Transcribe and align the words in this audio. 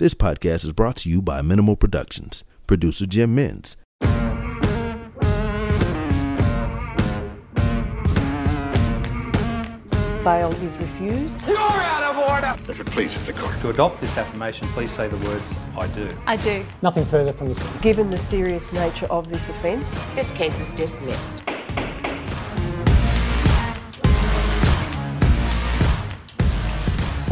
This 0.00 0.12
podcast 0.12 0.64
is 0.64 0.72
brought 0.72 0.96
to 0.96 1.08
you 1.08 1.22
by 1.22 1.40
Minimal 1.40 1.76
Productions. 1.76 2.42
Producer 2.66 3.06
Jim 3.06 3.32
Minns. 3.36 3.76
Bail 10.24 10.50
is 10.64 10.76
refused. 10.78 11.46
You're 11.46 11.56
out 11.58 12.02
of 12.02 12.18
order! 12.28 12.72
If 12.72 12.80
it 12.80 12.86
pleases 12.86 13.26
the 13.26 13.34
court. 13.34 13.54
To 13.60 13.68
adopt 13.70 14.00
this 14.00 14.16
affirmation, 14.18 14.66
please 14.68 14.90
say 14.90 15.06
the 15.06 15.18
words, 15.28 15.54
I 15.76 15.86
do. 15.86 16.08
I 16.26 16.36
do. 16.38 16.66
Nothing 16.82 17.04
further 17.04 17.32
from 17.32 17.48
this 17.48 17.60
witness. 17.62 17.82
Given 17.82 18.10
the 18.10 18.18
serious 18.18 18.72
nature 18.72 19.06
of 19.06 19.28
this 19.28 19.48
offence, 19.48 19.96
This 20.16 20.32
case 20.32 20.58
is 20.58 20.72
dismissed. 20.72 21.44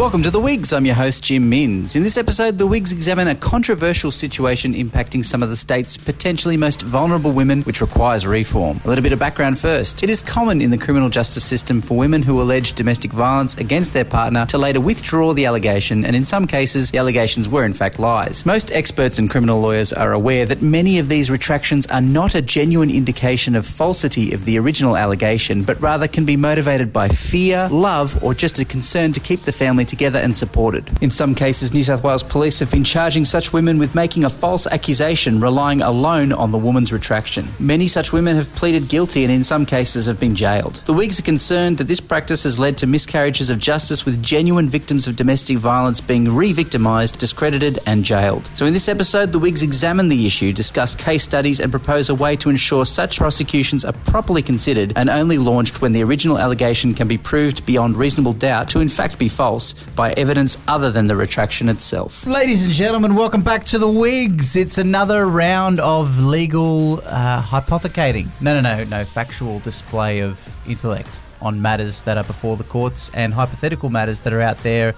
Welcome 0.02 0.24
to 0.24 0.32
The 0.32 0.40
Wigs. 0.40 0.72
I'm 0.72 0.84
your 0.84 0.96
host, 0.96 1.22
Jim 1.22 1.48
Minns. 1.48 1.94
In 1.94 2.02
this 2.02 2.16
episode, 2.16 2.58
The 2.58 2.66
Wigs 2.66 2.92
examine 2.92 3.28
a 3.28 3.36
controversial 3.36 4.10
situation 4.10 4.74
impacting 4.74 5.24
some 5.24 5.44
of 5.44 5.48
the 5.48 5.56
state's 5.56 5.96
potentially 5.96 6.56
most 6.56 6.82
vulnerable 6.82 7.30
women, 7.30 7.62
which 7.62 7.80
requires 7.80 8.26
reform. 8.26 8.80
A 8.84 8.88
little 8.88 9.04
bit 9.04 9.12
of 9.12 9.20
background 9.20 9.60
first. 9.60 10.02
It 10.02 10.10
is 10.10 10.20
common 10.20 10.60
in 10.60 10.72
the 10.72 10.76
criminal 10.76 11.08
justice 11.08 11.44
system 11.44 11.80
for 11.80 11.96
women 11.96 12.20
who 12.20 12.42
allege 12.42 12.72
domestic 12.72 13.12
violence 13.12 13.56
against 13.58 13.92
their 13.92 14.04
partner 14.04 14.44
to 14.46 14.58
later 14.58 14.80
withdraw 14.80 15.34
the 15.34 15.46
allegation, 15.46 16.04
and 16.04 16.16
in 16.16 16.26
some 16.26 16.48
cases, 16.48 16.90
the 16.90 16.98
allegations 16.98 17.48
were 17.48 17.64
in 17.64 17.72
fact 17.72 18.00
lies. 18.00 18.44
Most 18.44 18.72
experts 18.72 19.20
and 19.20 19.30
criminal 19.30 19.60
lawyers 19.60 19.92
are 19.92 20.12
aware 20.12 20.44
that 20.46 20.62
many 20.62 20.98
of 20.98 21.08
these 21.08 21.30
retractions 21.30 21.86
are 21.86 22.02
not 22.02 22.34
a 22.34 22.42
genuine 22.42 22.90
indication 22.90 23.54
of 23.54 23.64
falsity 23.64 24.32
of 24.32 24.46
the 24.46 24.58
original 24.58 24.96
allegation, 24.96 25.62
but 25.62 25.80
rather 25.80 26.08
can 26.08 26.24
be 26.24 26.36
motivated 26.36 26.92
by 26.92 27.08
fear, 27.08 27.68
love, 27.70 28.20
or 28.20 28.34
just 28.34 28.58
a 28.58 28.64
concern 28.64 29.12
to 29.12 29.20
keep 29.20 29.42
the 29.42 29.52
family 29.52 29.91
together 29.92 30.18
and 30.18 30.34
supported. 30.34 30.88
In 31.02 31.10
some 31.10 31.34
cases, 31.34 31.74
New 31.74 31.84
South 31.84 32.02
Wales 32.02 32.22
police 32.22 32.58
have 32.60 32.70
been 32.70 32.82
charging 32.82 33.26
such 33.26 33.52
women 33.52 33.76
with 33.78 33.94
making 33.94 34.24
a 34.24 34.30
false 34.30 34.66
accusation, 34.66 35.38
relying 35.38 35.82
alone 35.82 36.32
on 36.32 36.50
the 36.50 36.56
woman's 36.56 36.94
retraction. 36.94 37.46
Many 37.60 37.88
such 37.88 38.10
women 38.10 38.36
have 38.36 38.48
pleaded 38.54 38.88
guilty 38.88 39.22
and 39.22 39.30
in 39.30 39.44
some 39.44 39.66
cases 39.66 40.06
have 40.06 40.18
been 40.18 40.34
jailed. 40.34 40.76
The 40.86 40.94
Wigs 40.94 41.20
are 41.20 41.22
concerned 41.24 41.76
that 41.76 41.88
this 41.88 42.00
practice 42.00 42.44
has 42.44 42.58
led 42.58 42.78
to 42.78 42.86
miscarriages 42.86 43.50
of 43.50 43.58
justice 43.58 44.06
with 44.06 44.22
genuine 44.22 44.66
victims 44.70 45.06
of 45.06 45.14
domestic 45.14 45.58
violence 45.58 46.00
being 46.00 46.34
re-victimised, 46.34 47.18
discredited 47.18 47.78
and 47.84 48.02
jailed. 48.02 48.50
So 48.54 48.64
in 48.64 48.72
this 48.72 48.88
episode, 48.88 49.30
the 49.30 49.38
Wigs 49.38 49.62
examine 49.62 50.08
the 50.08 50.24
issue, 50.24 50.54
discuss 50.54 50.94
case 50.94 51.22
studies 51.22 51.60
and 51.60 51.70
propose 51.70 52.08
a 52.08 52.14
way 52.14 52.34
to 52.36 52.48
ensure 52.48 52.86
such 52.86 53.18
prosecutions 53.18 53.84
are 53.84 53.92
properly 53.92 54.40
considered 54.40 54.94
and 54.96 55.10
only 55.10 55.36
launched 55.36 55.82
when 55.82 55.92
the 55.92 56.02
original 56.02 56.38
allegation 56.38 56.94
can 56.94 57.08
be 57.08 57.18
proved 57.18 57.66
beyond 57.66 57.98
reasonable 57.98 58.32
doubt 58.32 58.70
to 58.70 58.80
in 58.80 58.88
fact 58.88 59.18
be 59.18 59.28
false 59.28 59.74
by 59.94 60.12
evidence 60.12 60.56
other 60.68 60.90
than 60.90 61.06
the 61.06 61.16
retraction 61.16 61.68
itself. 61.68 62.26
Ladies 62.26 62.64
and 62.64 62.72
gentlemen, 62.72 63.14
welcome 63.14 63.42
back 63.42 63.64
to 63.66 63.78
the 63.78 63.88
Wigs. 63.88 64.56
It's 64.56 64.78
another 64.78 65.26
round 65.26 65.80
of 65.80 66.18
legal 66.20 67.00
uh, 67.04 67.40
hypothecating. 67.40 68.28
No, 68.40 68.60
no, 68.60 68.76
no, 68.76 68.84
no, 68.84 69.04
factual 69.04 69.58
display 69.60 70.20
of 70.20 70.56
intellect 70.68 71.20
on 71.40 71.60
matters 71.60 72.02
that 72.02 72.16
are 72.16 72.24
before 72.24 72.56
the 72.56 72.64
courts 72.64 73.10
and 73.14 73.34
hypothetical 73.34 73.90
matters 73.90 74.20
that 74.20 74.32
are 74.32 74.40
out 74.40 74.58
there 74.62 74.94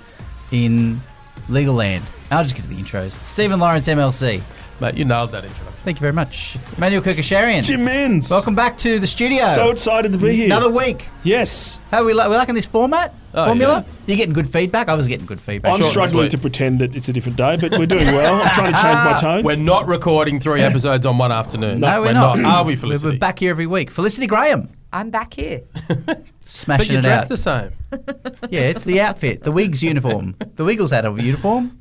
in 0.53 1.01
legal 1.49 1.75
land. 1.75 2.05
I'll 2.31 2.43
just 2.43 2.55
get 2.57 2.63
to 2.63 2.69
the 2.69 2.77
intros. 2.77 3.13
Stephen 3.29 3.61
Lawrence, 3.61 3.89
MLC. 3.89 4.43
Mate, 4.81 4.95
you 4.95 5.05
nailed 5.05 5.33
that 5.33 5.45
intro. 5.45 5.67
Thank 5.85 5.99
you 5.99 6.01
very 6.01 6.13
much. 6.13 6.57
Emmanuel 6.77 7.03
Kerkyasharian. 7.03 7.63
Jim 7.63 7.85
Minns. 7.85 8.31
Welcome 8.31 8.55
back 8.55 8.77
to 8.79 8.99
the 8.99 9.07
studio. 9.07 9.45
So 9.55 9.71
excited 9.71 10.13
to 10.13 10.19
be 10.19 10.35
here. 10.35 10.47
Another 10.47 10.71
week. 10.71 11.09
Yes. 11.23 11.79
How 11.91 12.03
are 12.03 12.05
we, 12.05 12.13
li- 12.15 12.27
we 12.29 12.35
liking 12.35 12.55
this 12.55 12.67
format? 12.67 13.15
Oh, 13.37 13.47
Formula? 13.47 13.85
yeah. 13.87 13.93
You're 14.07 14.17
getting 14.17 14.33
good 14.33 14.47
feedback? 14.49 14.89
I 14.89 14.95
was 14.95 15.09
getting 15.09 15.27
good 15.27 15.41
feedback. 15.41 15.73
I'm 15.73 15.79
Sure. 15.81 15.91
struggling 15.91 16.29
to 16.31 16.39
pretend 16.39 16.81
that 16.81 16.95
it's 16.95 17.09
a 17.09 17.13
different 17.13 17.37
day, 17.37 17.57
but 17.57 17.73
we're 17.79 17.87
doing 17.87 18.07
well. 18.07 18.41
I'm 18.41 18.55
trying 18.55 18.73
to 18.73 18.81
change 18.81 18.95
my 19.05 19.17
tone. 19.21 19.45
We're 19.45 19.57
not 19.57 19.87
recording 19.89 20.39
three 20.41 20.63
episodes 20.63 21.05
on 21.07 21.19
one 21.19 21.33
afternoon. 21.33 21.81
No, 21.81 22.03
we're, 22.03 22.13
not. 22.13 22.39
Are 22.45 22.63
we, 22.63 22.69
We're- 22.73 22.77
Felicity? 22.77 23.13
We're 23.15 23.19
back 23.19 23.39
here 23.41 23.51
every 23.51 23.67
week. 23.67 23.91
Felicity 23.91 24.27
Graham. 24.27 24.69
I'm 24.93 25.11
back 25.11 25.35
here. 25.35 25.63
Smashing 26.43 26.67
But 26.87 26.89
you 26.93 26.99
it 26.99 27.03
dress 27.03 27.23
out. 27.25 27.29
the 27.29 27.37
same. 27.37 27.71
Yeah, 28.51 28.61
it's 28.61 28.85
the 28.85 29.01
outfit, 29.01 29.43
the 29.43 29.51
Wigs 29.53 29.83
uniform. 29.83 30.37
The 30.57 30.65
Wiggles 30.65 30.91
had 30.93 31.05
a 31.05 31.11
uniform. 31.11 31.79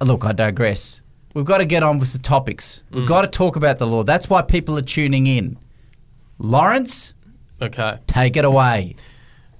Look, 0.00 0.24
I 0.24 0.32
digress. 0.32 1.02
We've 1.34 1.44
got 1.44 1.58
to 1.58 1.66
get 1.66 1.82
on 1.82 1.98
with 1.98 2.12
the 2.14 2.18
topics. 2.18 2.82
We've 2.90 3.04
Mm. 3.04 3.08
got 3.08 3.22
to 3.22 3.28
talk 3.28 3.56
about 3.56 3.78
the 3.78 3.86
law. 3.86 4.02
That's 4.04 4.30
why 4.30 4.40
people 4.42 4.78
are 4.78 4.82
tuning 4.82 5.26
in. 5.26 5.58
Lawrence, 6.38 7.12
Okay. 7.60 7.98
take 8.06 8.36
it 8.36 8.44
away. 8.44 8.96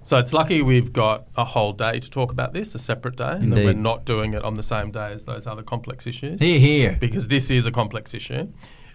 So 0.06 0.18
it's 0.18 0.32
lucky 0.32 0.62
we've 0.62 0.92
got 0.92 1.26
a 1.36 1.44
whole 1.44 1.72
day 1.72 1.98
to 1.98 2.08
talk 2.08 2.30
about 2.30 2.52
this, 2.52 2.76
a 2.76 2.78
separate 2.78 3.16
day, 3.16 3.32
and 3.32 3.52
that 3.52 3.64
we're 3.64 3.72
not 3.72 4.04
doing 4.04 4.34
it 4.34 4.44
on 4.44 4.54
the 4.54 4.62
same 4.62 4.92
day 4.92 5.10
as 5.10 5.24
those 5.24 5.48
other 5.48 5.64
complex 5.64 6.06
issues. 6.06 6.40
Here, 6.40 6.60
here. 6.60 6.96
Because 7.00 7.26
this 7.26 7.50
is 7.50 7.66
a 7.66 7.72
complex 7.72 8.14
issue. 8.14 8.46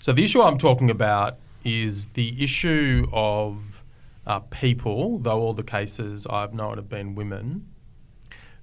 So 0.02 0.14
the 0.14 0.24
issue 0.24 0.42
I'm 0.42 0.58
talking 0.58 0.90
about 0.90 1.38
is 1.66 2.06
the 2.14 2.42
issue 2.42 3.08
of 3.12 3.84
uh, 4.26 4.40
people, 4.40 5.20
though 5.20 5.38
all 5.42 5.54
the 5.54 5.64
cases 5.64 6.26
I've 6.28 6.54
known 6.54 6.78
have 6.78 6.88
been 6.88 7.14
women, 7.14 7.68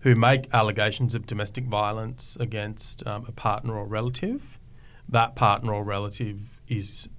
who 0.01 0.15
make 0.15 0.47
allegations 0.55 1.15
of 1.15 1.27
domestic 1.27 1.65
violence 1.65 2.39
against 2.41 3.07
um, 3.07 3.27
a 3.29 3.33
partner 3.33 3.77
or 3.77 3.85
relative. 3.85 4.59
That 5.07 5.37
partner 5.37 5.75
or 5.75 5.85
relative 5.85 6.63
is 6.67 7.11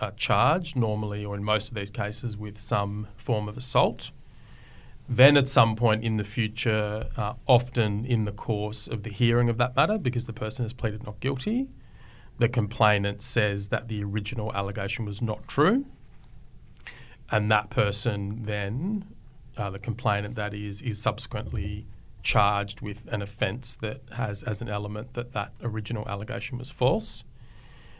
uh, 0.00 0.12
charged, 0.16 0.76
normally 0.76 1.26
or 1.26 1.36
in 1.36 1.44
most 1.44 1.68
of 1.68 1.74
these 1.74 1.90
cases, 1.90 2.38
with 2.38 2.56
some 2.56 3.08
form 3.18 3.50
of 3.50 3.58
assault. 3.58 4.12
Then, 5.08 5.36
at 5.36 5.46
some 5.46 5.76
point 5.76 6.02
in 6.02 6.16
the 6.16 6.24
future, 6.24 7.06
uh, 7.16 7.34
often 7.46 8.04
in 8.04 8.24
the 8.24 8.32
course 8.32 8.88
of 8.88 9.04
the 9.04 9.10
hearing 9.10 9.48
of 9.48 9.56
that 9.58 9.76
matter, 9.76 9.98
because 9.98 10.26
the 10.26 10.32
person 10.32 10.64
has 10.64 10.72
pleaded 10.72 11.04
not 11.04 11.20
guilty, 11.20 11.68
the 12.38 12.48
complainant 12.48 13.22
says 13.22 13.68
that 13.68 13.88
the 13.88 14.02
original 14.02 14.52
allegation 14.52 15.04
was 15.04 15.22
not 15.22 15.46
true. 15.46 15.86
And 17.30 17.50
that 17.50 17.70
person 17.70 18.44
then, 18.44 19.04
uh, 19.56 19.70
the 19.70 19.78
complainant 19.78 20.34
that 20.36 20.54
is, 20.54 20.82
is 20.82 21.00
subsequently 21.00 21.86
charged 22.22 22.80
with 22.80 23.06
an 23.12 23.22
offence 23.22 23.76
that 23.76 24.02
has 24.12 24.42
as 24.42 24.60
an 24.60 24.68
element 24.68 25.14
that 25.14 25.32
that 25.32 25.52
original 25.62 26.06
allegation 26.08 26.58
was 26.58 26.70
false. 26.70 27.22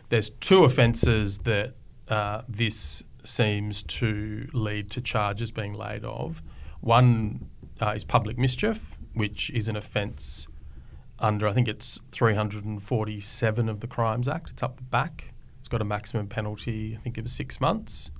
There's 0.08 0.30
two 0.30 0.64
offences 0.64 1.38
that 1.38 1.74
uh, 2.08 2.42
this 2.48 3.04
seems 3.22 3.84
to 3.84 4.48
lead 4.52 4.90
to 4.90 5.00
charges 5.00 5.52
being 5.52 5.74
laid 5.74 6.04
of. 6.04 6.42
One 6.80 7.48
uh, 7.80 7.90
is 7.90 8.04
public 8.04 8.38
mischief, 8.38 8.98
which 9.14 9.50
is 9.50 9.68
an 9.68 9.76
offence 9.76 10.46
under, 11.18 11.48
I 11.48 11.52
think 11.52 11.68
it's 11.68 12.00
347 12.10 13.68
of 13.68 13.80
the 13.80 13.86
Crimes 13.86 14.28
Act. 14.28 14.50
It's 14.50 14.62
up 14.62 14.76
the 14.76 14.82
back. 14.82 15.32
It's 15.58 15.68
got 15.68 15.80
a 15.80 15.84
maximum 15.84 16.26
penalty, 16.28 16.96
I 16.98 17.02
think 17.02 17.18
of 17.18 17.28
six 17.28 17.60
months. 17.60 18.10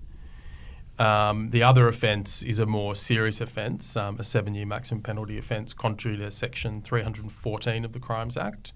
Um, 0.99 1.50
the 1.50 1.62
other 1.62 1.89
offence 1.89 2.43
is 2.43 2.59
a 2.59 2.67
more 2.67 2.94
serious 2.94 3.41
offence, 3.41 3.97
um, 3.97 4.19
a 4.19 4.25
seven 4.25 4.55
year 4.55 4.65
maximum 4.65 5.03
penalty 5.03 5.37
offence, 5.37 5.75
contrary 5.75 6.17
to 6.17 6.31
Section 6.31 6.81
314 6.81 7.84
of 7.84 7.93
the 7.93 8.00
Crimes 8.00 8.37
Act, 8.37 8.73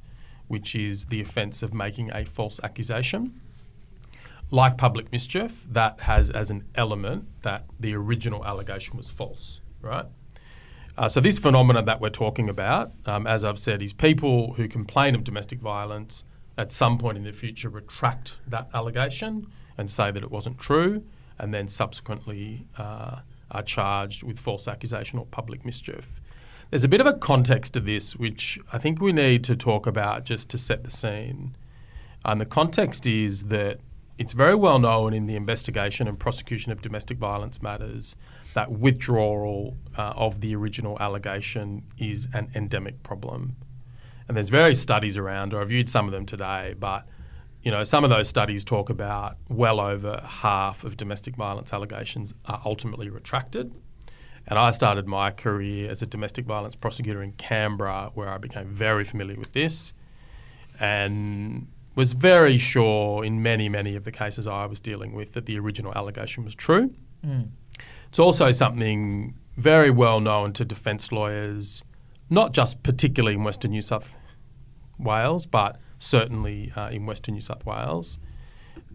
which 0.48 0.74
is 0.74 1.06
the 1.06 1.20
offence 1.20 1.62
of 1.62 1.72
making 1.72 2.10
a 2.12 2.24
false 2.24 2.60
accusation. 2.62 3.40
Like 4.50 4.76
public 4.76 5.10
mischief, 5.12 5.64
that 5.70 6.00
has 6.00 6.28
as 6.30 6.50
an 6.50 6.64
element 6.74 7.26
that 7.42 7.64
the 7.78 7.94
original 7.94 8.44
allegation 8.44 8.96
was 8.96 9.08
false, 9.08 9.62
right? 9.82 10.06
Uh, 10.98 11.08
so, 11.08 11.20
this 11.20 11.38
phenomenon 11.38 11.84
that 11.84 12.00
we're 12.00 12.10
talking 12.10 12.48
about, 12.48 12.92
um, 13.06 13.26
as 13.26 13.44
I've 13.44 13.58
said, 13.58 13.80
is 13.80 13.92
people 13.92 14.54
who 14.54 14.68
complain 14.68 15.14
of 15.14 15.24
domestic 15.24 15.60
violence 15.60 16.24
at 16.58 16.72
some 16.72 16.98
point 16.98 17.16
in 17.16 17.24
the 17.24 17.32
future 17.32 17.68
retract 17.68 18.36
that 18.46 18.68
allegation 18.74 19.46
and 19.78 19.90
say 19.90 20.10
that 20.10 20.22
it 20.22 20.30
wasn't 20.30 20.58
true, 20.58 21.02
and 21.38 21.54
then 21.54 21.68
subsequently 21.68 22.66
uh, 22.76 23.20
are 23.50 23.62
charged 23.62 24.22
with 24.22 24.38
false 24.38 24.68
accusation 24.68 25.18
or 25.18 25.26
public 25.26 25.64
mischief. 25.64 26.20
There's 26.70 26.84
a 26.84 26.88
bit 26.88 27.00
of 27.00 27.06
a 27.06 27.14
context 27.14 27.74
to 27.74 27.80
this, 27.80 28.14
which 28.14 28.58
I 28.72 28.78
think 28.78 29.00
we 29.00 29.12
need 29.12 29.42
to 29.44 29.56
talk 29.56 29.86
about 29.86 30.24
just 30.24 30.50
to 30.50 30.58
set 30.58 30.84
the 30.84 30.90
scene. 30.90 31.56
And 32.24 32.40
the 32.40 32.46
context 32.46 33.06
is 33.06 33.44
that 33.44 33.80
it's 34.18 34.34
very 34.34 34.54
well 34.54 34.78
known 34.78 35.14
in 35.14 35.26
the 35.26 35.34
investigation 35.34 36.06
and 36.06 36.18
prosecution 36.18 36.70
of 36.70 36.82
domestic 36.82 37.16
violence 37.16 37.62
matters 37.62 38.16
that 38.54 38.70
withdrawal 38.70 39.76
uh, 39.96 40.12
of 40.16 40.40
the 40.40 40.54
original 40.54 40.98
allegation 41.00 41.82
is 41.98 42.28
an 42.34 42.50
endemic 42.54 43.02
problem. 43.02 43.56
And 44.28 44.36
there's 44.36 44.48
various 44.48 44.80
studies 44.80 45.16
around. 45.16 45.54
I 45.54 45.58
reviewed 45.58 45.88
some 45.88 46.06
of 46.06 46.12
them 46.12 46.26
today, 46.26 46.74
but 46.78 47.06
you 47.62 47.70
know, 47.70 47.84
some 47.84 48.04
of 48.04 48.10
those 48.10 48.28
studies 48.28 48.64
talk 48.64 48.88
about 48.88 49.36
well 49.48 49.80
over 49.80 50.22
half 50.26 50.84
of 50.84 50.96
domestic 50.96 51.36
violence 51.36 51.72
allegations 51.72 52.34
are 52.46 52.60
ultimately 52.64 53.10
retracted. 53.10 53.72
And 54.46 54.58
I 54.58 54.70
started 54.70 55.06
my 55.06 55.30
career 55.30 55.90
as 55.90 56.00
a 56.00 56.06
domestic 56.06 56.46
violence 56.46 56.74
prosecutor 56.74 57.22
in 57.22 57.32
Canberra, 57.32 58.10
where 58.14 58.28
I 58.28 58.38
became 58.38 58.66
very 58.68 59.04
familiar 59.04 59.36
with 59.36 59.52
this 59.52 59.92
and 60.80 61.68
was 61.94 62.14
very 62.14 62.56
sure 62.56 63.24
in 63.24 63.42
many, 63.42 63.68
many 63.68 63.94
of 63.94 64.04
the 64.04 64.12
cases 64.12 64.46
I 64.46 64.64
was 64.64 64.80
dealing 64.80 65.12
with 65.12 65.32
that 65.32 65.44
the 65.44 65.58
original 65.58 65.92
allegation 65.94 66.44
was 66.44 66.54
true. 66.54 66.94
It's 68.10 68.18
also 68.18 68.50
something 68.50 69.34
very 69.56 69.90
well 69.90 70.20
known 70.20 70.52
to 70.54 70.64
defence 70.64 71.12
lawyers, 71.12 71.84
not 72.28 72.52
just 72.52 72.82
particularly 72.82 73.36
in 73.36 73.44
Western 73.44 73.70
New 73.70 73.82
South 73.82 74.14
Wales, 74.98 75.46
but 75.46 75.80
certainly 75.98 76.72
uh, 76.76 76.88
in 76.88 77.06
Western 77.06 77.34
New 77.34 77.40
South 77.40 77.64
Wales. 77.64 78.18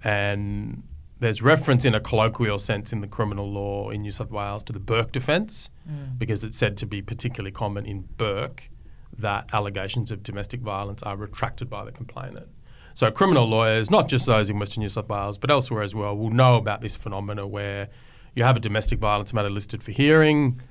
And 0.03 0.83
there's 1.19 1.41
reference 1.41 1.85
in 1.85 1.95
a 1.95 1.99
colloquial 1.99 2.59
sense 2.59 2.91
in 2.91 2.99
the 2.99 3.07
criminal 3.07 3.49
law 3.49 3.89
in 3.89 4.01
New 4.01 4.11
South 4.11 4.31
Wales 4.31 4.63
to 4.65 4.73
the 4.73 4.79
Bourke 4.79 5.11
defence 5.13 5.69
because 6.17 6.43
it's 6.43 6.57
said 6.57 6.75
to 6.77 6.85
be 6.85 7.01
particularly 7.01 7.51
common 7.51 7.85
in 7.85 8.01
Bourke 8.17 8.69
that 9.17 9.49
allegations 9.53 10.11
of 10.11 10.23
domestic 10.23 10.59
violence 10.59 11.01
are 11.03 11.15
retracted 11.15 11.69
by 11.69 11.85
the 11.85 11.91
complainant. 11.91 12.49
So 12.95 13.09
criminal 13.11 13.47
lawyers, 13.47 13.89
not 13.89 14.09
just 14.09 14.25
those 14.25 14.49
in 14.49 14.59
Western 14.59 14.81
New 14.81 14.89
South 14.89 15.07
Wales, 15.07 15.37
but 15.37 15.49
elsewhere 15.49 15.83
as 15.83 15.95
well, 15.95 16.17
will 16.17 16.31
know 16.31 16.55
about 16.57 16.81
this 16.81 16.95
phenomena 16.97 17.47
where 17.47 17.87
you 18.35 18.43
have 18.43 18.57
a 18.57 18.59
domestic 18.59 18.99
violence 18.99 19.33
matter 19.33 19.49
listed 19.49 19.81
for 19.81 19.91
hearing. 19.91 20.61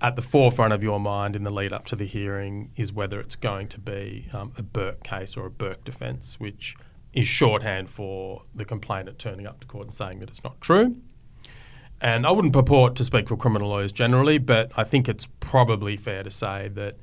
At 0.00 0.16
the 0.16 0.22
forefront 0.22 0.72
of 0.72 0.82
your 0.82 0.98
mind 0.98 1.36
in 1.36 1.44
the 1.44 1.50
lead 1.50 1.72
up 1.72 1.84
to 1.86 1.96
the 1.96 2.06
hearing 2.06 2.72
is 2.74 2.92
whether 2.92 3.20
it's 3.20 3.36
going 3.36 3.68
to 3.68 3.78
be 3.78 4.26
um, 4.32 4.52
a 4.58 4.62
Bourke 4.62 5.04
case 5.04 5.36
or 5.36 5.46
a 5.46 5.50
Bourke 5.50 5.84
defence, 5.84 6.40
which 6.40 6.74
is 7.12 7.26
shorthand 7.26 7.88
for 7.90 8.42
the 8.54 8.64
complainant 8.64 9.18
turning 9.18 9.46
up 9.46 9.60
to 9.60 9.66
court 9.66 9.84
and 9.84 9.94
saying 9.94 10.18
that 10.20 10.30
it's 10.30 10.42
not 10.42 10.60
true. 10.60 10.96
And 12.00 12.26
I 12.26 12.32
wouldn't 12.32 12.52
purport 12.52 12.96
to 12.96 13.04
speak 13.04 13.28
for 13.28 13.36
criminal 13.36 13.68
lawyers 13.68 13.92
generally, 13.92 14.38
but 14.38 14.72
I 14.76 14.82
think 14.82 15.08
it's 15.08 15.28
probably 15.38 15.96
fair 15.96 16.24
to 16.24 16.30
say 16.30 16.68
that 16.74 16.96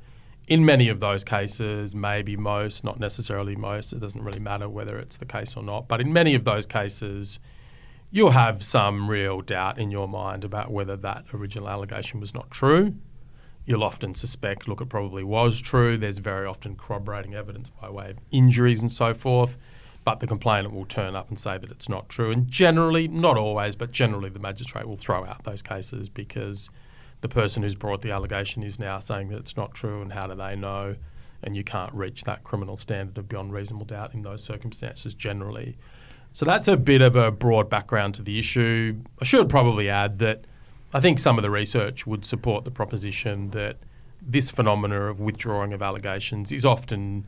in 0.46 0.64
many 0.64 0.88
of 0.88 1.00
those 1.00 1.24
cases, 1.24 1.94
maybe 1.94 2.36
most, 2.36 2.84
not 2.84 3.00
necessarily 3.00 3.56
most, 3.56 3.94
it 3.94 4.00
doesn't 4.00 4.22
really 4.22 4.40
matter 4.40 4.68
whether 4.68 4.98
it's 4.98 5.16
the 5.16 5.24
case 5.24 5.56
or 5.56 5.62
not, 5.62 5.88
but 5.88 6.02
in 6.02 6.12
many 6.12 6.34
of 6.34 6.44
those 6.44 6.66
cases, 6.66 7.38
you'll 8.10 8.30
have 8.30 8.62
some 8.62 9.08
real 9.08 9.40
doubt 9.40 9.78
in 9.78 9.90
your 9.90 10.08
mind 10.08 10.44
about 10.44 10.70
whether 10.70 10.96
that 10.96 11.24
original 11.32 11.68
allegation 11.68 12.20
was 12.20 12.34
not 12.34 12.50
true. 12.50 12.94
You'll 13.66 13.84
often 13.84 14.14
suspect, 14.14 14.66
look, 14.66 14.80
it 14.80 14.88
probably 14.88 15.22
was 15.22 15.60
true. 15.60 15.96
There's 15.96 16.18
very 16.18 16.46
often 16.46 16.76
corroborating 16.76 17.34
evidence 17.34 17.70
by 17.70 17.88
way 17.90 18.10
of 18.10 18.18
injuries 18.32 18.80
and 18.80 18.90
so 18.90 19.14
forth, 19.14 19.58
but 20.04 20.18
the 20.18 20.26
complainant 20.26 20.74
will 20.74 20.86
turn 20.86 21.14
up 21.14 21.28
and 21.28 21.38
say 21.38 21.58
that 21.58 21.70
it's 21.70 21.88
not 21.88 22.08
true. 22.08 22.32
And 22.32 22.48
generally, 22.48 23.06
not 23.06 23.36
always, 23.36 23.76
but 23.76 23.92
generally, 23.92 24.30
the 24.30 24.40
magistrate 24.40 24.88
will 24.88 24.96
throw 24.96 25.24
out 25.24 25.44
those 25.44 25.62
cases 25.62 26.08
because 26.08 26.70
the 27.20 27.28
person 27.28 27.62
who's 27.62 27.74
brought 27.74 28.00
the 28.02 28.10
allegation 28.10 28.62
is 28.62 28.78
now 28.78 28.98
saying 28.98 29.28
that 29.28 29.38
it's 29.38 29.56
not 29.56 29.74
true, 29.74 30.00
and 30.00 30.12
how 30.12 30.26
do 30.26 30.34
they 30.34 30.56
know? 30.56 30.96
And 31.42 31.56
you 31.56 31.62
can't 31.62 31.92
reach 31.94 32.24
that 32.24 32.42
criminal 32.44 32.76
standard 32.76 33.18
of 33.18 33.28
beyond 33.28 33.52
reasonable 33.52 33.86
doubt 33.86 34.14
in 34.14 34.22
those 34.22 34.42
circumstances 34.42 35.14
generally. 35.14 35.76
So 36.32 36.46
that's 36.46 36.68
a 36.68 36.76
bit 36.76 37.02
of 37.02 37.16
a 37.16 37.30
broad 37.30 37.68
background 37.68 38.14
to 38.14 38.22
the 38.22 38.38
issue. 38.38 38.96
I 39.20 39.24
should 39.24 39.48
probably 39.48 39.88
add 39.88 40.18
that 40.20 40.44
I 40.94 41.00
think 41.00 41.18
some 41.18 41.38
of 41.38 41.42
the 41.42 41.50
research 41.50 42.06
would 42.06 42.24
support 42.24 42.64
the 42.64 42.70
proposition 42.70 43.50
that 43.50 43.76
this 44.22 44.50
phenomena 44.50 45.02
of 45.02 45.20
withdrawing 45.20 45.72
of 45.72 45.82
allegations 45.82 46.52
is 46.52 46.64
often 46.64 47.26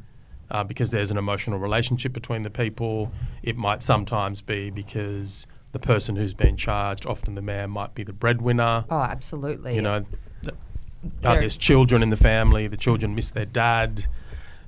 uh, 0.50 0.62
because 0.62 0.90
there's 0.90 1.10
an 1.10 1.16
emotional 1.16 1.58
relationship 1.58 2.12
between 2.12 2.43
the 2.43 2.50
people. 2.50 3.10
It 3.43 3.56
might 3.56 3.82
sometimes 3.82 4.40
be 4.43 4.70
because 4.70 5.46
the 5.72 5.78
person 5.78 6.16
who's 6.16 6.34
been 6.34 6.56
charged, 6.56 7.06
often 7.06 7.34
the 7.34 7.43
man, 7.43 7.70
might 7.70 7.94
be 7.94 8.05
the 8.05 8.12
breadwinner. 8.12 8.84
Oh, 8.90 9.00
absolutely. 9.00 9.75
You 9.75 9.81
know, 9.81 10.05
th- 10.43 10.55
uh, 11.25 11.34
there's 11.34 11.56
children 11.56 12.02
in 12.02 12.10
the 12.10 12.16
family. 12.16 12.69
The 12.69 12.76
children 12.76 13.14
miss 13.14 13.31
their 13.31 13.46
dad. 13.46 14.06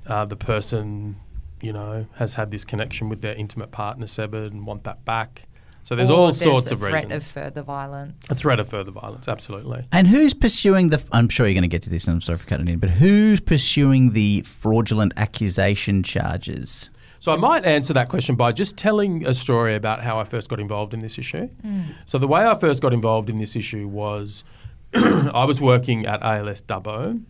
Uh, 0.07 0.25
the 0.25 0.37
person, 0.37 1.17
you 1.65 1.73
know, 1.73 2.07
has 2.17 2.35
had 2.35 2.51
this 2.51 2.65
connection 2.65 3.09
with 3.09 3.23
their 3.23 3.35
intimate 3.35 3.71
partner 3.71 4.07
severed 4.07 4.53
and 4.53 4.67
want 4.67 4.85
that 4.85 5.05
back. 5.05 5.43
So 5.83 5.95
there's 5.97 6.11
Or 6.11 6.19
all 6.19 6.25
there's 6.27 6.41
sorts 6.41 6.71
a 6.71 6.75
of 6.75 6.81
threat 6.81 7.11
of 7.13 7.25
further 7.25 7.63
violence. 7.63 8.31
a 8.31 8.35
threat 8.35 8.59
of 8.61 8.69
further 8.69 8.91
violence, 8.91 9.29
absolutely. 9.29 9.87
And 9.93 10.07
who's 10.07 10.33
pursuing 10.35 10.89
the? 10.91 11.03
I'm 11.13 11.29
sure 11.29 11.47
you're 11.47 11.55
going 11.55 11.63
to 11.63 11.69
get 11.69 11.83
to 11.83 11.91
this, 11.91 12.07
and 12.07 12.15
I'm 12.15 12.21
sorry 12.21 12.39
for 12.39 12.47
cutting 12.47 12.69
in, 12.69 12.79
but 12.79 12.91
who's 12.91 13.41
pursuing 13.41 14.13
the 14.13 14.41
fraudulent 14.43 15.13
accusation 15.17 16.03
charges? 16.03 16.91
So 17.21 17.33
I 17.33 17.37
might 17.37 17.65
answer 17.65 17.95
that 17.95 18.09
question 18.11 18.35
by 18.37 18.53
just 18.53 18.77
telling 18.77 19.27
a 19.27 19.33
story 19.33 19.75
about 19.75 20.03
how 20.03 20.19
I 20.19 20.25
first 20.25 20.49
got 20.51 20.61
involved 20.61 20.93
in 20.93 21.01
this 21.01 21.19
issue. 21.19 21.47
Hmm. 21.63 21.83
So 22.07 22.19
the 22.19 22.29
way 22.29 22.47
I 22.47 22.55
first 22.55 22.83
got 22.83 22.93
involved 22.93 23.29
in 23.31 23.39
this 23.39 23.57
issue 23.57 23.89
was 23.89 24.45
I 24.95 25.45
was 25.45 25.61
working 25.61 26.05
at 26.07 26.23
ALS 26.23 26.61
Dubbo. 26.63 27.23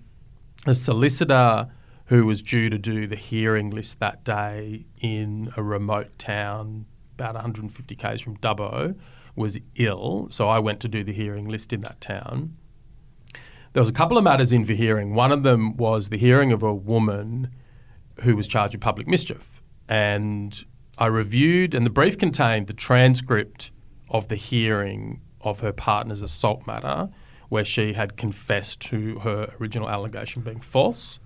A 0.66 0.74
solicitor 0.74 1.68
who 2.06 2.26
was 2.26 2.42
due 2.42 2.68
to 2.70 2.78
do 2.78 3.06
the 3.06 3.16
hearing 3.16 3.70
list 3.70 4.00
that 4.00 4.24
day 4.24 4.84
in 5.00 5.52
a 5.56 5.62
remote 5.62 6.18
town 6.18 6.86
about 7.14 7.34
150 7.34 7.94
k's 7.94 8.20
from 8.20 8.36
Dubbo 8.38 8.94
was 9.36 9.58
ill, 9.76 10.26
so 10.30 10.48
I 10.48 10.58
went 10.58 10.80
to 10.80 10.88
do 10.88 11.02
the 11.02 11.12
hearing 11.12 11.48
list 11.48 11.72
in 11.72 11.80
that 11.80 12.00
town. 12.00 12.56
There 13.72 13.80
was 13.80 13.88
a 13.88 13.94
couple 13.94 14.16
of 14.16 14.24
matters 14.24 14.52
in 14.52 14.64
for 14.64 14.74
hearing. 14.74 15.14
One 15.14 15.32
of 15.32 15.42
them 15.42 15.76
was 15.76 16.08
the 16.08 16.18
hearing 16.18 16.52
of 16.52 16.62
a 16.62 16.72
woman 16.72 17.50
who 18.22 18.36
was 18.36 18.46
charged 18.46 18.74
with 18.74 18.80
public 18.80 19.08
mischief. 19.08 19.60
And 19.88 20.64
I 20.96 21.06
reviewed, 21.06 21.74
and 21.74 21.84
the 21.84 21.90
brief 21.90 22.16
contained 22.16 22.68
the 22.68 22.72
transcript 22.72 23.72
of 24.08 24.28
the 24.28 24.36
hearing 24.36 25.20
of 25.40 25.60
her 25.60 25.72
partner's 25.72 26.22
assault 26.22 26.66
matter, 26.66 27.08
where 27.48 27.64
she 27.64 27.92
had 27.94 28.16
confessed 28.16 28.80
to 28.82 29.18
her 29.20 29.52
original 29.60 29.90
allegation 29.90 30.42
being 30.42 30.60
false. 30.60 31.18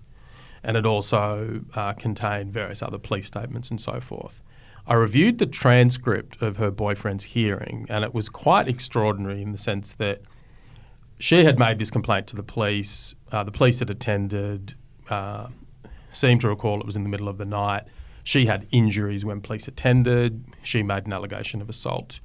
And 0.62 0.76
it 0.76 0.87
also 0.87 1.60
uh, 1.75 1.93
contained 1.94 2.52
various 2.52 2.82
other 2.82 2.99
police 2.99 3.26
statements 3.26 3.70
and 3.70 3.81
so 3.81 4.00
forth. 4.00 4.43
I 4.87 4.94
reviewed 4.94 5.38
the 5.38 5.46
transcript 5.46 6.40
of 6.40 6.56
her 6.56 6.70
boyfriend's 6.70 7.25
hearing, 7.25 7.87
and 7.90 8.05
it 8.05 8.14
was 8.14 8.31
quite 8.31 8.69
extraordinary 8.69 9.43
in 9.43 9.52
the 9.52 9.58
sense 9.58 9.94
that 9.94 10.22
she 11.19 11.44
had 11.44 11.58
made 11.58 11.78
this 11.78 11.90
complaint 11.90 12.26
to 12.28 12.37
the 12.37 12.43
police. 12.43 13.14
Uh, 13.31 13.44
the 13.44 13.50
police 13.50 13.81
had 13.81 13.90
attended, 13.90 14.75
uh, 15.10 15.49
seemed 16.10 16.40
to 16.40 16.49
recall 16.49 16.81
it 16.81 16.87
was 16.87 16.96
in 16.96 17.02
the 17.02 17.08
middle 17.08 17.28
of 17.28 17.37
the 17.37 17.44
night. 17.44 17.84
She 18.25 18.46
had 18.46 18.66
injuries 18.70 19.25
when 19.25 19.40
police 19.40 19.69
attended. 19.69 20.44
She 20.62 20.82
made 20.82 21.06
an 21.06 21.12
allegation 21.12 21.60
of 21.60 21.69
assault. 21.69 22.20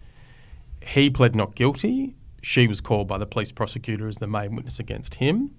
He 0.81 1.09
pled 1.09 1.35
not 1.35 1.55
guilty. 1.55 2.15
She 2.41 2.67
was 2.67 2.81
called 2.81 3.07
by 3.07 3.17
the 3.17 3.25
police 3.25 3.51
prosecutor 3.51 4.07
as 4.07 4.17
the 4.17 4.27
main 4.27 4.55
witness 4.55 4.79
against 4.79 5.15
him. 5.15 5.51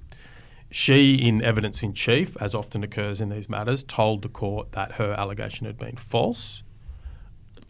She, 0.77 1.15
in 1.15 1.41
evidence 1.41 1.85
in 1.85 1.95
chief, 1.95 2.37
as 2.41 2.53
often 2.53 2.83
occurs 2.83 3.21
in 3.21 3.29
these 3.29 3.49
matters, 3.49 3.85
told 3.85 4.23
the 4.23 4.29
court 4.29 4.73
that 4.73 4.91
her 4.95 5.13
allegation 5.13 5.67
had 5.67 5.79
been 5.79 5.95
false. 5.95 6.65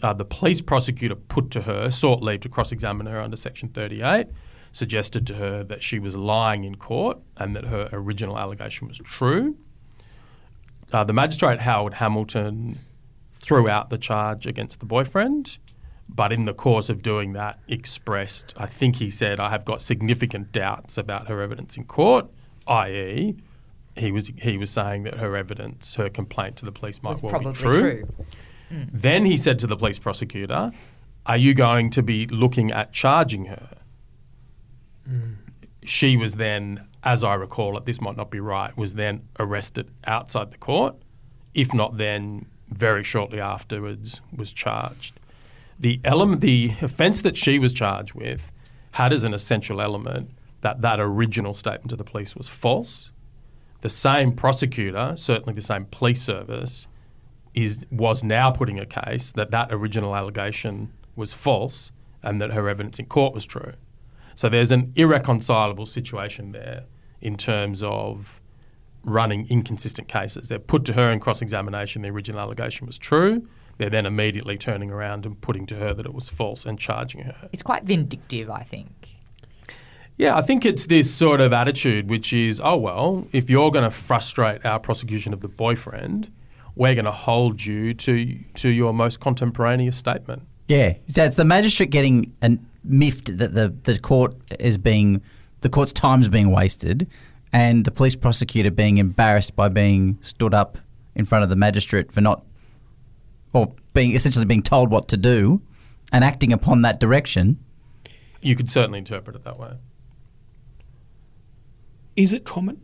Uh, 0.03 0.15
the 0.15 0.25
police 0.25 0.63
prosecutor 0.63 1.15
put 1.15 1.51
to 1.51 1.61
her, 1.61 1.91
sought 1.91 2.23
leave 2.23 2.41
to 2.41 2.49
cross 2.49 2.73
examine 2.73 3.05
her 3.05 3.21
under 3.21 3.37
Section 3.37 3.69
38, 3.69 4.29
suggested 4.73 5.27
to 5.27 5.35
her 5.35 5.63
that 5.65 5.83
she 5.83 5.99
was 5.99 6.17
lying 6.17 6.65
in 6.65 6.77
court 6.77 7.19
and 7.37 7.55
that 7.55 7.67
her 7.67 7.91
original 7.93 8.39
allegation 8.39 8.89
was 8.89 8.97
true. 9.05 9.55
Uh, 10.91 11.05
the 11.05 11.13
magistrate, 11.13 11.61
Howard 11.61 11.93
Hamilton, 11.93 12.79
threw 13.35 13.69
out 13.69 13.91
the 13.91 13.99
charge 13.99 14.47
against 14.47 14.81
the 14.81 14.87
boyfriend, 14.87 15.59
but 16.09 16.33
in 16.33 16.47
the 16.47 16.55
course 16.55 16.89
of 16.89 17.03
doing 17.03 17.35
that, 17.35 17.59
expressed, 17.69 18.55
I 18.57 18.65
think 18.65 18.97
he 18.97 19.11
said, 19.11 19.41
I 19.41 19.51
have 19.51 19.67
got 19.67 19.83
significant 19.83 20.53
doubts 20.53 20.97
about 20.97 21.29
her 21.29 21.43
evidence 21.43 21.77
in 21.77 21.85
court, 21.85 22.31
i.e., 22.67 23.37
he 23.97 24.11
was 24.11 24.33
he 24.39 24.59
was 24.59 24.71
saying 24.71 25.05
that 25.05 25.15
her 25.15 25.37
evidence, 25.37 25.95
her 25.95 26.11
complaint 26.11 26.57
to 26.57 26.65
the 26.65 26.73
police 26.73 27.03
might 27.03 27.11
was 27.11 27.23
well 27.23 27.31
probably 27.31 27.53
be 27.53 27.59
true. 27.59 27.81
true. 27.81 28.05
Hmm. 28.69 28.75
Hmm. 28.75 28.83
Then 28.93 29.25
he 29.25 29.37
said 29.37 29.59
to 29.61 29.67
the 29.67 29.77
police 29.77 29.99
prosecutor, 29.99 30.73
Are 31.27 31.37
you 31.37 31.55
going 31.55 31.91
to 31.91 32.03
be 32.03 32.27
looking 32.27 32.71
at 32.71 32.93
charging 32.93 33.47
her? 33.47 33.77
Hmm. 35.07 35.33
She 35.85 36.17
was 36.17 36.35
then, 36.35 36.87
as 37.03 37.23
I 37.23 37.35
recall 37.35 37.77
it, 37.77 37.85
this 37.85 38.01
might 38.01 38.17
not 38.17 38.31
be 38.31 38.41
right, 38.41 38.77
was 38.77 38.95
then 38.95 39.29
arrested 39.39 39.91
outside 40.07 40.51
the 40.51 40.57
court. 40.57 40.97
If 41.53 41.75
not, 41.75 41.99
then 41.99 42.47
very 42.69 43.05
shortly 43.05 43.39
afterwards 43.39 44.21
was 44.35 44.53
charged. 44.53 45.21
The 45.79 46.01
element, 46.05 46.41
the 46.41 46.73
offence 46.81 47.21
that 47.23 47.37
she 47.37 47.59
was 47.59 47.73
charged 47.73 48.15
with 48.15 48.51
had 48.93 49.13
as 49.13 49.25
an 49.25 49.35
essential 49.35 49.81
element 49.81 50.31
that 50.65 50.81
that 50.81 50.99
original 50.99 51.55
statement 51.55 51.91
to 51.91 51.97
the 51.97 52.05
police 52.05 52.35
was 52.35 52.49
false. 52.49 53.13
The 53.83 53.91
same 53.91 54.33
prosecutor, 54.33 55.13
certainly 55.15 55.53
the 55.53 55.61
same 55.61 55.87
police 55.91 56.23
service, 56.23 56.89
is 57.53 57.87
was 57.91 58.25
now 58.25 58.51
putting 58.51 58.81
a 58.81 58.87
case 58.87 59.31
that 59.33 59.51
that 59.51 59.69
original 59.71 60.17
allegation 60.17 60.91
was 61.17 61.35
false 61.35 61.93
and 62.23 62.41
that 62.41 62.51
her 62.53 62.67
evidence 62.67 62.99
in 62.99 63.05
court 63.05 63.35
was 63.35 63.45
true. 63.45 63.75
So 64.35 64.49
there's 64.49 64.73
an 64.73 64.91
irreconcilable 64.97 65.85
situation 65.85 66.53
there 66.53 66.85
in 67.21 67.37
terms 67.37 67.83
of 67.83 68.41
running 69.05 69.47
inconsistent 69.51 70.09
cases. 70.09 70.49
They're 70.49 70.59
put 70.59 70.87
to 70.87 70.95
her 70.95 71.11
in 71.13 71.21
cross 71.21 71.43
examination 71.43 72.01
the 72.01 72.09
original 72.09 72.41
allegation 72.41 72.87
was 72.87 72.99
true. 72.99 73.47
They're 73.77 73.91
then 73.91 74.07
immediately 74.07 74.57
turning 74.57 74.91
around 74.91 75.27
and 75.27 75.39
putting 75.39 75.67
to 75.67 75.77
her 75.77 75.93
that 75.93 76.07
it 76.07 76.15
was 76.15 76.31
false 76.31 76.65
and 76.65 76.79
charging 76.79 77.21
her. 77.25 77.51
It's 77.53 77.63
quite 77.63 77.85
vindictive, 77.85 78.49
I 78.49 78.63
think. 78.63 79.17
Yeah, 80.17 80.37
I 80.37 80.43
think 80.43 80.65
it's 80.65 80.87
this 80.87 81.13
sort 81.13 81.41
of 81.41 81.53
attitude 81.53 82.09
which 82.09 82.33
is, 82.33 82.61
oh, 82.63 82.77
well, 82.77 83.27
if 83.33 83.51
you're 83.51 83.71
going 83.71 83.85
to 83.85 83.91
frustrate 83.91 84.65
our 84.65 84.79
prosecution 84.79 85.33
of 85.33 85.41
the 85.41 85.49
boyfriend, 85.49 86.31
we're 86.77 86.95
going 86.95 87.05
to 87.05 87.13
hold 87.13 87.65
you 87.65 87.95
to, 87.95 88.39
to 88.55 88.69
your 88.69 88.93
most 88.93 89.21
contemporaneous 89.21 89.97
statement. 89.97 90.43
Yeah, 90.69 90.95
so 91.07 91.25
it's 91.25 91.37
the 91.37 91.45
magistrate 91.45 91.91
getting 91.91 92.33
an 92.43 92.65
miffed 92.85 93.37
that 93.39 93.55
the, 93.55 93.75
the 93.85 93.99
court 93.99 94.35
is 94.61 94.79
being 94.79 95.23
the 95.63 95.71
court's 95.71 95.93
time 95.93 96.21
is 96.21 96.29
being 96.29 96.53
wasted, 96.53 97.09
and 97.53 97.87
the 97.87 97.91
police 97.91 98.15
prosecutor 98.15 98.71
being 98.71 98.99
embarrassed 98.99 99.57
by 99.57 99.69
being 99.71 100.19
stood 100.21 100.53
up 100.53 100.77
in 101.15 101.25
front 101.25 101.43
of 101.43 101.49
the 101.49 101.57
magistrate 101.57 102.13
for 102.13 102.21
not, 102.21 102.45
or 103.55 103.73
being 103.95 104.15
essentially 104.15 104.45
being 104.45 104.63
told 104.63 104.91
what 104.91 105.09
to 105.09 105.17
do, 105.17 105.63
and 106.13 106.23
acting 106.23 106.53
upon 106.53 106.83
that 106.83 107.01
direction. 107.01 107.59
You 108.43 108.57
could 108.57 108.71
certainly 108.71 108.99
interpret 108.99 109.37
it 109.37 109.45
that 109.45 109.59
way. 109.59 109.73
Is 112.17 112.33
it 112.33 112.45
common? 112.45 112.81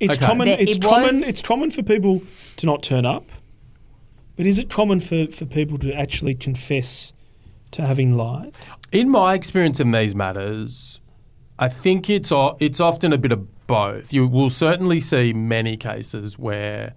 It's 0.00 0.14
Okay. 0.14 0.26
common. 0.26 0.46
There- 0.48 0.60
it's 0.60 0.76
it 0.76 0.82
common. 0.82 1.16
was- 1.16 1.28
It's 1.28 1.42
common 1.42 1.70
for 1.70 1.82
people 1.82 2.22
to 2.56 2.66
not 2.66 2.82
turn 2.82 3.04
up, 3.06 3.24
but 4.36 4.46
is 4.46 4.58
it 4.58 4.68
common 4.70 5.00
for, 5.00 5.26
for 5.28 5.44
people 5.46 5.78
to 5.78 5.92
actually 5.92 6.34
confess 6.34 7.12
to 7.72 7.86
having 7.86 8.16
lied? 8.16 8.52
In 8.92 9.08
my 9.10 9.34
experience 9.34 9.78
in 9.78 9.90
these 9.92 10.14
matters, 10.14 11.00
I 11.58 11.68
think 11.68 12.08
it's 12.10 12.32
o- 12.32 12.56
it's 12.58 12.80
often 12.80 13.12
a 13.12 13.18
bit 13.18 13.32
of 13.32 13.46
both. 13.66 14.12
You 14.12 14.26
will 14.26 14.50
certainly 14.50 14.98
see 15.00 15.32
many 15.32 15.76
cases 15.76 16.38
where 16.38 16.94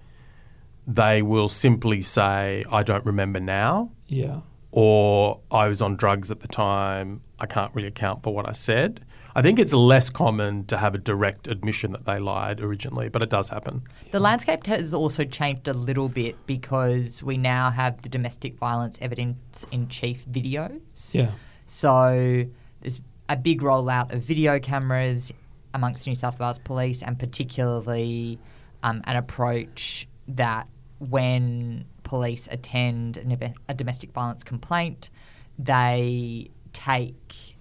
they 0.87 1.21
will 1.21 1.49
simply 1.49 2.01
say, 2.01 2.63
"I 2.71 2.83
don't 2.83 3.05
remember 3.05 3.39
now," 3.39 3.91
Yeah. 4.07 4.39
or 4.71 5.41
"I 5.51 5.67
was 5.67 5.81
on 5.81 5.97
drugs 5.97 6.31
at 6.31 6.39
the 6.39 6.47
time. 6.47 7.21
I 7.39 7.45
can't 7.45 7.73
really 7.75 7.89
account 7.89 8.23
for 8.23 8.33
what 8.33 8.47
I 8.49 8.53
said." 8.53 9.01
I 9.35 9.41
think 9.41 9.57
it's 9.57 9.73
less 9.73 10.09
common 10.09 10.65
to 10.65 10.77
have 10.77 10.93
a 10.93 10.99
direct 10.99 11.47
admission 11.47 11.91
that 11.93 12.05
they 12.05 12.19
lied 12.19 12.61
originally, 12.61 13.09
but 13.09 13.23
it 13.23 13.29
does 13.29 13.49
happen. 13.49 13.81
The 14.11 14.19
landscape 14.19 14.65
has 14.67 14.93
also 14.93 15.23
changed 15.25 15.67
a 15.67 15.73
little 15.73 16.07
bit 16.07 16.35
because 16.45 17.23
we 17.23 17.37
now 17.37 17.71
have 17.71 18.01
the 18.03 18.09
domestic 18.09 18.57
violence 18.57 18.97
evidence 19.01 19.65
in 19.71 19.87
chief 19.87 20.25
videos. 20.25 21.15
Yeah. 21.15 21.31
So 21.65 22.45
there's 22.81 23.01
a 23.27 23.35
big 23.37 23.61
rollout 23.61 24.13
of 24.13 24.23
video 24.23 24.59
cameras 24.59 25.31
amongst 25.73 26.05
New 26.05 26.15
South 26.15 26.39
Wales 26.39 26.59
police, 26.59 27.01
and 27.01 27.17
particularly 27.17 28.37
um, 28.83 29.01
an 29.05 29.15
approach 29.15 30.07
that 30.27 30.67
when 30.99 31.85
police 32.03 32.47
attend 32.51 33.17
an 33.17 33.31
eve- 33.31 33.53
a 33.67 33.73
domestic 33.73 34.11
violence 34.11 34.43
complaint, 34.43 35.09
they 35.57 36.49
take 36.73 37.52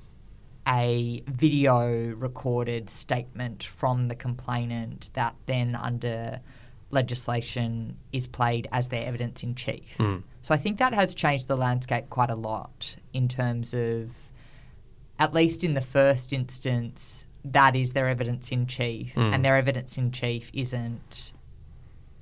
a 0.67 1.23
video 1.27 2.15
recorded 2.15 2.89
statement 2.89 3.65
from 3.65 4.09
the 4.09 4.15
complainant 4.15 5.11
that 5.15 5.35
then 5.47 5.75
under 5.75 6.41
legislation 6.91 7.97
is 8.13 8.27
played 8.27 8.69
as 8.71 8.89
their 8.89 9.05
evidence 9.07 9.43
in 9.43 9.55
chief. 9.55 9.97
Hmm. 9.97 10.19
So 10.43 10.55
I 10.55 10.59
think 10.59 10.79
that 10.79 10.93
has 10.93 11.15
changed 11.15 11.49
the 11.49 11.57
landscape 11.57 12.11
quite 12.11 12.31
a 12.31 12.35
lot 12.35 12.97
in 13.13 13.29
terms 13.29 13.75
of 13.75 14.11
at 15.19 15.33
least 15.33 15.65
in 15.65 15.75
the 15.75 15.81
first 15.81 16.33
instance 16.33 17.27
that 17.45 17.75
is 17.75 17.93
their 17.93 18.09
evidence 18.09 18.53
in 18.53 18.67
chief. 18.67 19.15
Hmm. 19.15 19.33
And 19.33 19.45
their 19.45 19.57
evidence 19.57 19.99
in 19.99 20.13
chief 20.13 20.51
isn't 20.55 21.33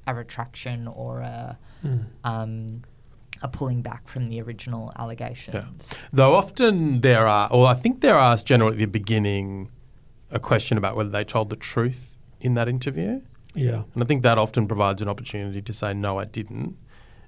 a 0.06 0.14
retraction 0.14 0.88
or 0.88 1.20
a 1.20 1.58
hmm. 1.82 1.98
um, 2.24 2.82
a 3.42 3.48
pulling 3.48 3.82
back 3.82 4.06
from 4.06 4.26
the 4.26 4.40
original 4.42 4.92
allegations. 4.98 5.94
Though 6.12 6.34
often 6.34 7.00
there 7.00 7.26
are, 7.26 7.48
or 7.50 7.66
I 7.66 7.74
think 7.74 8.00
there 8.00 8.16
are 8.16 8.36
generally 8.36 8.74
at 8.74 8.78
the 8.78 8.86
beginning, 8.86 9.70
a 10.30 10.38
question 10.38 10.78
about 10.78 10.96
whether 10.96 11.10
they 11.10 11.24
told 11.24 11.50
the 11.50 11.56
truth 11.56 12.16
in 12.40 12.54
that 12.54 12.68
interview. 12.68 13.20
Yeah. 13.54 13.82
And 13.94 14.02
I 14.02 14.06
think 14.06 14.22
that 14.22 14.38
often 14.38 14.68
provides 14.68 15.02
an 15.02 15.08
opportunity 15.08 15.60
to 15.60 15.72
say, 15.72 15.92
no, 15.92 16.18
I 16.18 16.24
didn't. 16.24 16.76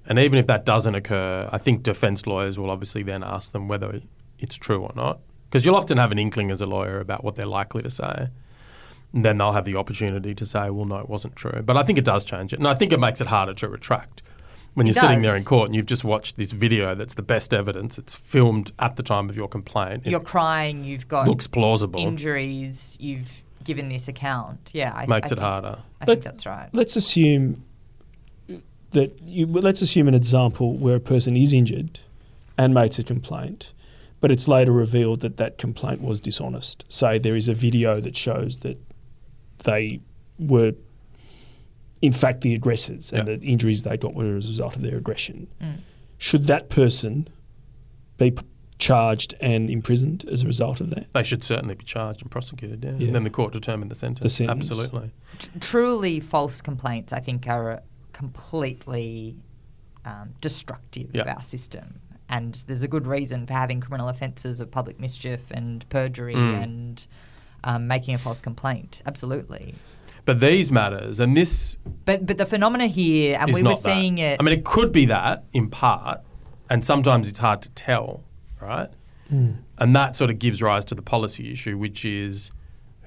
And 0.05 0.19
even 0.19 0.39
if 0.39 0.47
that 0.47 0.65
doesn't 0.65 0.95
occur, 0.95 1.49
I 1.51 1.57
think 1.57 1.83
defence 1.83 2.25
lawyers 2.25 2.57
will 2.57 2.69
obviously 2.69 3.03
then 3.03 3.23
ask 3.23 3.51
them 3.51 3.67
whether 3.67 4.01
it's 4.39 4.55
true 4.55 4.81
or 4.81 4.91
not. 4.95 5.19
Because 5.49 5.65
you'll 5.65 5.75
often 5.75 5.97
have 5.97 6.11
an 6.11 6.19
inkling 6.19 6.49
as 6.49 6.61
a 6.61 6.65
lawyer 6.65 6.99
about 6.99 7.23
what 7.23 7.35
they're 7.35 7.45
likely 7.45 7.83
to 7.83 7.89
say. 7.89 8.29
And 9.13 9.23
then 9.23 9.37
they'll 9.37 9.51
have 9.51 9.65
the 9.65 9.75
opportunity 9.75 10.33
to 10.33 10.45
say, 10.45 10.71
well, 10.71 10.85
no, 10.85 10.97
it 10.97 11.07
wasn't 11.07 11.35
true. 11.35 11.61
But 11.61 11.77
I 11.77 11.83
think 11.83 11.99
it 11.99 12.05
does 12.05 12.25
change 12.25 12.53
it. 12.53 12.59
And 12.59 12.67
I 12.67 12.73
think 12.73 12.91
it 12.91 12.99
makes 12.99 13.21
it 13.21 13.27
harder 13.27 13.53
to 13.53 13.67
retract. 13.67 14.22
When 14.73 14.87
It 14.87 14.95
you're 14.95 15.01
sitting 15.01 15.21
there 15.21 15.35
in 15.35 15.43
court 15.43 15.67
and 15.69 15.75
you've 15.75 15.85
just 15.85 16.03
watched 16.03 16.37
this 16.37 16.51
video 16.51 16.95
that's 16.95 17.13
the 17.13 17.21
best 17.21 17.53
evidence, 17.53 17.99
it's 17.99 18.15
filmed 18.15 18.71
at 18.79 18.95
the 18.95 19.03
time 19.03 19.29
of 19.29 19.35
your 19.35 19.47
complaint. 19.47 20.05
You're 20.05 20.19
crying, 20.19 20.83
you've 20.83 21.07
got 21.07 21.27
looks 21.27 21.45
plausible, 21.45 21.99
injuries, 21.99 22.97
you've 22.99 23.43
given 23.63 23.89
this 23.89 24.07
account. 24.07 24.71
Yeah, 24.73 24.91
I, 24.93 25.05
makes 25.05 25.27
I 25.31 25.33
it 25.33 25.35
think, 25.35 25.41
harder. 25.41 25.77
I 26.01 26.05
But- 26.05 26.13
think 26.13 26.23
that's 26.23 26.45
right. 26.45 26.69
Let's 26.73 26.95
assume 26.95 27.63
that 28.91 29.19
you. 29.23 29.45
Let's 29.47 29.81
assume 29.81 30.07
an 30.07 30.13
example 30.15 30.75
where 30.77 30.95
a 30.95 30.99
person 30.99 31.35
is 31.37 31.53
injured 31.53 31.99
and 32.57 32.73
makes 32.73 32.97
a 32.99 33.03
complaint, 33.03 33.73
but 34.21 34.31
it's 34.31 34.47
later 34.47 34.71
revealed 34.71 35.19
that 35.21 35.37
that 35.37 35.57
complaint 35.57 36.01
was 36.01 36.19
dishonest. 36.19 36.85
Say 36.89 37.19
there 37.19 37.35
is 37.35 37.47
a 37.47 37.53
video 37.53 37.99
that 37.99 38.15
shows 38.15 38.59
that 38.59 38.77
they 39.65 39.99
were, 40.39 40.73
in 42.03 42.11
fact, 42.13 42.41
the 42.41 42.53
aggressors, 42.53 43.11
and 43.13 43.27
Yeah. 43.27 43.37
the 43.37 43.45
injuries 43.47 43.81
they 43.83 43.97
got 43.97 44.13
were 44.13 44.35
as 44.35 44.45
a 44.45 44.49
result 44.49 44.75
of 44.75 44.81
their 44.81 44.97
aggression. 44.97 45.47
Should 46.17 46.45
that 46.45 46.69
person 46.69 47.27
be 48.17 48.31
p- 48.31 48.43
charged 48.77 49.33
and 49.39 49.69
imprisoned 49.69 50.25
as 50.29 50.43
a 50.43 50.47
result 50.47 50.81
of 50.81 50.89
that? 50.89 51.05
They 51.13 51.23
should 51.23 51.43
certainly 51.43 51.75
be 51.75 51.85
charged 51.85 52.21
and 52.21 52.29
prosecuted, 52.29 52.83
yeah. 52.83 52.91
Yeah. 52.97 53.05
And 53.07 53.15
then 53.15 53.23
the 53.23 53.29
court 53.29 53.53
determine 53.53 53.87
the 53.87 53.95
sentence. 53.95 54.19
The 54.23 54.29
sentence. 54.29 54.69
Absolutely. 54.69 55.11
Tr- 55.39 55.49
truly 55.59 56.19
false 56.19 56.61
complaints, 56.61 57.13
I 57.13 57.19
think, 57.19 57.47
are 57.47 57.81
completely 58.11 59.37
um, 60.05 60.33
destructive 60.41 61.15
of 61.15 61.25
our 61.27 61.41
system. 61.43 61.99
And 62.29 62.55
there's 62.67 62.83
a 62.83 62.87
good 62.87 63.07
reason 63.07 63.45
for 63.47 63.53
having 63.53 63.79
criminal 63.79 64.09
offences 64.09 64.59
of 64.59 64.69
public 64.71 64.99
mischief 64.99 65.41
and 65.51 65.87
perjury 65.89 66.35
Mm. 66.35 66.63
and 66.63 67.07
um, 67.63 67.87
making 67.87 68.13
a 68.15 68.17
false 68.17 68.41
complaint. 68.41 69.01
Absolutely. 69.05 69.75
But 70.25 70.39
these 70.39 70.71
matters, 70.71 71.19
and 71.19 71.35
this 71.35 71.77
But 72.05 72.25
but 72.25 72.37
the 72.37 72.45
phenomena 72.45 72.87
here, 72.87 73.37
and 73.39 73.53
we 73.53 73.61
were 73.61 73.69
not 73.69 73.83
that. 73.83 73.95
seeing 73.95 74.17
it. 74.19 74.39
I 74.39 74.43
mean, 74.43 74.57
it 74.57 74.63
could 74.63 74.91
be 74.91 75.05
that 75.07 75.43
in 75.53 75.69
part, 75.69 76.21
and 76.69 76.83
sometimes 76.85 77.27
it's 77.27 77.39
hard 77.39 77.61
to 77.63 77.71
tell, 77.71 78.23
right? 78.61 78.89
And 79.79 79.95
that 79.95 80.15
sort 80.15 80.29
of 80.29 80.37
gives 80.37 80.61
rise 80.61 80.85
to 80.85 80.95
the 80.95 81.01
policy 81.01 81.51
issue, 81.51 81.75
which 81.75 82.05
is 82.05 82.51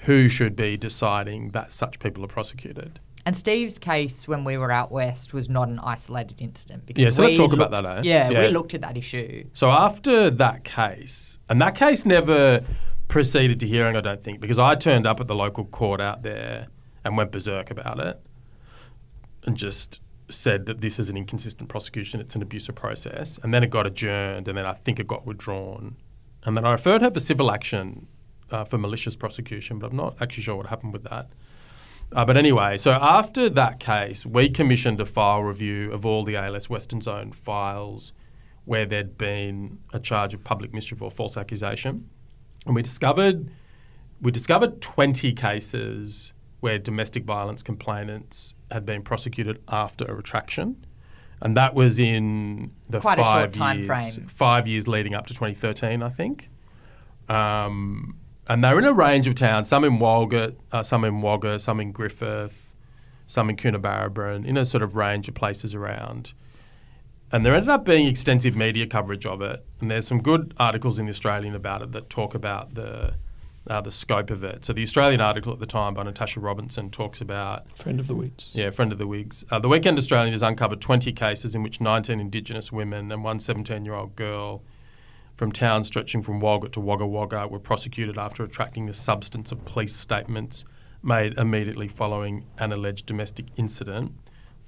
who 0.07 0.29
should 0.29 0.57
be 0.57 0.77
deciding 0.77 1.51
that 1.51 1.71
such 1.71 2.01
people 2.01 2.25
are 2.25 2.29
prosecuted. 2.29 2.99
And 3.25 3.37
Steve's 3.37 3.79
case 3.79 4.27
when 4.27 4.43
we 4.43 4.57
were 4.59 4.73
out 4.73 4.91
west 4.91 5.33
was 5.33 5.49
not 5.49 5.69
an 5.69 5.79
isolated 5.79 6.41
incident. 6.43 6.85
Because 6.85 7.03
Yeah, 7.03 7.11
so 7.11 7.23
let's 7.23 7.35
we 7.35 7.39
talk 7.39 7.53
about 7.53 7.71
that, 7.71 7.85
eh? 7.87 8.01
Yeah, 8.05 8.31
Yeah. 8.31 8.41
we 8.41 8.49
looked 8.49 8.75
at 8.75 8.81
that 8.81 8.97
issue. 8.97 9.45
So 9.53 9.71
after 9.71 10.31
that 10.31 10.65
case, 10.65 11.39
and 11.49 11.61
that 11.63 11.77
case 11.77 12.05
never 12.05 12.63
proceeded 13.07 13.61
to 13.61 13.67
hearing, 13.69 13.95
I 13.97 14.01
don't 14.01 14.23
think, 14.23 14.41
because 14.41 14.59
I 14.59 14.75
turned 14.75 15.07
up 15.07 15.21
at 15.21 15.29
the 15.29 15.35
local 15.35 15.65
court 15.65 16.01
out 16.01 16.23
there 16.23 16.67
and 17.07 17.17
went 17.17 17.33
berserk 17.33 17.71
about 17.71 18.01
it 18.01 18.21
and 19.45 19.57
just 19.57 20.03
said 20.29 20.67
that 20.67 20.81
this 20.81 20.99
is 20.99 21.09
an 21.09 21.17
inconsistent 21.17 21.69
prosecution, 21.69 22.21
it's 22.21 22.35
an 22.35 22.43
abusive 22.43 22.75
process. 22.75 23.39
And 23.43 23.55
then 23.55 23.63
it 23.63 23.71
got 23.71 23.87
adjourned, 23.87 24.49
and 24.49 24.59
then 24.59 24.67
I 24.67 24.73
think 24.73 24.99
it 24.99 25.07
got 25.07 25.25
withdrawn. 25.25 25.97
And 26.45 26.57
then 26.57 26.65
I 26.65 26.73
referred 26.73 27.03
her 27.03 27.11
for 27.11 27.21
civil 27.21 27.51
action 27.51 28.09
uh, 28.51 28.65
for 28.65 28.77
malicious 28.79 29.15
prosecution, 29.17 29.79
but 29.79 29.91
I'm 29.91 29.97
not 29.97 30.17
actually 30.21 30.43
sure 30.43 30.57
what 30.57 30.67
happened 30.67 30.93
with 30.93 31.05
that. 31.05 31.29
Uh, 32.13 32.25
but 32.25 32.37
anyway, 32.37 32.77
so 32.77 32.93
after 32.93 33.49
that 33.51 33.81
case, 33.81 34.25
we 34.25 34.49
commissioned 34.49 35.01
a 35.01 35.05
file 35.05 35.43
review 35.43 35.93
of 35.93 36.07
all 36.07 36.25
the 36.25 36.37
ALS 36.37 36.69
Western 36.69 37.01
Zone 37.01 37.33
files 37.33 38.13
where 38.65 38.85
there'd 38.85 39.17
been 39.17 39.79
a 39.93 39.99
charge 40.01 40.35
of 40.35 40.43
public 40.43 40.75
mischief 40.75 41.01
or 41.01 41.11
false 41.11 41.37
accusation, 41.37 42.09
and 42.67 42.75
we 42.75 42.83
discovered 42.83 43.49
we 44.21 44.31
discovered 44.33 44.81
20 44.81 45.33
cases 45.33 46.33
where 46.67 46.79
domestic 46.81 47.23
violence 47.23 47.63
complainants 47.63 48.57
had 48.73 48.85
been 48.85 49.01
prosecuted 49.01 49.63
after 49.69 50.05
a 50.05 50.13
retraction, 50.13 50.85
and 51.41 51.57
that 51.57 51.75
was 51.75 52.01
in 52.01 52.73
the 52.91 52.99
Quite 52.99 53.21
a 53.21 53.23
short 53.23 53.35
five 53.35 53.53
time 53.53 53.77
years, 53.79 53.87
frame. 53.87 54.27
five 54.27 54.67
years 54.67 54.89
leading 54.89 55.15
up 55.15 55.27
to 55.29 55.33
2013, 55.33 56.03
I 56.03 56.09
think. 56.09 56.51
Um, 57.29 58.17
and 58.49 58.65
they're 58.65 58.81
in 58.81 58.85
a 58.85 58.93
range 58.93 59.29
of 59.29 59.37
towns, 59.37 59.69
some 59.69 59.85
in 59.85 60.01
Walgett, 60.01 60.57
uh, 60.73 60.83
some 60.83 61.05
in 61.05 61.23
Wagga, 61.23 61.61
some 61.61 61.79
in 61.79 61.93
Griffith, 61.93 62.75
some 63.29 63.49
in 63.49 63.55
Coonabarabran, 63.57 64.45
in 64.45 64.57
a 64.57 64.65
sort 64.65 64.83
of 64.83 64.97
range 64.97 65.29
of 65.29 65.37
places 65.37 65.73
around. 65.73 66.35
And 67.31 67.47
there 67.47 67.55
ended 67.55 67.71
up 67.71 67.85
being 67.85 68.09
extensive 68.09 68.57
media 68.57 68.89
coverage 68.89 69.25
of 69.25 69.41
it. 69.41 69.65
And 69.81 69.89
there's 69.89 70.09
some 70.09 70.21
good 70.21 70.53
articles 70.59 70.99
in 70.99 71.07
the 71.07 71.11
Australian 71.11 71.55
about 71.55 71.83
it 71.83 71.93
that 71.93 72.11
talk 72.11 72.35
about 72.35 72.75
the 72.75 73.15
uh, 73.69 73.81
the 73.81 73.91
scope 73.91 74.31
of 74.31 74.45
it. 74.45 74.65
So 74.65 74.73
the 74.73 74.83
Australian 74.83 75.21
article 75.21 75.53
at 75.53 75.59
the 75.59 75.67
time 75.67 75.95
by 75.95 76.03
Natasha 76.03 76.41
Robinson 76.41 76.91
talks 76.91 77.21
about 77.21 77.77
Friend 77.77 77.99
of 77.99 78.07
the 78.07 78.15
Wigs. 78.15 78.55
yeah, 78.55 78.71
friend 78.71 78.93
of 78.93 78.99
the 78.99 79.07
Wigs. 79.07 79.45
Uh, 79.51 79.59
the 79.59 79.69
Weekend 79.69 79.99
Australian 79.99 80.33
has 80.33 80.43
uncovered 80.43 80.81
20 80.81 81.13
cases 81.13 81.55
in 81.55 81.63
which 81.63 81.81
19 81.81 82.21
Indigenous 82.21 82.71
women 82.73 83.11
and 83.11 83.25
one 83.25 83.41
17 83.41 83.85
year 83.85 83.95
old 83.95 84.17
girl 84.17 84.63
from 85.37 85.53
towns 85.53 85.87
stretching 85.87 86.23
from 86.23 86.41
Walgett 86.41 86.73
to 86.73 86.81
Wagga 86.81 87.07
Wagga 87.07 87.47
were 87.47 87.59
prosecuted 87.59 88.17
after 88.17 88.43
attracting 88.43 88.87
the 88.87 88.95
substance 88.95 89.53
of 89.53 89.65
police 89.67 89.95
statements 89.95 90.65
made 91.03 91.37
immediately 91.37 91.89
following 91.89 92.47
an 92.59 92.73
alleged 92.73 93.07
domestic 93.07 93.47
incident. 93.57 94.13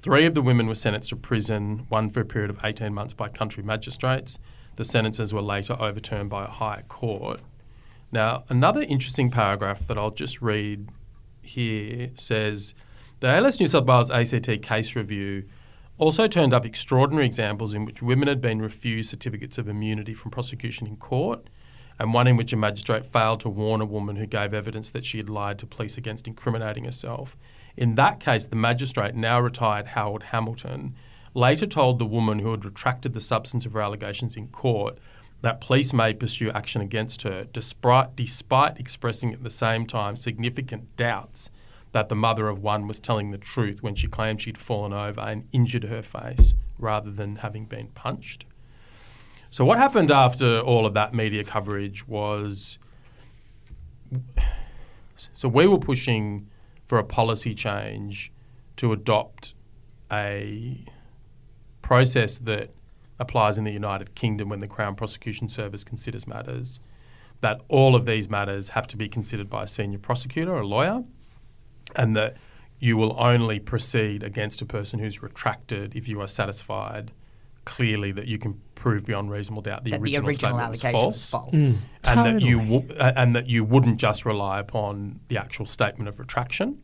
Three 0.01 0.27
of 0.27 0.35
the 0.35 0.43
women 0.43 0.69
were 0.69 0.75
sentenced 0.75 1.09
to 1.09 1.17
prison, 1.17 1.87
one 1.89 2.11
for 2.11 2.21
a 2.21 2.25
period 2.25 2.51
of 2.51 2.61
18 2.63 2.95
months 2.95 3.15
by 3.15 3.29
country 3.29 3.65
magistrates. 3.65 4.39
The 4.77 4.85
sentences 4.85 5.35
were 5.35 5.43
later 5.43 5.77
overturned 5.81 6.31
by 6.31 6.45
a 6.45 6.49
higher 6.49 6.83
court. 6.83 7.41
Now, 8.11 8.45
another 8.49 8.83
interesting 8.83 9.31
paragraph 9.31 9.87
that 9.87 9.99
I'll 9.99 10.11
just 10.11 10.41
read 10.41 10.89
here 11.43 12.11
says 12.15 12.75
the 13.21 13.29
ALS 13.29 13.61
New 13.61 13.67
South 13.67 13.85
Wales 13.85 14.11
ACT 14.11 14.63
case 14.63 14.97
review 14.97 15.45
also 15.99 16.27
turned 16.27 16.55
up 16.55 16.65
extraordinary 16.65 17.27
examples 17.27 17.75
in 17.75 17.85
which 17.85 18.03
women 18.03 18.29
had 18.29 18.41
been 18.41 18.63
refused 18.63 19.11
certificates 19.11 19.59
of 19.59 19.69
immunity 19.69 20.15
from 20.15 20.31
prosecution 20.31 20.87
in 20.87 20.97
court, 20.97 21.51
and 21.99 22.15
one 22.15 22.29
in 22.29 22.37
which 22.37 22.53
a 22.53 22.57
magistrate 22.57 23.05
failed 23.05 23.41
to 23.41 23.49
warn 23.49 23.81
a 23.81 23.87
woman 23.87 24.17
who 24.17 24.27
gave 24.27 24.55
evidence 24.55 24.91
that 24.91 25.05
she 25.05 25.19
had 25.19 25.29
lied 25.29 25.59
to 25.59 25.67
police 25.67 25.99
against 25.99 26.29
incriminating 26.29 26.85
herself. 26.85 27.37
In 27.77 27.97
that 27.97 28.21
case, 28.21 28.47
the 28.47 28.57
magistrate, 28.57 29.17
now 29.17 29.41
retired 29.41 29.89
Howard 29.89 30.23
Hamilton, 30.25 30.95
later 31.35 31.67
told 31.67 31.99
the 31.99 32.07
woman 32.07 32.39
who 32.39 32.53
had 32.53 32.65
retracted 32.65 33.13
the 33.13 33.21
substance 33.21 33.67
of 33.67 33.73
her 33.73 33.83
allegations 33.83 34.37
in 34.37 34.49
court 34.49 34.99
that 35.41 35.61
police 35.61 35.93
may 35.93 36.13
pursue 36.13 36.51
action 36.51 36.81
against 36.81 37.23
her 37.23 37.45
despite, 37.53 38.17
despite 38.17 38.79
expressing 38.79 39.33
at 39.33 39.43
the 39.43 39.51
same 39.51 39.87
time 39.87 40.17
significant 40.17 40.97
doubts 40.97 41.51
that 41.93 42.09
the 42.09 42.15
mother 42.15 42.49
of 42.49 42.63
one 42.63 42.87
was 42.87 42.99
telling 42.99 43.31
the 43.31 43.39
truth 43.39 43.83
when 43.83 43.95
she 43.95 44.07
claimed 44.07 44.43
she'd 44.43 44.59
fallen 44.59 44.93
over 44.93 45.21
and 45.21 45.49
injured 45.53 45.85
her 45.85 46.03
face 46.03 46.55
rather 46.79 47.11
than 47.11 47.37
having 47.37 47.65
been 47.65 47.89
punched. 47.89 48.45
So, 49.51 49.65
what 49.65 49.79
happened 49.79 50.11
after 50.11 50.61
all 50.61 50.85
of 50.85 50.95
that 50.95 51.15
media 51.15 51.43
coverage 51.43 52.07
was 52.07 52.79
so 55.33 55.49
we 55.49 55.67
were 55.67 55.79
pushing 55.79 56.49
for 56.87 56.99
a 56.99 57.05
policy 57.05 57.55
change 57.55 58.33
to 58.77 58.93
adopt 58.93 59.55
a 60.13 60.85
process 61.83 62.39
that 62.39 62.71
applies 63.19 63.59
in 63.59 63.65
the 63.65 63.73
United 63.73 64.15
Kingdom 64.15 64.49
when 64.49 64.61
the 64.61 64.67
Crown 64.67 64.95
Prosecution 64.95 65.49
Service 65.49 65.85
considers 65.85 66.27
matters, 66.27 66.81
that 67.41 67.61
all 67.69 67.95
of 67.95 68.05
these 68.05 68.29
matters 68.29 68.71
have 68.71 68.87
to 68.89 68.97
be 68.97 69.09
considered 69.09 69.49
by 69.49 69.65
a 69.65 69.67
senior 69.67 69.99
prosecutor, 69.99 70.57
a 70.57 70.67
lawyer, 70.67 71.05
and 71.97 72.17
that 72.17 72.37
you 72.79 72.97
will 72.97 73.17
only 73.19 73.59
proceed 73.59 74.23
against 74.23 74.63
a 74.63 74.67
person 74.67 74.99
who's 75.01 75.23
retracted 75.23 75.97
if 75.97 76.09
you 76.09 76.21
are 76.21 76.27
satisfied 76.27 77.13
clearly 77.65 78.13
that 78.13 78.27
you 78.27 78.39
can 78.39 78.59
prove 78.75 79.05
beyond 79.05 79.31
reasonable 79.31 79.61
doubt 79.61 79.85
the 79.85 79.91
that 79.91 80.01
original, 80.01 80.23
the 80.23 80.29
original 80.29 80.51
statement 80.51 80.71
was 80.71 80.85
allegation 80.85 81.05
false, 81.05 81.17
is 81.17 81.29
false. 81.29 81.53
Mm. 81.53 81.89
and 82.07 82.27
that 82.27 82.47
you 82.47 82.59
w- 82.61 82.95
uh, 82.99 83.13
and 83.15 83.37
that 83.37 83.47
you 83.47 83.63
wouldn't 83.63 83.99
just 83.99 84.25
rely 84.25 84.59
upon 84.59 85.21
the 85.29 85.37
actual 85.37 85.67
statement 85.67 86.09
of 86.09 86.19
retraction. 86.19 86.81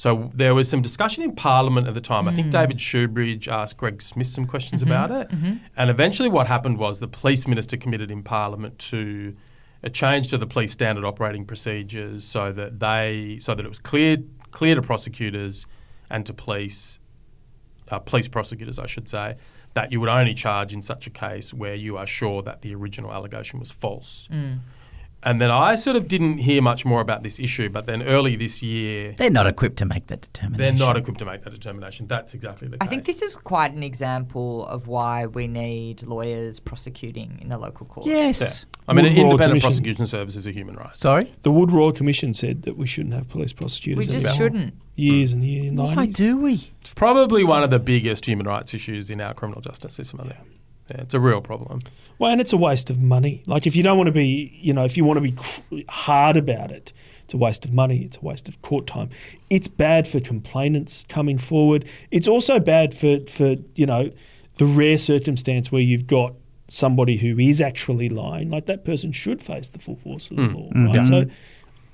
So 0.00 0.30
there 0.32 0.54
was 0.54 0.66
some 0.66 0.80
discussion 0.80 1.22
in 1.22 1.32
Parliament 1.34 1.86
at 1.86 1.92
the 1.92 2.00
time. 2.00 2.26
I 2.26 2.32
Mm. 2.32 2.36
think 2.36 2.50
David 2.50 2.78
Shoebridge 2.78 3.48
asked 3.48 3.76
Greg 3.76 4.00
Smith 4.00 4.28
some 4.28 4.46
questions 4.46 4.82
Mm-hmm. 4.82 4.90
about 4.92 5.10
it, 5.10 5.30
and 5.76 5.90
eventually 5.90 6.30
what 6.30 6.46
happened 6.46 6.78
was 6.78 7.00
the 7.00 7.06
police 7.22 7.46
minister 7.46 7.76
committed 7.76 8.10
in 8.10 8.22
Parliament 8.22 8.78
to 8.92 9.36
a 9.82 9.90
change 9.90 10.28
to 10.28 10.38
the 10.38 10.46
police 10.46 10.72
standard 10.72 11.04
operating 11.04 11.44
procedures 11.44 12.24
so 12.24 12.50
that 12.50 12.80
they 12.80 13.36
so 13.42 13.54
that 13.54 13.62
it 13.62 13.68
was 13.68 13.78
clear 13.78 14.16
clear 14.52 14.74
to 14.74 14.80
prosecutors 14.80 15.66
and 16.08 16.24
to 16.24 16.32
police 16.32 16.98
uh, 17.90 17.98
police 17.98 18.26
prosecutors, 18.28 18.78
I 18.78 18.86
should 18.86 19.06
say, 19.06 19.36
that 19.74 19.92
you 19.92 20.00
would 20.00 20.08
only 20.08 20.32
charge 20.32 20.72
in 20.72 20.80
such 20.80 21.06
a 21.08 21.10
case 21.10 21.52
where 21.52 21.74
you 21.74 21.98
are 21.98 22.06
sure 22.06 22.40
that 22.48 22.62
the 22.62 22.74
original 22.74 23.12
allegation 23.12 23.60
was 23.60 23.70
false. 23.70 24.28
Mm. 24.32 24.60
And 25.22 25.38
then 25.38 25.50
I 25.50 25.74
sort 25.74 25.96
of 25.96 26.08
didn't 26.08 26.38
hear 26.38 26.62
much 26.62 26.86
more 26.86 27.02
about 27.02 27.22
this 27.22 27.38
issue, 27.38 27.68
but 27.68 27.84
then 27.84 28.02
early 28.02 28.36
this 28.36 28.62
year, 28.62 29.12
They're 29.18 29.28
not 29.30 29.46
equipped 29.46 29.76
to 29.78 29.84
make 29.84 30.06
that 30.06 30.22
determination. 30.22 30.76
they're 30.76 30.86
not 30.86 30.96
equipped 30.96 31.18
to 31.18 31.26
make 31.26 31.44
that 31.44 31.50
determination. 31.52 32.06
That's 32.06 32.32
exactly 32.32 32.68
the 32.68 32.78
case. 32.78 32.78
I 32.80 32.84
case. 32.86 32.90
think 32.90 33.04
this 33.04 33.20
is 33.20 33.36
quite 33.36 33.72
an 33.74 33.82
example 33.82 34.66
of 34.66 34.86
why 34.86 35.26
we 35.26 35.46
need 35.46 36.02
lawyers 36.04 36.58
prosecuting 36.58 37.38
in 37.42 37.50
the 37.50 37.58
local 37.58 37.84
court. 37.84 38.06
Yes. 38.06 38.64
I 38.88 38.94
mean, 38.94 39.04
an 39.04 39.12
Wood 39.12 39.18
Royal 39.18 39.30
independent 39.32 39.60
Commission. 39.62 39.68
prosecution 39.68 40.06
service 40.06 40.36
is 40.36 40.46
a 40.46 40.52
human 40.52 40.76
right. 40.76 40.94
Sorry. 40.94 41.30
The 41.42 41.50
Wood 41.50 41.70
Royal 41.70 41.92
Commission 41.92 42.32
said 42.32 42.62
that 42.62 42.78
we 42.78 42.86
shouldn't 42.86 43.14
have 43.14 43.28
police 43.28 43.52
prosecutors. 43.52 44.08
We 44.08 44.12
just 44.12 44.24
anymore. 44.26 44.36
shouldn't. 44.36 44.74
Years 44.96 45.32
and 45.34 45.44
years. 45.44 45.72
Why 45.74 46.06
90s. 46.06 46.14
do 46.14 46.38
we? 46.38 46.70
It's 46.80 46.94
probably 46.94 47.44
one 47.44 47.62
of 47.62 47.68
the 47.70 47.78
biggest 47.78 48.26
human 48.26 48.46
rights 48.46 48.72
issues 48.74 49.10
in 49.10 49.20
our 49.20 49.34
criminal 49.34 49.60
justice 49.60 49.94
system. 49.94 50.20
I 50.20 50.24
think. 50.24 50.34
Yeah, 50.36 50.49
it's 50.98 51.14
a 51.14 51.20
real 51.20 51.40
problem. 51.40 51.80
Well, 52.18 52.30
and 52.30 52.40
it's 52.40 52.52
a 52.52 52.56
waste 52.56 52.90
of 52.90 53.00
money. 53.00 53.42
Like 53.46 53.66
if 53.66 53.74
you 53.74 53.82
don't 53.82 53.96
want 53.96 54.08
to 54.08 54.12
be, 54.12 54.58
you 54.60 54.72
know, 54.72 54.84
if 54.84 54.96
you 54.96 55.04
want 55.04 55.16
to 55.16 55.22
be 55.22 55.32
cr- 55.32 55.88
hard 55.88 56.36
about 56.36 56.70
it, 56.70 56.92
it's 57.24 57.34
a 57.34 57.38
waste 57.38 57.64
of 57.64 57.72
money. 57.72 58.02
It's 58.02 58.16
a 58.16 58.20
waste 58.20 58.48
of 58.48 58.60
court 58.62 58.86
time. 58.86 59.08
It's 59.48 59.68
bad 59.68 60.06
for 60.06 60.20
complainants 60.20 61.04
coming 61.08 61.38
forward. 61.38 61.84
It's 62.10 62.28
also 62.28 62.58
bad 62.58 62.92
for 62.92 63.20
for 63.26 63.56
you 63.74 63.86
know 63.86 64.10
the 64.56 64.66
rare 64.66 64.98
circumstance 64.98 65.72
where 65.72 65.80
you've 65.80 66.06
got 66.06 66.34
somebody 66.68 67.16
who 67.16 67.38
is 67.38 67.60
actually 67.60 68.08
lying. 68.08 68.50
Like 68.50 68.66
that 68.66 68.84
person 68.84 69.12
should 69.12 69.40
face 69.40 69.68
the 69.68 69.78
full 69.78 69.96
force 69.96 70.30
of 70.30 70.36
the 70.36 70.46
hmm. 70.46 70.54
law, 70.54 70.70
mm-hmm. 70.70 70.86
right? 70.86 71.06
So 71.06 71.26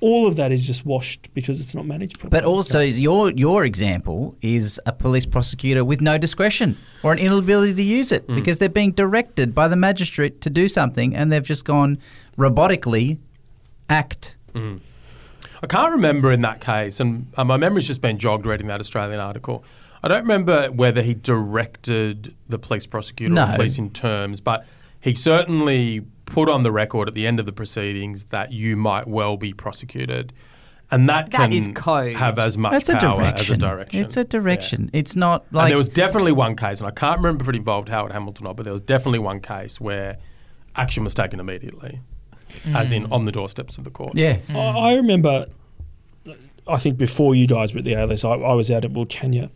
all 0.01 0.27
of 0.27 0.37
that 0.37 0.53
is 0.53 0.67
just 0.67 0.85
washed 0.85 1.33
because 1.35 1.61
it's 1.61 1.75
not 1.75 1.87
managed 1.87 2.19
properly. 2.19 2.31
But 2.31 2.45
also, 2.45 2.81
your 2.81 3.31
your 3.33 3.65
example 3.65 4.37
is 4.43 4.81
a 4.87 4.93
police 4.93 5.25
prosecutor 5.27 5.85
with 5.85 6.01
no 6.01 6.19
discretion 6.19 6.77
or 7.03 7.13
an 7.13 7.19
inability 7.19 7.75
to 7.75 7.83
use 7.83 8.13
it 8.13 8.27
because 8.27 8.59
they're 8.59 8.69
being 8.69 8.93
directed 8.93 9.55
by 9.55 9.69
the 9.69 9.77
magistrate 9.77 10.41
to 10.43 10.51
do 10.51 10.69
something, 10.69 11.15
and 11.17 11.33
they've 11.33 11.43
just 11.43 11.65
gone 11.65 11.99
robotically 12.37 13.19
act. 13.89 14.37
I 14.55 15.67
can't 15.69 15.93
remember 15.93 16.33
in 16.33 16.43
that 16.43 16.61
case, 16.61 17.01
and 17.01 17.27
uh, 17.37 17.45
my 17.45 17.57
memory's 17.57 17.87
just 17.87 18.01
been 18.01 18.19
jogged 18.19 18.47
reading 18.47 18.67
that 18.69 18.81
Australian 18.81 19.21
article. 19.21 19.65
I 20.03 20.09
don't 20.09 20.23
remember 20.23 20.69
whether 20.71 21.03
he 21.03 21.15
directed 21.15 22.35
the 22.49 22.59
police 22.59 22.87
prosecutor 22.87 23.35
No. 23.35 23.49
or 23.51 23.57
police 23.57 23.79
in 23.79 23.91
terms, 23.91 24.41
but 24.41 24.67
he 25.01 25.15
certainly 25.15 26.03
put 26.27 26.49
on 26.49 26.63
the 26.63 26.73
record 26.73 27.09
at 27.09 27.15
the 27.15 27.27
end 27.27 27.41
of 27.41 27.47
the 27.47 27.53
proceedings 27.53 28.25
that 28.27 28.53
you 28.53 28.77
might 28.77 29.07
well 29.07 29.37
be 29.37 29.53
prosecuted, 29.53 30.33
and 30.91 31.09
that, 31.09 31.31
That 31.31 31.51
can 31.51 31.53
is 31.53 31.69
code. 31.75 32.17
have 32.17 32.39
as 32.39 32.57
much 32.59 32.73
That's 32.73 32.89
a 32.91 32.97
power 32.97 33.19
direction. 33.21 33.41
as 33.41 33.51
a 33.51 33.57
direction. 33.57 34.01
It's 34.01 34.17
a 34.17 34.21
Yeah. 34.21 34.25
direction. 34.29 34.91
It's 34.93 35.17
not 35.17 35.45
and 35.49 35.55
like 35.57 35.69
there 35.71 35.79
was 35.79 35.89
definitely 35.89 36.33
one 36.33 36.55
case, 36.57 36.81
and 36.81 36.87
I 36.87 36.91
can't 36.93 37.19
remember 37.19 37.43
if 37.45 37.49
it 37.49 37.57
involved 37.57 37.89
Howard 37.89 38.13
Hamilton 38.13 38.47
or 38.47 38.51
not, 38.51 38.57
but 38.57 38.65
there 38.65 38.73
was 38.73 38.83
definitely 38.83 39.19
one 39.21 39.41
case 39.41 39.81
where 39.81 40.17
action 40.77 41.03
was 41.05 41.15
taken 41.15 41.41
immediately, 41.41 42.01
mm. 42.65 42.75
as 42.77 42.93
in 42.93 43.11
on 43.13 43.25
the 43.25 43.33
doorsteps 43.33 43.79
of 43.79 43.85
the 43.85 43.91
court. 43.91 44.17
yeah. 44.17 44.39
I, 44.51 44.59
I 44.59 44.95
remember, 44.95 45.47
I 46.69 46.77
think 46.79 46.99
before 46.99 47.35
you 47.35 47.47
guys 47.47 47.73
were 47.73 47.79
at 47.79 47.85
the 47.85 47.95
ALS, 47.95 48.25
I, 48.25 48.31
I 48.33 48.53
was 48.55 48.71
out 48.71 48.85
at 48.85 48.93
Wilcannia, 48.93 49.51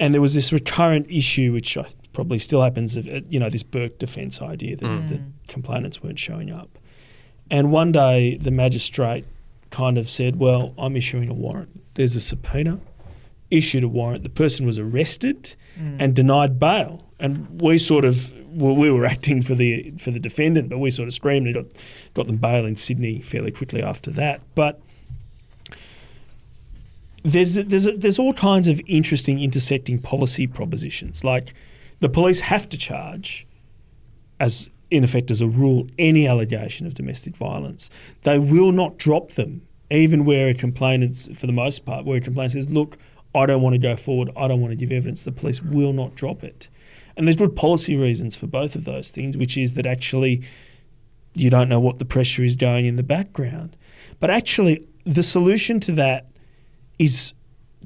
and 0.00 0.14
there 0.14 0.20
was 0.20 0.34
this 0.34 0.52
recurrent 0.52 1.10
issue, 1.10 1.52
which 1.52 1.76
I, 1.76 1.86
probably 2.16 2.38
still 2.38 2.62
happens, 2.62 2.96
of 2.96 3.06
uh, 3.06 3.20
you 3.28 3.38
know 3.38 3.50
this 3.50 3.62
Bourke 3.62 3.98
defence 3.98 4.40
idea 4.40 4.74
that, 4.76 5.08
that 5.08 5.20
complainants 5.48 6.02
weren't 6.02 6.18
showing 6.18 6.50
up. 6.50 6.78
And 7.50 7.70
one 7.70 7.92
day 7.92 8.38
the 8.38 8.50
magistrate 8.50 9.26
kind 9.70 9.98
of 9.98 10.08
said, 10.08 10.36
"Well, 10.36 10.72
I'm 10.78 10.96
issuing 10.96 11.28
a 11.28 11.34
warrant. 11.34 11.82
There's 11.94 12.16
a 12.16 12.20
subpoena." 12.20 12.80
Issued 13.50 13.84
a 13.84 13.88
warrant. 13.88 14.24
The 14.24 14.30
person 14.30 14.66
was 14.66 14.78
arrested 14.78 15.54
and 16.00 16.16
denied 16.16 16.58
bail, 16.58 17.04
and 17.20 17.60
we 17.60 17.78
sort 17.78 18.04
of 18.04 18.32
well, 18.48 18.74
we 18.74 18.90
were 18.90 19.04
acting 19.04 19.42
for 19.42 19.54
the 19.54 19.92
for 19.98 20.10
the 20.10 20.18
defendant, 20.18 20.70
but 20.70 20.78
we 20.78 20.90
sort 20.90 21.08
of 21.08 21.14
screamed 21.14 21.46
and 21.46 21.54
got 21.54 21.66
got 22.14 22.26
them 22.26 22.38
bail 22.38 22.64
in 22.64 22.76
Sydney 22.76 23.20
fairly 23.20 23.52
quickly 23.52 23.82
after 23.82 24.10
that. 24.12 24.40
But 24.54 24.80
there's 27.22 27.56
there's 27.56 27.94
there's 27.94 28.18
all 28.18 28.32
kinds 28.32 28.68
of 28.68 28.80
interesting 28.86 29.38
intersecting 29.38 29.98
policy 29.98 30.46
propositions. 30.46 31.22
Like 31.22 31.52
the 32.00 32.08
police 32.08 32.40
have 32.40 32.68
to 32.68 32.76
charge, 32.76 33.46
as 34.38 34.68
in 34.90 35.02
effect 35.02 35.30
as 35.30 35.40
a 35.40 35.48
rule, 35.48 35.86
any 35.98 36.28
allegation 36.28 36.86
of 36.86 36.94
domestic 36.94 37.36
violence. 37.36 37.90
They 38.22 38.38
will 38.38 38.72
not 38.72 38.98
drop 38.98 39.32
them, 39.32 39.62
even 39.90 40.24
where 40.24 40.48
a 40.48 40.54
complainant's 40.54 41.28
for 41.38 41.46
the 41.46 41.52
most 41.52 41.84
part, 41.84 42.04
where 42.04 42.18
a 42.18 42.20
complainant 42.20 42.52
says, 42.52 42.70
"Look, 42.70 42.98
I 43.34 43.46
don't 43.46 43.62
want 43.62 43.74
to 43.74 43.78
go 43.78 43.96
forward. 43.96 44.30
I 44.36 44.46
don't 44.48 44.60
want 44.60 44.72
to 44.72 44.76
give 44.76 44.92
evidence." 44.92 45.24
The 45.24 45.32
police 45.32 45.62
will 45.62 45.92
not 45.92 46.14
drop 46.14 46.44
it. 46.44 46.68
And 47.16 47.26
there's 47.26 47.36
good 47.36 47.56
policy 47.56 47.96
reasons 47.96 48.36
for 48.36 48.46
both 48.46 48.76
of 48.76 48.84
those 48.84 49.10
things, 49.10 49.36
which 49.36 49.56
is 49.56 49.74
that 49.74 49.86
actually 49.86 50.42
you 51.34 51.50
don't 51.50 51.68
know 51.68 51.80
what 51.80 51.98
the 51.98 52.04
pressure 52.04 52.44
is 52.44 52.56
going 52.56 52.86
in 52.86 52.96
the 52.96 53.02
background. 53.02 53.76
But 54.20 54.30
actually, 54.30 54.86
the 55.04 55.22
solution 55.22 55.80
to 55.80 55.92
that 55.92 56.28
is, 56.98 57.34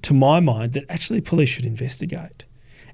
to 0.02 0.14
my 0.14 0.38
mind, 0.38 0.72
that 0.74 0.84
actually 0.88 1.20
police 1.20 1.48
should 1.48 1.66
investigate. 1.66 2.44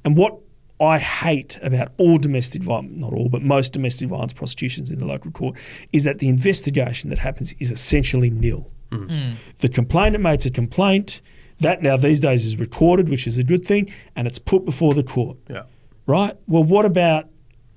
And 0.04 0.16
what 0.16 0.38
I 0.80 0.98
hate 0.98 1.58
about 1.62 1.92
all 1.96 2.18
domestic 2.18 2.62
violence, 2.62 2.92
not 2.96 3.12
all, 3.12 3.28
but 3.28 3.42
most 3.42 3.72
domestic 3.72 4.08
violence 4.08 4.32
prosecutions 4.32 4.90
in 4.90 4.98
the 4.98 5.06
local 5.06 5.30
court, 5.30 5.56
is 5.92 6.04
that 6.04 6.18
the 6.18 6.28
investigation 6.28 7.08
that 7.10 7.18
happens 7.18 7.54
is 7.58 7.70
essentially 7.72 8.30
nil. 8.30 8.70
Mm. 8.90 9.08
Mm. 9.08 9.34
The 9.58 9.68
complainant 9.68 10.22
makes 10.22 10.44
a 10.46 10.50
complaint. 10.50 11.22
That 11.60 11.82
now 11.82 11.96
these 11.96 12.20
days 12.20 12.44
is 12.44 12.58
recorded, 12.58 13.08
which 13.08 13.26
is 13.26 13.38
a 13.38 13.42
good 13.42 13.64
thing, 13.64 13.90
and 14.14 14.26
it's 14.26 14.38
put 14.38 14.66
before 14.66 14.92
the 14.92 15.02
court 15.02 15.38
Yeah. 15.48 15.62
right? 16.06 16.36
Well, 16.46 16.64
what 16.64 16.84
about 16.84 17.30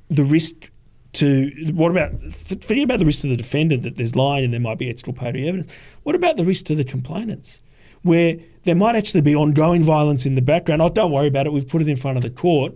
the 0.09 0.25
risk 0.25 0.69
to 1.13 1.49
what 1.73 1.89
about 1.91 2.21
forget 2.33 2.83
about 2.83 2.99
the 2.99 3.05
risk 3.05 3.21
to 3.21 3.27
the 3.29 3.37
defendant 3.37 3.83
that 3.83 3.95
there's 3.95 4.15
lying 4.15 4.43
and 4.45 4.53
there 4.53 4.59
might 4.59 4.77
be 4.77 4.89
exculpatory 4.89 5.47
evidence. 5.47 5.71
What 6.03 6.15
about 6.15 6.37
the 6.37 6.45
risk 6.45 6.65
to 6.65 6.75
the 6.75 6.83
complainants, 6.83 7.61
where 8.03 8.35
there 8.63 8.75
might 8.75 8.95
actually 8.95 9.21
be 9.21 9.35
ongoing 9.35 9.83
violence 9.83 10.25
in 10.25 10.35
the 10.35 10.41
background? 10.41 10.81
Oh, 10.81 10.89
don't 10.89 11.11
worry 11.11 11.27
about 11.27 11.47
it. 11.47 11.53
We've 11.53 11.67
put 11.67 11.81
it 11.81 11.87
in 11.87 11.95
front 11.95 12.17
of 12.17 12.23
the 12.23 12.29
court. 12.29 12.73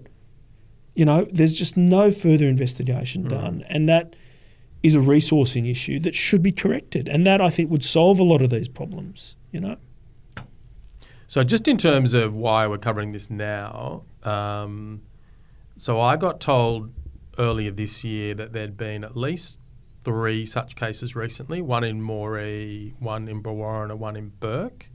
You 0.96 1.06
know, 1.06 1.28
there's 1.32 1.56
just 1.56 1.76
no 1.76 2.12
further 2.12 2.48
investigation 2.48 3.28
done, 3.28 3.64
and 3.68 3.90
that 3.90 4.16
is 4.84 4.96
a 4.96 5.00
resourcing 5.00 5.70
issue 5.70 6.00
that 6.02 6.14
should 6.14 6.44
be 6.44 6.52
corrected, 6.52 7.08
and 7.08 7.26
that 7.26 7.42
I 7.42 7.50
think 7.50 7.72
would 7.72 7.84
solve 7.84 8.20
a 8.20 8.24
lot 8.24 8.42
of 8.42 8.50
these 8.50 8.68
problems. 8.68 9.36
You 9.52 9.62
know. 9.62 9.78
So, 11.28 11.44
just 11.44 11.68
in 11.68 11.78
terms 11.78 12.14
of 12.14 12.36
why 12.36 12.68
we're 12.68 12.78
covering 12.78 13.12
this 13.12 13.30
now, 13.30 14.04
um, 14.22 15.02
so 15.78 16.00
I 16.00 16.16
got 16.16 16.40
told 16.40 16.92
earlier 17.40 17.72
this 17.72 18.04
year 18.04 18.36
that 18.36 18.54
there'd 18.54 18.78
been 18.78 19.04
at 19.04 19.18
least 19.18 19.60
three 20.04 20.46
such 20.46 20.76
cases 20.76 21.16
recently 21.16 21.62
one 21.62 21.84
in 21.84 22.02
Moree, 22.02 22.94
one 23.00 23.28
in 23.28 23.42
Brewarrina, 23.42 23.92
and 23.92 24.00
one 24.00 24.16
in 24.16 24.30
Bourke. 24.40 24.88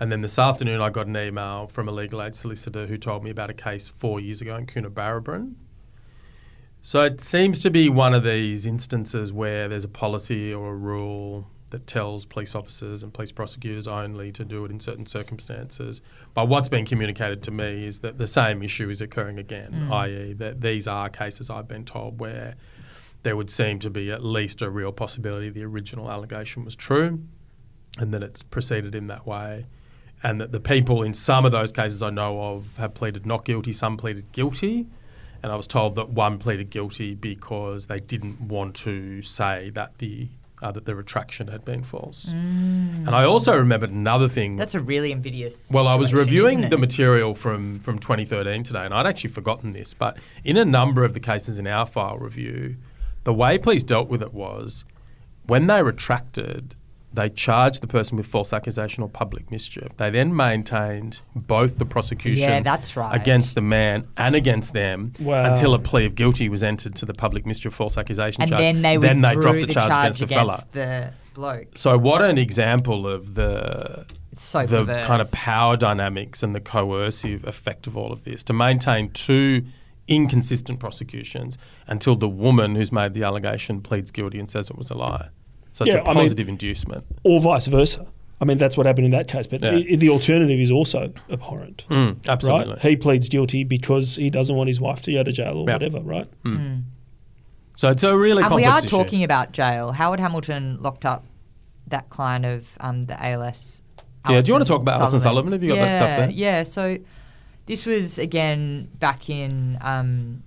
And 0.00 0.10
then 0.10 0.20
this 0.20 0.38
afternoon, 0.38 0.80
I 0.80 0.90
got 0.90 1.06
an 1.06 1.16
email 1.16 1.68
from 1.68 1.88
a 1.88 1.92
legal 1.92 2.22
aid 2.22 2.34
solicitor 2.34 2.86
who 2.86 2.96
told 2.96 3.22
me 3.22 3.30
about 3.30 3.50
a 3.50 3.54
case 3.54 3.88
four 3.88 4.20
years 4.20 4.42
ago 4.42 4.56
in 4.56 4.66
Coonabarabran. 4.66 5.54
So 6.80 7.02
it 7.02 7.20
seems 7.20 7.60
to 7.60 7.70
be 7.70 7.88
one 7.88 8.12
of 8.12 8.24
these 8.24 8.66
instances 8.66 9.32
where 9.32 9.68
there's 9.68 9.84
a 9.84 9.88
policy 9.88 10.52
or 10.52 10.70
a 10.70 10.74
rule 10.74 11.46
that 11.70 11.86
tells 11.86 12.26
police 12.26 12.54
officers 12.54 13.02
and 13.02 13.14
police 13.14 13.32
prosecutors 13.32 13.86
only 13.88 14.30
to 14.32 14.44
do 14.44 14.64
it 14.64 14.70
in 14.70 14.80
certain 14.80 15.06
circumstances. 15.06 16.02
But 16.34 16.48
what's 16.48 16.68
been 16.68 16.84
communicated 16.84 17.42
to 17.44 17.50
me 17.50 17.86
is 17.86 18.00
that 18.00 18.18
the 18.18 18.26
same 18.26 18.62
issue 18.62 18.90
is 18.90 19.00
occurring 19.00 19.38
again, 19.38 19.88
mm. 19.88 19.92
i.e., 19.92 20.32
that 20.34 20.60
these 20.60 20.86
are 20.86 21.08
cases 21.08 21.48
I've 21.48 21.68
been 21.68 21.84
told 21.84 22.20
where 22.20 22.56
there 23.22 23.36
would 23.36 23.48
seem 23.48 23.78
to 23.78 23.88
be 23.88 24.10
at 24.10 24.24
least 24.24 24.60
a 24.60 24.68
real 24.68 24.92
possibility 24.92 25.48
the 25.48 25.64
original 25.64 26.10
allegation 26.10 26.64
was 26.64 26.74
true 26.76 27.20
and 27.98 28.12
that 28.14 28.22
it's 28.22 28.42
proceeded 28.42 28.94
in 28.94 29.06
that 29.08 29.26
way. 29.26 29.66
And 30.22 30.40
that 30.40 30.52
the 30.52 30.60
people 30.60 31.02
in 31.02 31.14
some 31.14 31.44
of 31.44 31.52
those 31.52 31.72
cases 31.72 32.02
I 32.02 32.10
know 32.10 32.40
of 32.40 32.76
have 32.76 32.94
pleaded 32.94 33.26
not 33.26 33.44
guilty, 33.44 33.72
some 33.72 33.96
pleaded 33.96 34.30
guilty. 34.32 34.86
And 35.42 35.50
I 35.50 35.56
was 35.56 35.66
told 35.66 35.96
that 35.96 36.10
one 36.10 36.38
pleaded 36.38 36.70
guilty 36.70 37.14
because 37.14 37.86
they 37.86 37.98
didn't 37.98 38.40
want 38.40 38.76
to 38.76 39.22
say 39.22 39.70
that 39.70 39.98
the 39.98 40.28
uh, 40.62 40.70
that 40.70 40.84
the 40.84 40.94
retraction 40.94 41.48
had 41.48 41.64
been 41.64 41.82
false. 41.82 42.28
And 42.28 43.08
I 43.08 43.24
also 43.24 43.56
remembered 43.56 43.90
another 43.90 44.28
thing. 44.28 44.54
That's 44.54 44.76
a 44.76 44.80
really 44.80 45.10
invidious. 45.10 45.68
Well, 45.72 45.88
I 45.88 45.96
was 45.96 46.14
reviewing 46.14 46.70
the 46.70 46.78
material 46.78 47.34
from, 47.34 47.80
from 47.80 47.98
2013 47.98 48.62
today, 48.62 48.84
and 48.84 48.94
I'd 48.94 49.06
actually 49.06 49.30
forgotten 49.30 49.72
this, 49.72 49.92
but 49.92 50.18
in 50.44 50.56
a 50.56 50.64
number 50.64 51.04
of 51.04 51.14
the 51.14 51.20
cases 51.20 51.58
in 51.58 51.66
our 51.66 51.84
file 51.84 52.16
review, 52.16 52.76
the 53.24 53.34
way 53.34 53.58
police 53.58 53.82
dealt 53.82 54.08
with 54.08 54.22
it 54.22 54.32
was 54.32 54.84
when 55.46 55.66
they 55.66 55.82
retracted, 55.82 56.76
they 57.14 57.28
charged 57.28 57.82
the 57.82 57.86
person 57.86 58.16
with 58.16 58.26
false 58.26 58.52
accusation 58.52 59.02
or 59.02 59.08
public 59.08 59.50
mischief. 59.50 59.88
They 59.98 60.08
then 60.10 60.34
maintained 60.34 61.20
both 61.36 61.78
the 61.78 61.84
prosecution 61.84 62.48
Yeah, 62.48 62.60
that's 62.60 62.96
right. 62.96 63.14
against 63.14 63.54
the 63.54 63.60
man 63.60 64.06
and 64.16 64.34
against 64.34 64.72
them 64.72 65.12
Wow. 65.20 65.50
until 65.50 65.74
a 65.74 65.78
plea 65.78 66.06
of 66.06 66.14
guilty 66.14 66.48
was 66.48 66.62
entered 66.62 66.94
to 66.96 67.06
the 67.06 67.12
public 67.14 67.44
mischief 67.44 67.74
false 67.74 67.98
accusation 67.98 68.42
and 68.42 68.50
charge. 68.50 68.60
then 68.60 68.82
they 68.82 68.96
then 68.96 69.20
they 69.20 69.34
dropped 69.34 69.60
the, 69.60 69.66
the 69.66 69.72
charge, 69.72 69.88
charge 69.88 70.06
against 70.06 70.20
the 70.20 70.26
fella. 70.28 70.64
the 70.72 71.12
bloke. 71.34 71.66
So 71.76 71.98
what 71.98 72.22
an 72.22 72.38
example 72.38 73.06
of 73.06 73.34
the 73.34 74.06
It's 74.32 74.42
so 74.42 74.64
the 74.66 74.78
perverse. 74.78 75.06
kind 75.06 75.20
of 75.20 75.30
power 75.32 75.76
dynamics 75.76 76.42
and 76.42 76.54
the 76.54 76.60
coercive 76.60 77.44
effect 77.46 77.86
of 77.86 77.96
all 77.96 78.12
of 78.12 78.24
this 78.24 78.42
to 78.44 78.52
maintain 78.52 79.10
two 79.10 79.64
inconsistent 80.08 80.80
prosecutions 80.80 81.58
until 81.86 82.16
the 82.16 82.28
woman 82.28 82.74
who's 82.74 82.90
made 82.92 83.14
the 83.14 83.22
allegation 83.22 83.80
pleads 83.80 84.10
guilty 84.10 84.38
and 84.38 84.50
says 84.50 84.68
it 84.70 84.76
was 84.76 84.90
a 84.90 84.94
lie. 84.94 85.28
So 85.72 85.84
it's 85.84 85.94
Yeah, 85.94 86.00
a 86.00 86.04
I 86.04 86.08
mean- 86.08 86.14
positive 86.24 86.48
inducement. 86.48 87.04
or 87.24 87.40
vice 87.40 87.66
versa. 87.66 88.06
I 88.40 88.44
mean, 88.44 88.58
that's 88.58 88.76
what 88.76 88.86
happened 88.86 89.04
in 89.06 89.12
that 89.12 89.28
case. 89.28 89.46
But 89.46 89.62
Yeah. 89.62 89.70
i- 89.92 89.96
the 89.96 90.10
alternative 90.10 90.58
is 90.58 90.70
also 90.70 91.12
abhorrent, 91.30 91.84
Mm, 91.88 92.16
absolutely. 92.28 92.72
right? 92.74 92.82
He 92.82 92.96
pleads 92.96 93.28
guilty 93.28 93.62
because 93.64 94.16
he 94.16 94.30
doesn't 94.30 94.54
want 94.56 94.66
his 94.68 94.80
wife 94.80 95.00
to 95.02 95.12
go 95.12 95.22
to 95.22 95.30
jail 95.32 95.58
or 95.58 95.64
Yeah. 95.68 95.74
whatever, 95.74 96.00
right? 96.00 96.26
So 97.74 97.88
it's 97.88 98.02
a 98.04 98.16
really 98.16 98.42
and 98.42 98.54
we 98.54 98.64
are 98.64 98.78
issue. 98.78 98.88
talking 98.88 99.24
about 99.24 99.52
jail. 99.52 99.92
Howard 99.92 100.20
Hamilton 100.20 100.78
locked 100.80 101.04
up 101.06 101.24
that 101.86 102.10
client 102.10 102.44
of 102.44 102.66
um, 102.80 103.06
the 103.06 103.14
ALS. 103.24 103.80
Yeah, 104.28 104.40
do 104.40 104.48
you 104.48 104.54
wanna 104.54 104.64
talk 104.64 104.82
about 104.82 105.00
Alison 105.00 105.20
Sullivan? 105.20 105.52
Have 105.52 105.62
you 105.62 105.70
got 105.70 105.76
that 105.76 105.92
stuff 105.94 106.16
there? 106.18 106.30
Yeah, 106.30 106.62
so 106.64 106.98
this 107.66 107.86
was 107.86 108.18
again 108.18 108.88
back 108.98 109.30
in 109.30 109.78
um, 109.80 110.42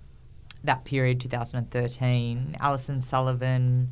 that 0.64 0.86
period, 0.86 1.20
2013. 1.20 2.56
Alison 2.60 3.02
Sullivan, 3.02 3.90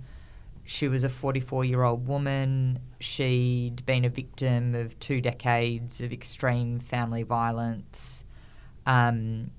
she 0.63 0.87
was 0.87 1.03
a 1.03 1.09
44 1.09 1.65
year 1.65 1.83
old 1.83 2.07
woman. 2.07 2.79
She'd 2.99 3.85
been 3.85 4.05
a 4.05 4.09
victim 4.09 4.75
of 4.75 4.97
two 4.99 5.21
decades 5.21 6.01
of 6.01 6.13
extreme 6.13 6.79
family 6.79 7.23
violence. 7.23 8.23
Um, 8.85 9.51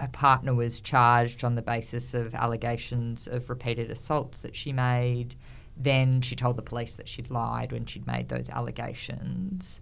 her 0.00 0.08
partner 0.08 0.54
was 0.54 0.80
charged 0.80 1.42
on 1.42 1.56
the 1.56 1.62
basis 1.62 2.14
of 2.14 2.34
allegations 2.34 3.26
of 3.26 3.50
repeated 3.50 3.90
assaults 3.90 4.38
that 4.38 4.54
she 4.54 4.72
made. 4.72 5.34
Then 5.76 6.20
she 6.20 6.36
told 6.36 6.56
the 6.56 6.62
police 6.62 6.94
that 6.94 7.08
she'd 7.08 7.30
lied 7.30 7.72
when 7.72 7.86
she'd 7.86 8.06
made 8.06 8.28
those 8.28 8.48
allegations. 8.48 9.80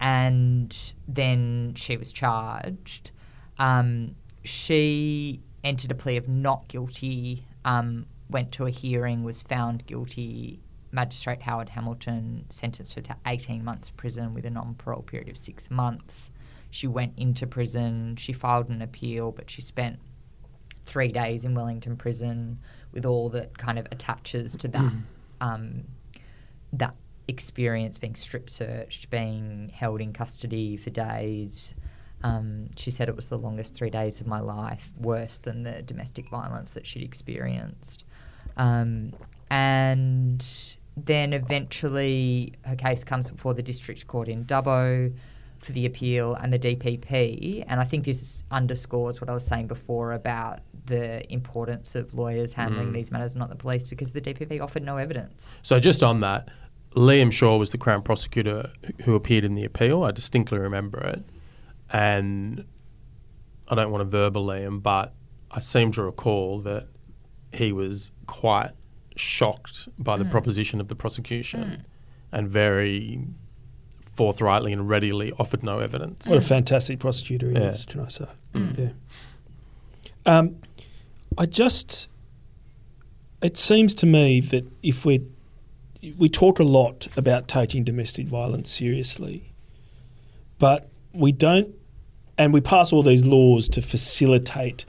And 0.00 0.92
then 1.08 1.74
she 1.76 1.96
was 1.96 2.12
charged. 2.12 3.10
Um, 3.58 4.16
she 4.42 5.40
entered 5.62 5.90
a 5.90 5.94
plea 5.94 6.18
of 6.18 6.28
not 6.28 6.68
guilty, 6.68 7.46
um, 7.64 8.06
went 8.28 8.52
to 8.52 8.66
a 8.66 8.70
hearing, 8.70 9.24
was 9.24 9.42
found 9.42 9.86
guilty. 9.86 10.60
Magistrate 10.92 11.42
Howard 11.42 11.70
Hamilton 11.70 12.46
sentenced 12.50 12.94
her 12.94 13.00
to 13.02 13.16
18 13.26 13.64
months 13.64 13.90
prison 13.90 14.32
with 14.32 14.44
a 14.44 14.50
non 14.50 14.74
parole 14.74 15.02
period 15.02 15.28
of 15.28 15.36
six 15.36 15.70
months. 15.70 16.30
She 16.70 16.86
went 16.86 17.14
into 17.16 17.46
prison. 17.46 18.16
She 18.16 18.32
filed 18.32 18.68
an 18.68 18.82
appeal, 18.82 19.32
but 19.32 19.50
she 19.50 19.62
spent 19.62 19.98
three 20.86 21.12
days 21.12 21.44
in 21.44 21.54
Wellington 21.54 21.96
prison 21.96 22.58
with 22.92 23.04
all 23.04 23.28
that 23.30 23.56
kind 23.58 23.78
of 23.78 23.86
attaches 23.90 24.54
to 24.56 24.68
that 24.68 24.92
um, 25.40 25.84
that 26.72 26.96
experience, 27.28 27.98
being 27.98 28.14
strip 28.14 28.50
searched, 28.50 29.10
being 29.10 29.70
held 29.72 30.00
in 30.00 30.12
custody 30.12 30.76
for 30.76 30.90
days. 30.90 31.74
Um, 32.22 32.70
she 32.76 32.90
said 32.90 33.08
it 33.08 33.16
was 33.16 33.28
the 33.28 33.38
longest 33.38 33.74
three 33.74 33.90
days 33.90 34.20
of 34.20 34.26
my 34.26 34.40
life, 34.40 34.90
worse 34.98 35.38
than 35.38 35.62
the 35.62 35.82
domestic 35.82 36.28
violence 36.28 36.70
that 36.70 36.86
she'd 36.86 37.02
experienced. 37.02 38.04
Um, 38.56 39.12
and 39.50 40.44
then 40.96 41.32
eventually 41.32 42.54
her 42.64 42.76
case 42.76 43.04
comes 43.04 43.30
before 43.30 43.54
the 43.54 43.62
district 43.62 44.06
court 44.06 44.28
in 44.28 44.44
Dubbo 44.44 45.12
for 45.58 45.72
the 45.72 45.86
appeal 45.86 46.34
and 46.34 46.52
the 46.52 46.58
DPP. 46.58 47.64
And 47.66 47.80
I 47.80 47.84
think 47.84 48.04
this 48.04 48.44
underscores 48.50 49.20
what 49.20 49.30
I 49.30 49.34
was 49.34 49.46
saying 49.46 49.66
before 49.66 50.12
about 50.12 50.60
the 50.86 51.30
importance 51.32 51.94
of 51.94 52.12
lawyers 52.14 52.52
handling 52.52 52.92
these 52.92 53.10
matters, 53.10 53.34
not 53.34 53.48
the 53.48 53.56
police, 53.56 53.88
because 53.88 54.12
the 54.12 54.20
DPP 54.20 54.60
offered 54.60 54.82
no 54.82 54.98
evidence. 54.98 55.58
So 55.62 55.78
just 55.78 56.02
on 56.02 56.20
that, 56.20 56.48
Liam 56.94 57.32
Shaw 57.32 57.56
was 57.56 57.72
the 57.72 57.78
Crown 57.78 58.02
prosecutor 58.02 58.70
who 59.04 59.14
appeared 59.14 59.44
in 59.44 59.54
the 59.54 59.64
appeal. 59.64 60.04
I 60.04 60.10
distinctly 60.10 60.58
remember 60.58 61.00
it. 61.00 61.24
And 61.90 62.64
I 63.68 63.74
don't 63.74 63.90
want 63.90 64.02
to 64.02 64.16
verbal 64.16 64.46
Liam, 64.46 64.82
but 64.82 65.14
I 65.50 65.60
seem 65.60 65.90
to 65.92 66.02
recall 66.02 66.60
that 66.60 66.88
he 67.54 67.72
was 67.72 68.10
quite 68.26 68.70
shocked 69.16 69.88
by 69.98 70.16
the 70.16 70.24
mm. 70.24 70.30
proposition 70.30 70.80
of 70.80 70.88
the 70.88 70.94
prosecution 70.94 71.64
mm. 71.64 71.80
and 72.32 72.48
very 72.48 73.26
forthrightly 74.02 74.72
and 74.72 74.88
readily 74.88 75.32
offered 75.38 75.62
no 75.62 75.78
evidence. 75.78 76.26
What 76.26 76.38
a 76.38 76.42
fantastic 76.42 76.98
prosecutor 76.98 77.50
he 77.50 77.54
Yeah. 77.54 77.70
is, 77.70 77.86
can 77.86 78.00
I 78.00 78.08
say? 78.08 78.26
Mm. 78.54 78.78
Yeah. 78.78 78.90
Um, 80.26 80.56
I 81.36 81.46
just, 81.46 82.08
it 83.42 83.56
seems 83.56 83.94
to 83.96 84.06
me 84.06 84.40
that 84.40 84.64
if 84.82 85.04
we 85.04 85.22
we 86.18 86.28
talk 86.28 86.58
a 86.58 86.64
lot 86.64 87.08
about 87.16 87.48
taking 87.48 87.82
domestic 87.82 88.26
violence 88.26 88.70
seriously, 88.70 89.54
but 90.58 90.90
we 91.14 91.32
don't, 91.32 91.74
and 92.36 92.52
we 92.52 92.60
pass 92.60 92.92
all 92.92 93.02
these 93.02 93.24
laws 93.24 93.70
to 93.70 93.80
facilitate 93.80 94.84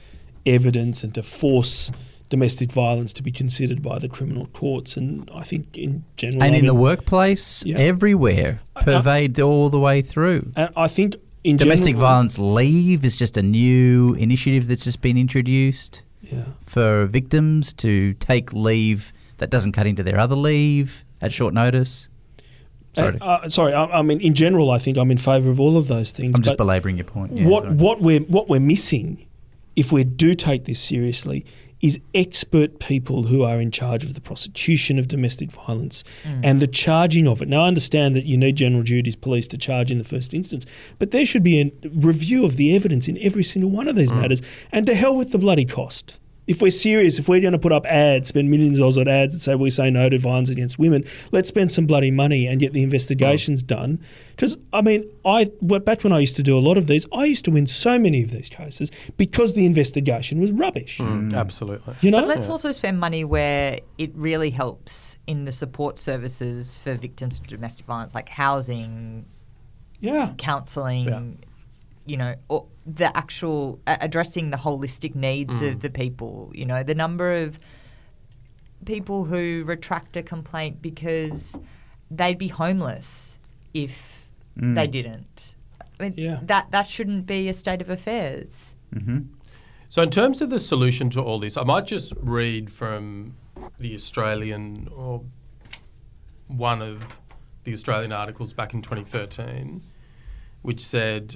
evidence 0.45 1.05
and 1.05 1.13
to 1.15 1.23
force 1.23 1.89
domestic 2.29 2.71
violence 2.71 3.13
to 3.13 3.23
be 3.23 3.31
considered 3.31 3.81
by 3.81 3.99
the 3.99 4.07
criminal 4.07 4.47
courts. 4.47 4.97
And 4.97 5.29
I 5.33 5.43
think 5.43 5.77
in 5.77 6.03
general, 6.17 6.43
and 6.43 6.55
I 6.55 6.57
in 6.57 6.65
the 6.65 6.73
workplace, 6.73 7.63
Yeah. 7.65 7.77
everywhere, 7.77 8.59
pervade 8.81 9.39
all 9.39 9.69
the 9.69 9.79
way 9.79 10.01
through. 10.01 10.51
and 10.55 10.69
I 10.75 10.87
think 10.87 11.15
in 11.43 11.57
Domestic 11.57 11.93
general, 11.95 12.09
violence 12.09 12.39
leave 12.39 13.05
is 13.05 13.15
just 13.17 13.37
a 13.37 13.43
new 13.43 14.15
initiative 14.15 14.67
that's 14.67 14.83
just 14.83 15.01
been 15.01 15.17
introduced 15.17 16.03
Yeah. 16.23 16.45
for 16.65 17.05
victims 17.05 17.71
to 17.73 18.13
take 18.13 18.51
leave 18.53 19.13
that 19.37 19.51
doesn't 19.51 19.73
cut 19.73 19.85
into 19.85 20.01
their 20.01 20.17
other 20.19 20.35
leave 20.35 21.05
at 21.21 21.31
short 21.31 21.53
notice. 21.53 22.09
Sorry, 22.93 23.09
And, 23.13 23.21
uh, 23.21 23.49
sorry. 23.49 23.73
I, 23.73 23.99
I 23.99 24.01
mean, 24.01 24.19
in 24.21 24.33
general, 24.33 24.71
I 24.71 24.79
think 24.79 24.97
I'm 24.97 25.11
in 25.11 25.17
favour 25.17 25.49
of 25.51 25.59
all 25.59 25.77
of 25.77 25.87
those 25.87 26.11
things. 26.11 26.33
I'm 26.35 26.41
just 26.41 26.57
belaboring 26.57 26.95
your 26.97 27.03
point. 27.05 27.37
Yeah, 27.37 27.45
what 27.45 27.63
sorry. 27.63 27.75
what 27.75 28.01
we're 28.01 28.21
what 28.21 28.47
we're 28.49 28.59
missing, 28.61 29.25
if 29.75 29.91
we 29.91 30.03
do 30.05 30.33
take 30.33 30.63
this 30.63 30.79
seriously, 30.79 31.45
is 31.85 31.99
expert 32.15 32.79
people 32.79 33.23
who 33.23 33.43
are 33.43 33.61
in 33.61 33.69
charge 33.69 34.03
of 34.03 34.15
the 34.15 34.21
prosecution 34.21 34.97
of 34.97 35.07
domestic 35.07 35.51
violence 35.51 36.03
mm. 36.23 36.41
and 36.43 36.59
the 36.59 36.65
charging 36.65 37.27
of 37.27 37.43
it. 37.43 37.47
Now, 37.47 37.61
I 37.61 37.67
understand 37.67 38.15
that 38.15 38.25
you 38.25 38.37
need 38.37 38.55
general 38.55 38.81
duties 38.81 39.15
police 39.15 39.47
to 39.49 39.57
charge 39.57 39.91
in 39.91 39.99
the 39.99 40.03
first 40.03 40.33
instance, 40.33 40.65
but 40.97 41.11
there 41.11 41.27
should 41.27 41.43
be 41.43 41.61
a 41.61 41.71
review 41.89 42.43
of 42.43 42.55
the 42.55 42.75
evidence 42.75 43.07
in 43.07 43.19
every 43.19 43.43
single 43.43 43.69
one 43.69 43.87
of 43.87 43.95
these 43.95 44.11
mm. 44.11 44.19
matters, 44.19 44.41
and 44.71 44.87
to 44.87 44.95
hell 44.95 45.15
with 45.15 45.31
the 45.31 45.37
bloody 45.37 45.63
cost. 45.63 46.17
If 46.47 46.61
we're 46.61 46.71
serious, 46.71 47.17
if 47.17 47.27
we're 47.27 47.41
going 47.41 47.53
to 47.53 47.59
put 47.59 47.71
up 47.71 47.85
ads, 47.85 48.29
spend 48.29 48.49
millions 48.49 48.77
of 48.77 48.81
dollars 48.81 48.97
on 48.97 49.07
ads 49.07 49.33
and 49.33 49.41
say 49.41 49.55
we 49.55 49.69
say 49.69 49.89
no 49.89 50.09
to 50.09 50.19
violence 50.19 50.49
against 50.49 50.77
women, 50.77 51.03
let's 51.31 51.49
spend 51.49 51.71
some 51.71 51.85
bloody 51.85 52.11
money 52.11 52.45
and 52.45 52.59
get 52.59 52.73
the 52.73 52.83
investigations 52.83 53.63
done. 53.63 53.99
Because 54.31 54.57
I 54.73 54.81
mean, 54.81 55.09
I 55.25 55.49
back 55.61 56.03
when 56.03 56.13
I 56.13 56.19
used 56.19 56.35
to 56.35 56.43
do 56.43 56.57
a 56.57 56.59
lot 56.59 56.77
of 56.77 56.87
these, 56.87 57.07
I 57.13 57.25
used 57.25 57.45
to 57.45 57.51
win 57.51 57.67
so 57.67 57.97
many 57.97 58.21
of 58.21 58.31
these 58.31 58.49
cases 58.49 58.91
because 59.17 59.53
the 59.53 59.65
investigation 59.65 60.39
was 60.39 60.51
rubbish. 60.51 60.99
Mm, 60.99 61.31
mm. 61.31 61.37
Absolutely. 61.37 61.95
You 62.01 62.11
know, 62.11 62.19
But 62.19 62.27
let's 62.27 62.49
also 62.49 62.71
spend 62.71 62.99
money 62.99 63.23
where 63.23 63.79
it 63.97 64.11
really 64.15 64.49
helps 64.49 65.17
in 65.27 65.45
the 65.45 65.51
support 65.51 65.97
services 65.97 66.77
for 66.77 66.95
victims 66.95 67.39
of 67.39 67.47
domestic 67.47 67.85
violence, 67.85 68.13
like 68.13 68.29
housing, 68.29 69.25
yeah. 69.99 70.33
counselling, 70.37 71.07
Yeah. 71.07 71.21
You 72.05 72.17
know, 72.17 72.35
or 72.49 72.67
the 72.85 73.15
actual 73.17 73.79
uh, 73.87 73.97
addressing 74.01 74.51
the 74.51 74.57
holistic 74.57 75.15
needs 75.15 75.59
Mm. 75.59 75.73
of 75.73 75.79
the 75.81 75.89
people. 75.89 76.51
You 76.53 76.65
know, 76.65 76.83
the 76.83 76.95
number 76.95 77.33
of 77.33 77.59
people 78.85 79.25
who 79.25 79.63
retract 79.65 80.15
a 80.15 80.21
complaint 80.23 80.81
because 80.81 81.57
they'd 82.11 82.37
be 82.37 82.49
homeless 82.49 83.39
if 83.73 84.27
they 84.57 84.87
didn't. 84.87 85.55
I 85.99 86.03
mean, 86.03 86.13
Yeah. 86.15 86.39
that 86.43 86.71
that 86.71 86.87
shouldn't 86.87 87.25
be 87.25 87.49
a 87.49 87.53
state 87.53 87.81
of 87.81 87.89
affairs. 87.89 88.75
So, 89.89 90.01
in 90.01 90.09
terms 90.09 90.41
of 90.41 90.49
the 90.49 90.59
solution 90.59 91.09
to 91.11 91.21
all 91.21 91.39
this, 91.39 91.57
I 91.57 91.63
might 91.63 91.85
just 91.85 92.13
read 92.21 92.71
from 92.71 93.33
the 93.79 93.93
Australian 93.95 94.87
or 94.95 95.23
one 96.47 96.81
of 96.81 97.19
the 97.63 97.73
Australian 97.73 98.11
articles 98.11 98.53
back 98.53 98.73
in 98.73 98.81
2013, 98.81 99.81
which 100.61 100.79
said 100.81 101.35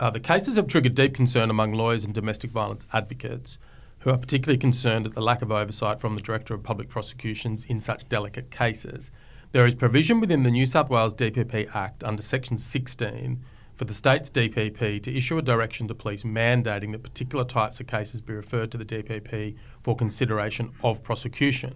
uh, 0.00 0.10
the 0.10 0.20
cases 0.20 0.56
have 0.56 0.66
triggered 0.66 0.94
deep 0.94 1.14
concern 1.14 1.50
among 1.50 1.72
lawyers 1.72 2.04
and 2.04 2.14
domestic 2.14 2.50
violence 2.50 2.86
advocates 2.92 3.58
who 4.00 4.10
are 4.10 4.18
particularly 4.18 4.58
concerned 4.58 5.06
at 5.06 5.14
the 5.14 5.20
lack 5.20 5.42
of 5.42 5.50
oversight 5.50 6.00
from 6.00 6.14
the 6.14 6.22
Director 6.22 6.54
of 6.54 6.62
Public 6.62 6.88
Prosecutions 6.88 7.64
in 7.64 7.80
such 7.80 8.08
delicate 8.08 8.50
cases. 8.50 9.10
There 9.52 9.66
is 9.66 9.74
provision 9.74 10.20
within 10.20 10.42
the 10.42 10.50
New 10.50 10.66
South 10.66 10.90
Wales 10.90 11.14
DPP 11.14 11.74
Act 11.74 12.04
under 12.04 12.22
Section 12.22 12.58
16 12.58 13.42
for 13.76 13.84
the 13.84 13.94
state's 13.94 14.30
DPP 14.30 15.02
to 15.02 15.14
issue 15.14 15.36
a 15.38 15.42
direction 15.42 15.86
to 15.88 15.94
police 15.94 16.22
mandating 16.22 16.92
that 16.92 17.02
particular 17.02 17.44
types 17.44 17.78
of 17.78 17.86
cases 17.86 18.20
be 18.20 18.32
referred 18.32 18.70
to 18.70 18.78
the 18.78 18.84
DPP 18.84 19.54
for 19.82 19.94
consideration 19.94 20.72
of 20.82 21.02
prosecution. 21.02 21.74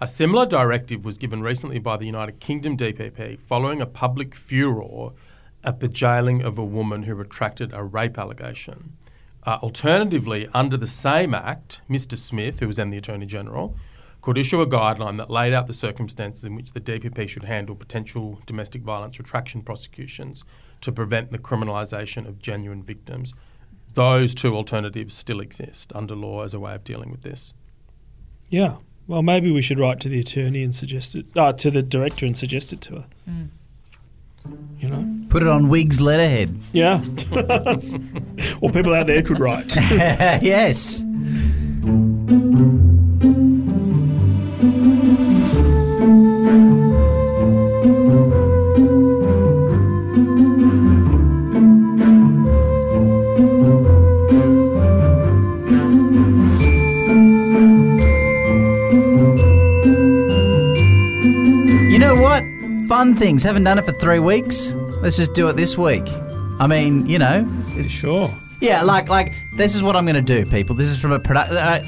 A 0.00 0.06
similar 0.08 0.46
directive 0.46 1.04
was 1.04 1.18
given 1.18 1.42
recently 1.42 1.78
by 1.78 1.96
the 1.96 2.06
United 2.06 2.40
Kingdom 2.40 2.76
DPP 2.76 3.38
following 3.40 3.80
a 3.80 3.86
public 3.86 4.34
furor 4.34 5.10
at 5.64 5.80
the 5.80 5.88
jailing 5.88 6.42
of 6.42 6.58
a 6.58 6.64
woman 6.64 7.02
who 7.02 7.14
retracted 7.14 7.72
a 7.72 7.82
rape 7.82 8.18
allegation. 8.18 8.96
Uh, 9.46 9.58
alternatively, 9.62 10.48
under 10.54 10.76
the 10.76 10.86
same 10.86 11.34
Act, 11.34 11.80
Mr. 11.88 12.16
Smith, 12.16 12.60
who 12.60 12.66
was 12.66 12.76
then 12.76 12.90
the 12.90 12.96
Attorney 12.96 13.26
General, 13.26 13.76
could 14.22 14.38
issue 14.38 14.62
a 14.62 14.66
guideline 14.66 15.18
that 15.18 15.28
laid 15.28 15.54
out 15.54 15.66
the 15.66 15.72
circumstances 15.74 16.44
in 16.44 16.54
which 16.54 16.72
the 16.72 16.80
DPP 16.80 17.28
should 17.28 17.44
handle 17.44 17.74
potential 17.74 18.40
domestic 18.46 18.80
violence 18.80 19.18
retraction 19.18 19.60
prosecutions 19.60 20.44
to 20.80 20.90
prevent 20.90 21.30
the 21.30 21.38
criminalisation 21.38 22.26
of 22.26 22.38
genuine 22.38 22.82
victims. 22.82 23.34
Those 23.92 24.34
two 24.34 24.56
alternatives 24.56 25.14
still 25.14 25.40
exist 25.40 25.92
under 25.94 26.14
law 26.14 26.42
as 26.42 26.54
a 26.54 26.60
way 26.60 26.74
of 26.74 26.84
dealing 26.84 27.10
with 27.10 27.20
this. 27.20 27.52
Yeah. 28.48 28.76
Well, 29.06 29.22
maybe 29.22 29.50
we 29.50 29.60
should 29.60 29.78
write 29.78 30.00
to 30.00 30.08
the 30.08 30.20
attorney 30.20 30.62
and 30.62 30.74
suggest 30.74 31.14
it, 31.14 31.26
uh, 31.36 31.52
to 31.52 31.70
the 31.70 31.82
director 31.82 32.24
and 32.24 32.34
suggest 32.34 32.72
it 32.72 32.80
to 32.82 32.94
her. 32.94 33.06
You 34.78 34.88
know? 34.88 35.26
Put 35.28 35.42
it 35.42 35.48
on 35.48 35.68
Wig's 35.68 36.00
letterhead. 36.00 36.58
Yeah. 36.72 37.02
or 38.60 38.70
people 38.70 38.94
out 38.94 39.06
there 39.06 39.22
could 39.22 39.38
write. 39.40 39.74
yes. 39.76 41.02
Fun 62.94 63.16
things. 63.16 63.42
Haven't 63.42 63.64
done 63.64 63.76
it 63.76 63.84
for 63.84 63.90
three 63.90 64.20
weeks. 64.20 64.72
Let's 65.02 65.16
just 65.16 65.34
do 65.34 65.48
it 65.48 65.56
this 65.56 65.76
week. 65.76 66.04
I 66.60 66.68
mean, 66.68 67.04
you 67.06 67.18
know, 67.18 67.44
sure. 67.88 68.32
yeah, 68.60 68.82
like 68.82 69.08
like 69.08 69.32
this 69.56 69.74
is 69.74 69.82
what 69.82 69.96
I'm 69.96 70.04
going 70.04 70.14
to 70.14 70.22
do, 70.22 70.48
people. 70.48 70.76
This 70.76 70.86
is 70.86 71.00
from 71.00 71.10
a 71.10 71.18
production. 71.18 71.56
Uh, 71.56 71.82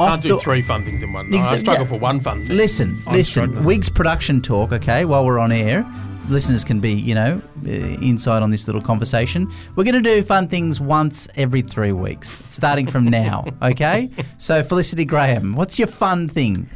off 0.00 0.08
Can't 0.08 0.22
do 0.24 0.28
the- 0.30 0.40
three 0.40 0.62
fun 0.62 0.84
things 0.84 1.04
in 1.04 1.12
one 1.12 1.30
night. 1.30 1.44
I 1.44 1.54
struggle 1.58 1.84
yeah. 1.84 1.90
for 1.90 2.00
one 2.00 2.18
fun 2.18 2.44
thing. 2.44 2.56
Listen, 2.56 3.00
I'm 3.06 3.12
listen. 3.12 3.44
struggling. 3.44 3.64
Wig's 3.66 3.88
production 3.88 4.40
talk. 4.42 4.72
Okay, 4.72 5.04
while 5.04 5.24
we're 5.24 5.38
on 5.38 5.52
air, 5.52 5.86
listeners 6.28 6.64
can 6.64 6.80
be, 6.80 6.92
you 6.92 7.14
know, 7.14 7.40
uh, 7.64 7.70
inside 7.70 8.42
on 8.42 8.50
this 8.50 8.66
little 8.66 8.82
conversation. 8.82 9.48
We're 9.76 9.84
going 9.84 10.02
to 10.02 10.10
do 10.16 10.24
fun 10.24 10.48
things 10.48 10.80
once 10.80 11.28
every 11.36 11.62
three 11.62 11.92
weeks, 11.92 12.42
starting 12.48 12.88
from 12.88 13.04
now. 13.08 13.44
Okay. 13.62 14.10
So 14.38 14.64
Felicity 14.64 15.04
Graham, 15.04 15.54
what's 15.54 15.78
your 15.78 15.86
fun 15.86 16.28
thing? 16.28 16.68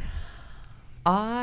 I 1.05 1.42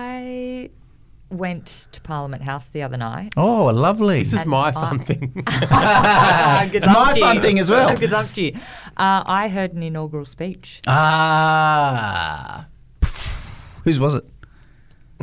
went 1.30 1.88
to 1.92 2.00
Parliament 2.00 2.42
House 2.42 2.70
the 2.70 2.82
other 2.82 2.96
night. 2.96 3.32
Oh, 3.36 3.66
lovely. 3.66 4.18
This 4.20 4.32
is 4.32 4.42
And 4.42 4.50
my 4.50 4.68
I- 4.68 4.72
fun 4.72 4.98
thing. 5.04 5.32
it's 5.36 6.86
my 6.86 7.16
fun 7.20 7.40
thing 7.40 7.58
as 7.58 7.70
well. 7.70 7.94
Because 7.94 8.12
up 8.12 8.26
to 8.34 8.42
you. 8.42 8.52
Uh, 8.96 9.22
I 9.26 9.48
heard 9.48 9.72
an 9.74 9.82
inaugural 9.82 10.24
speech. 10.24 10.80
Ah. 10.86 12.66
Whose 13.84 13.98
was 14.00 14.14
it? 14.14 14.24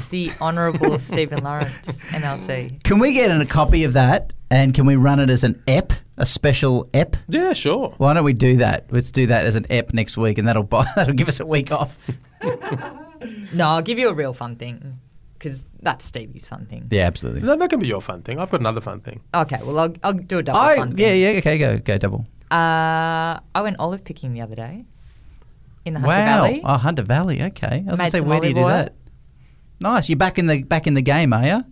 The 0.09 0.31
Honourable 0.41 0.99
Stephen 1.09 1.43
Lawrence, 1.43 1.99
MLC. 2.11 2.83
Can 2.83 2.99
we 2.99 3.13
get 3.13 3.29
a 3.31 3.45
copy 3.45 3.83
of 3.83 3.93
that 3.93 4.33
and 4.49 4.73
can 4.73 4.85
we 4.85 4.95
run 4.95 5.19
it 5.19 5.29
as 5.29 5.43
an 5.43 5.61
ep, 5.67 5.91
a 6.17 6.25
special 6.25 6.87
ep? 6.93 7.15
yeah, 7.27 7.53
sure. 7.53 7.93
Why 7.97 8.13
don't 8.13 8.23
we 8.23 8.33
do 8.33 8.57
that? 8.57 8.85
Let's 8.91 9.11
do 9.11 9.25
that 9.27 9.45
as 9.45 9.55
an 9.55 9.65
ep 9.69 9.93
next 9.93 10.15
week, 10.17 10.37
and 10.37 10.47
that'll 10.47 10.63
buy, 10.63 10.85
that'll 10.95 11.15
give 11.15 11.27
us 11.27 11.39
a 11.39 11.45
week 11.45 11.71
off. 11.71 11.97
No, 13.53 13.67
I'll 13.69 13.81
give 13.81 13.97
you 13.99 14.09
a 14.09 14.13
real 14.13 14.33
fun 14.33 14.55
thing 14.55 14.99
because 15.37 15.65
that's 15.81 16.05
Stevie's 16.05 16.47
fun 16.47 16.65
thing. 16.65 16.87
Yeah, 16.89 17.03
absolutely. 17.07 17.41
That, 17.41 17.59
that 17.59 17.69
can 17.69 17.79
be 17.79 17.87
your 17.87 18.01
fun 18.01 18.21
thing. 18.23 18.39
I've 18.39 18.49
got 18.49 18.59
another 18.59 18.81
fun 18.81 19.01
thing. 19.01 19.21
Okay, 19.33 19.59
well, 19.63 19.77
I'll, 19.79 19.93
I'll 20.03 20.13
do 20.13 20.39
a 20.39 20.43
double 20.43 20.59
I 20.59 20.75
fun 20.77 20.95
yeah 20.97 21.07
thing. 21.09 21.21
yeah 21.21 21.29
yeah, 21.31 21.37
okay 21.39 21.57
go 21.57 21.77
go 21.79 21.97
double. 21.97 22.25
Uh, 22.49 23.39
I 23.53 23.61
went 23.61 23.77
olive 23.79 24.03
picking 24.03 24.33
the 24.33 24.41
other 24.41 24.55
day 24.55 24.85
in 25.85 25.93
the 25.93 25.99
Hunter 25.99 26.15
wow. 26.15 26.25
Valley. 26.43 26.61
Oh, 26.63 26.77
Hunter 26.77 27.03
Valley. 27.03 27.41
Okay. 27.43 27.83
I 27.87 27.91
was 27.91 27.99
Made 27.99 28.11
gonna 28.11 28.11
say, 28.11 28.21
where 28.21 28.39
do 28.39 28.47
you 28.47 28.53
do 28.53 28.61
oil. 28.61 28.67
that? 28.67 28.93
Nice. 29.79 30.09
You're 30.09 30.17
back 30.17 30.39
in 30.39 30.47
the 30.47 30.63
back 30.63 30.87
in 30.87 30.93
the 30.93 31.01
game, 31.01 31.33
are 31.33 31.45
you? 31.45 31.63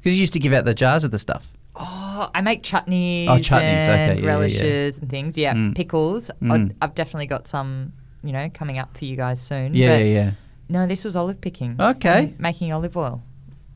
Because 0.00 0.14
you 0.16 0.20
used 0.20 0.32
to 0.34 0.38
give 0.38 0.52
out 0.52 0.64
the 0.64 0.74
jars 0.74 1.02
of 1.04 1.10
the 1.10 1.18
stuff. 1.18 1.52
Oh, 1.74 2.28
I 2.34 2.40
make 2.40 2.62
chutneys, 2.62 3.28
Oh, 3.28 3.36
chutneys, 3.38 3.86
and 3.86 4.12
okay, 4.12 4.14
yeah, 4.16 4.20
yeah, 4.22 4.26
relishes 4.28 4.98
and 4.98 5.08
things. 5.08 5.36
Yeah, 5.38 5.54
Mm. 5.54 5.74
pickles. 5.76 6.30
Mm. 6.42 6.52
I'd- 6.52 6.74
I've 6.82 6.94
definitely 6.94 7.26
got 7.26 7.46
some, 7.48 7.92
you 8.24 8.32
know, 8.32 8.48
coming 8.52 8.78
up 8.78 8.96
for 8.96 9.04
you 9.04 9.14
guys 9.16 9.40
soon. 9.40 9.74
Yeah, 9.74 9.90
but 9.90 9.98
yeah, 9.98 10.04
yeah. 10.04 10.30
No, 10.68 10.86
this 10.86 11.04
was 11.04 11.16
olive 11.16 11.40
picking. 11.40 11.76
Okay. 11.80 12.18
and 12.24 12.40
making 12.40 12.72
olive 12.72 12.96
oil. 12.96 13.22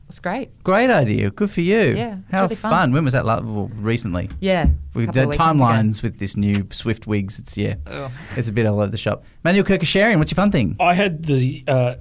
It's 0.09 0.19
great. 0.19 0.63
Great 0.63 0.91
idea. 0.91 1.31
Good 1.31 1.49
for 1.49 1.61
you. 1.61 1.95
Yeah, 1.95 2.17
How 2.31 2.43
really 2.43 2.55
fun. 2.55 2.71
fun. 2.71 2.91
When 2.91 3.03
was 3.03 3.13
that? 3.13 3.25
la- 3.25 3.39
Well, 3.41 3.71
recently. 3.75 4.29
Yeah. 4.41 4.67
With 4.93 5.07
couple 5.07 5.23
the 5.23 5.29
ago. 5.29 5.37
timelines 5.43 6.03
with 6.03 6.19
this 6.19 6.37
new 6.37 6.67
Swift 6.69 7.07
wigs, 7.07 7.39
it's 7.39 7.57
yeah, 7.57 7.75
Ugh. 7.87 8.11
it's 8.37 8.47
a 8.47 8.51
bit 8.51 8.67
all 8.67 8.79
over 8.79 8.91
the 8.91 8.97
shop. 8.97 9.23
Manuel 9.43 9.65
Kerkyasharian, 9.65 10.19
what's 10.19 10.29
your 10.29 10.35
fun 10.35 10.51
thing? 10.51 10.75
I 10.79 10.93
had 10.93 11.23
the 11.25 11.63
uh, 11.67 11.95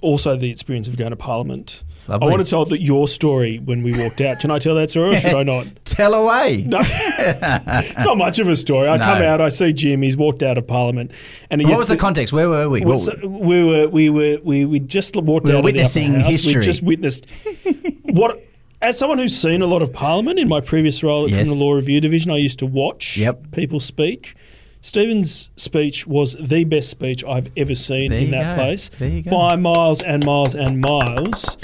also 0.00 0.34
the 0.36 0.50
experience 0.50 0.88
of 0.88 0.96
going 0.96 1.10
to 1.10 1.16
Parliament. 1.16 1.82
Lovely. 2.08 2.26
I 2.26 2.30
want 2.30 2.44
to 2.44 2.48
tell 2.50 2.64
the, 2.64 2.80
your 2.80 3.06
story 3.06 3.58
when 3.58 3.82
we 3.82 3.92
walked 3.92 4.20
out. 4.22 4.40
Can 4.40 4.50
I 4.50 4.58
tell 4.58 4.74
that 4.76 4.90
story 4.90 5.14
or 5.16 5.20
should 5.20 5.34
I 5.34 5.42
not? 5.42 5.66
Tell 5.84 6.14
away. 6.14 6.64
No, 6.66 6.78
it's 6.82 8.04
not 8.04 8.16
much 8.16 8.38
of 8.38 8.48
a 8.48 8.56
story. 8.56 8.88
I 8.88 8.96
No. 8.96 9.04
come 9.04 9.22
out, 9.22 9.40
I 9.40 9.48
see 9.50 9.72
Jim. 9.72 10.00
He's 10.02 10.16
walked 10.16 10.42
out 10.42 10.56
of 10.58 10.66
Parliament, 10.66 11.10
and 11.50 11.62
What 11.62 11.76
was 11.78 11.88
the 11.88 11.96
context? 11.96 12.32
Where 12.32 12.48
were 12.48 12.68
we? 12.68 12.80
So 12.98 13.14
we 13.26 13.64
were 13.64 13.88
we 13.88 14.08
were 14.10 14.38
we 14.42 14.64
we 14.64 14.80
just 14.80 15.16
walked 15.16 15.46
We 15.46 15.52
were 15.52 15.58
out 15.58 15.64
witnessing 15.64 16.14
of 16.16 16.22
the 16.22 16.24
history. 16.30 16.54
We 16.56 16.60
just 16.62 16.82
witnessed 16.82 17.26
what. 18.04 18.38
As 18.80 18.96
someone 18.96 19.18
who's 19.18 19.36
seen 19.36 19.60
a 19.60 19.66
lot 19.66 19.82
of 19.82 19.92
Parliament 19.92 20.38
in 20.38 20.46
my 20.48 20.60
previous 20.60 21.02
role 21.02 21.24
at 21.24 21.30
Yes. 21.30 21.40
Criminal 21.48 21.66
Law 21.66 21.72
Review 21.72 22.00
Division, 22.00 22.30
I 22.30 22.36
used 22.36 22.60
to 22.60 22.66
watch 22.66 23.16
Yep. 23.16 23.50
people 23.50 23.80
speak. 23.80 24.34
Stephen's 24.82 25.50
speech 25.56 26.06
was 26.06 26.36
the 26.40 26.62
best 26.62 26.88
speech 26.88 27.24
I've 27.24 27.50
ever 27.56 27.74
seen 27.74 28.12
There 28.12 28.20
in 28.20 28.30
that 28.30 28.56
go. 28.56 28.62
place 28.62 28.88
There 28.90 29.08
you 29.08 29.22
go. 29.22 29.32
by 29.32 29.56
miles 29.56 30.00
and 30.00 30.24
miles 30.24 30.54
and 30.54 30.80
miles. 30.80 31.56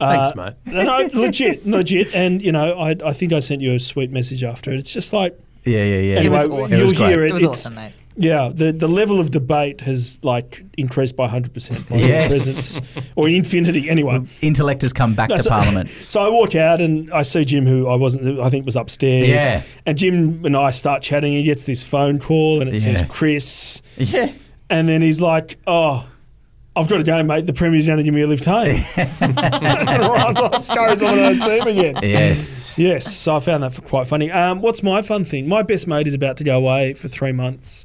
Thanks, 0.00 0.30
Uh, 0.36 0.52
mate. 0.66 0.84
No, 0.84 1.08
legit, 1.20 1.66
legit. 1.76 2.14
And 2.14 2.42
you 2.42 2.52
know, 2.52 2.78
I, 2.78 2.96
I 3.04 3.12
think 3.12 3.32
I 3.32 3.38
sent 3.40 3.60
you 3.62 3.74
a 3.74 3.78
sweet 3.80 4.10
message 4.10 4.42
after 4.42 4.72
it. 4.72 4.78
It's 4.78 4.92
just 4.92 5.12
like 5.12 5.38
yeah, 5.64 5.84
yeah, 5.84 5.98
yeah. 6.00 6.16
anyway, 6.16 6.46
was 6.46 6.58
awesome. 6.60 6.78
You'll 6.78 6.88
was 6.88 6.96
great. 6.98 7.08
hear 7.10 7.24
it. 7.24 7.28
It 7.30 7.34
was 7.34 7.44
awesome, 7.44 7.74
mate. 7.74 7.92
yeah, 8.16 8.50
the 8.52 8.72
the 8.72 8.88
level 8.88 9.20
of 9.20 9.30
debate 9.30 9.82
has 9.82 10.18
like 10.22 10.64
increased 10.78 11.16
by 11.16 11.28
hundred 11.28 11.52
percent 11.52 11.86
by 11.88 11.96
Yes. 11.96 12.28
presence, 12.28 12.80
or 13.14 13.28
infinity. 13.28 13.90
Anyway, 13.90 14.20
Intellect 14.40 14.80
has 14.82 14.92
come 14.94 15.14
back 15.14 15.28
No, 15.28 15.36
to 15.36 15.42
so- 15.42 15.50
Parliament. 15.50 15.90
So 16.08 16.20
I 16.22 16.28
walk 16.30 16.54
out 16.54 16.80
and 16.80 17.12
I 17.12 17.22
see 17.22 17.44
Jim, 17.44 17.66
who 17.66 17.86
I 17.88 17.94
wasn't, 17.96 18.40
I 18.40 18.48
think 18.50 18.64
was 18.64 18.76
upstairs. 18.76 19.28
Yeah. 19.28 19.62
And 19.86 19.98
Jim 19.98 20.44
and 20.46 20.56
I 20.56 20.70
start 20.70 21.02
chatting. 21.02 21.32
He 21.34 21.42
gets 21.42 21.64
this 21.64 21.84
phone 21.84 22.18
call 22.18 22.60
and 22.62 22.68
it 22.70 22.74
Yeah. 22.74 22.80
says 22.94 23.04
Chris. 23.08 23.82
Yeah. 23.98 24.32
And 24.70 24.88
then 24.88 25.02
he's 25.02 25.20
like, 25.20 25.58
"Oh, 25.66 26.06
I've 26.76 26.88
got 26.88 26.98
to 26.98 27.02
go, 27.02 27.22
mate. 27.22 27.46
The 27.46 27.52
Premier's 27.52 27.86
going 27.86 27.98
to 27.98 28.04
give 28.04 28.14
me 28.14 28.22
a 28.22 28.26
lift 28.26 28.44
home." 28.44 28.68
runs 29.20 30.38
on, 30.38 30.62
scurries 30.62 31.02
on, 31.02 31.18
and 31.18 31.20
I 31.20 31.30
don't 31.30 31.40
see 31.40 31.58
him 31.58 31.66
again. 31.66 31.96
Yes. 32.02 32.78
Yes, 32.78 33.14
so 33.14 33.36
I 33.36 33.40
found 33.40 33.62
that 33.62 33.82
quite 33.84 34.06
funny. 34.06 34.30
Um, 34.30 34.60
what's 34.60 34.82
my 34.82 35.02
fun 35.02 35.24
thing? 35.24 35.48
My 35.48 35.62
best 35.62 35.86
mate 35.86 36.06
is 36.06 36.14
about 36.14 36.36
to 36.36 36.44
go 36.44 36.56
away 36.56 36.94
for 36.94 37.08
three 37.08 37.32
months, 37.32 37.84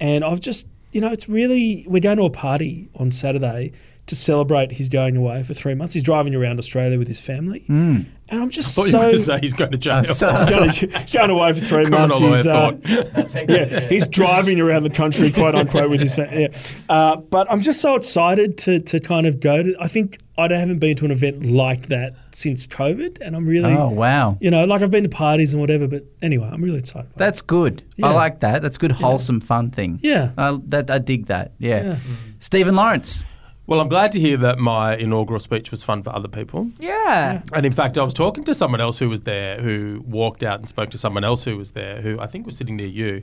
and 0.00 0.24
I've 0.24 0.40
just, 0.40 0.66
you 0.92 1.00
know, 1.00 1.12
it's 1.12 1.28
really 1.28 1.86
we're 1.88 2.00
going 2.00 2.18
to 2.18 2.24
a 2.24 2.30
party 2.30 2.88
on 2.96 3.12
Saturday 3.12 3.72
to 4.06 4.14
celebrate 4.14 4.72
his 4.72 4.88
going 4.88 5.16
away 5.16 5.42
for 5.42 5.54
three 5.54 5.74
months. 5.74 5.94
He's 5.94 6.02
driving 6.02 6.34
around 6.34 6.58
Australia 6.58 6.98
with 6.98 7.08
his 7.08 7.18
family, 7.20 7.64
and 7.68 8.06
I'm 8.30 8.50
just 8.50 8.78
I 8.78 8.82
thought 8.82 8.84
you 8.84 8.90
so. 8.90 8.98
were 8.98 9.04
going 9.04 9.14
to 9.16 9.22
say 9.22 9.38
he's 9.40 9.54
going 9.54 9.70
to 9.70 9.78
jail. 9.78 10.04
so- 10.04 10.30
He's 10.36 10.50
going, 10.50 10.70
he's 11.00 11.12
going 11.12 11.30
away 11.30 11.52
for 11.54 11.60
three 11.60 11.86
months. 11.86 12.18
He's, 12.18 12.46
uh, 12.46 12.76
yeah, 13.48 13.88
he's 13.88 14.06
driving 14.06 14.60
around 14.60 14.82
the 14.82 14.90
country, 14.90 15.30
quote 15.32 15.54
unquote, 15.54 15.88
with 15.90 16.00
his 16.00 16.14
family. 16.14 16.42
Yeah. 16.42 16.58
Uh, 16.88 17.16
but 17.16 17.50
I'm 17.50 17.60
just 17.60 17.80
so 17.80 17.96
excited 17.96 18.58
to 18.58 18.80
to 18.80 19.00
kind 19.00 19.26
of 19.26 19.40
go 19.40 19.62
to. 19.62 19.74
I 19.80 19.88
think 19.88 20.18
I 20.36 20.48
haven't 20.48 20.80
been 20.80 20.96
to 20.96 21.04
an 21.04 21.10
event 21.10 21.44
like 21.46 21.86
that 21.86 22.14
since 22.32 22.66
COVID, 22.66 23.18
and 23.20 23.34
I'm 23.36 23.46
really. 23.46 23.72
Oh 23.74 23.88
wow. 23.88 24.36
You 24.40 24.50
know, 24.50 24.64
like 24.66 24.82
I've 24.82 24.90
been 24.90 25.04
to 25.04 25.08
parties 25.08 25.52
and 25.54 25.60
whatever, 25.60 25.86
but 25.88 26.04
anyway, 26.22 26.50
I'm 26.52 26.62
really 26.62 26.78
excited. 26.80 27.06
about 27.06 27.18
That's 27.18 27.40
good. 27.40 27.82
Yeah. 27.96 28.08
I 28.08 28.10
like 28.12 28.40
that. 28.40 28.60
That's 28.60 28.76
good, 28.78 28.92
wholesome, 28.92 29.40
fun 29.40 29.70
thing. 29.70 29.98
Yeah. 30.02 30.32
I, 30.36 30.58
that, 30.66 30.90
I 30.90 30.98
dig 30.98 31.26
that. 31.26 31.52
Yeah. 31.58 31.84
Yeah. 31.84 31.96
Stephen 32.40 32.74
Lawrence. 32.74 33.22
Well, 33.66 33.80
I'm 33.80 33.88
glad 33.88 34.12
to 34.12 34.20
hear 34.20 34.36
that 34.38 34.58
my 34.58 34.94
inaugural 34.96 35.40
speech 35.40 35.70
was 35.70 35.82
fun 35.82 36.02
for 36.02 36.14
other 36.14 36.28
people. 36.28 36.70
Yeah. 36.78 37.42
And 37.54 37.64
in 37.64 37.72
fact, 37.72 37.96
I 37.96 38.04
was 38.04 38.12
talking 38.12 38.44
to 38.44 38.54
someone 38.54 38.80
else 38.80 38.98
who 38.98 39.08
was 39.08 39.22
there 39.22 39.58
who 39.60 40.02
walked 40.06 40.42
out 40.42 40.58
and 40.58 40.68
spoke 40.68 40.90
to 40.90 40.98
someone 40.98 41.24
else 41.24 41.44
who 41.44 41.56
was 41.56 41.72
there 41.72 42.02
who 42.02 42.20
I 42.20 42.26
think 42.26 42.44
was 42.44 42.56
sitting 42.56 42.76
near 42.76 42.86
you. 42.86 43.22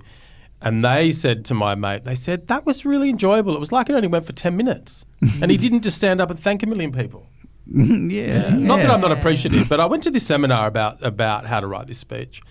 And 0.64 0.84
they 0.86 1.12
said 1.12 1.46
to 1.46 1.54
my 1.54 1.76
mate, 1.76 2.06
they 2.06 2.16
said, 2.16 2.48
that 2.48 2.66
was 2.66 2.86
really 2.86 3.10
enjoyable. 3.10 3.56
It 3.56 3.60
was 3.60 3.72
like 3.72 3.90
it 3.90 3.94
only 3.94 4.08
went 4.08 4.26
for 4.26 4.34
10 4.34 4.56
minutes. 4.56 5.06
and 5.42 5.50
he 5.50 5.58
didn't 5.58 5.82
just 5.82 5.98
stand 5.98 6.22
up 6.22 6.30
and 6.30 6.40
thank 6.40 6.64
a 6.64 6.68
million 6.68 6.92
people. 6.92 7.28
yeah. 7.68 8.50
Not 8.50 8.78
that. 8.78 8.90
I'm 8.90 9.02
not 9.02 9.12
appreciative, 9.12 9.70
but 9.70 9.80
I 9.80 9.86
went 9.86 10.04
to 10.04 10.12
this 10.12 10.26
seminar 10.26 10.68
about, 10.68 11.04
about 11.04 11.46
how 11.46 11.60
to 11.60 11.68
write 11.68 11.88
this 11.88 12.00
speech. 12.00 12.42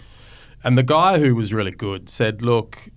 And 0.62 0.76
the 0.76 0.82
guy 0.82 1.18
who 1.18 1.34
was 1.34 1.54
really 1.54 1.70
good 1.70 2.08
said, 2.08 2.42
look, 2.42 2.88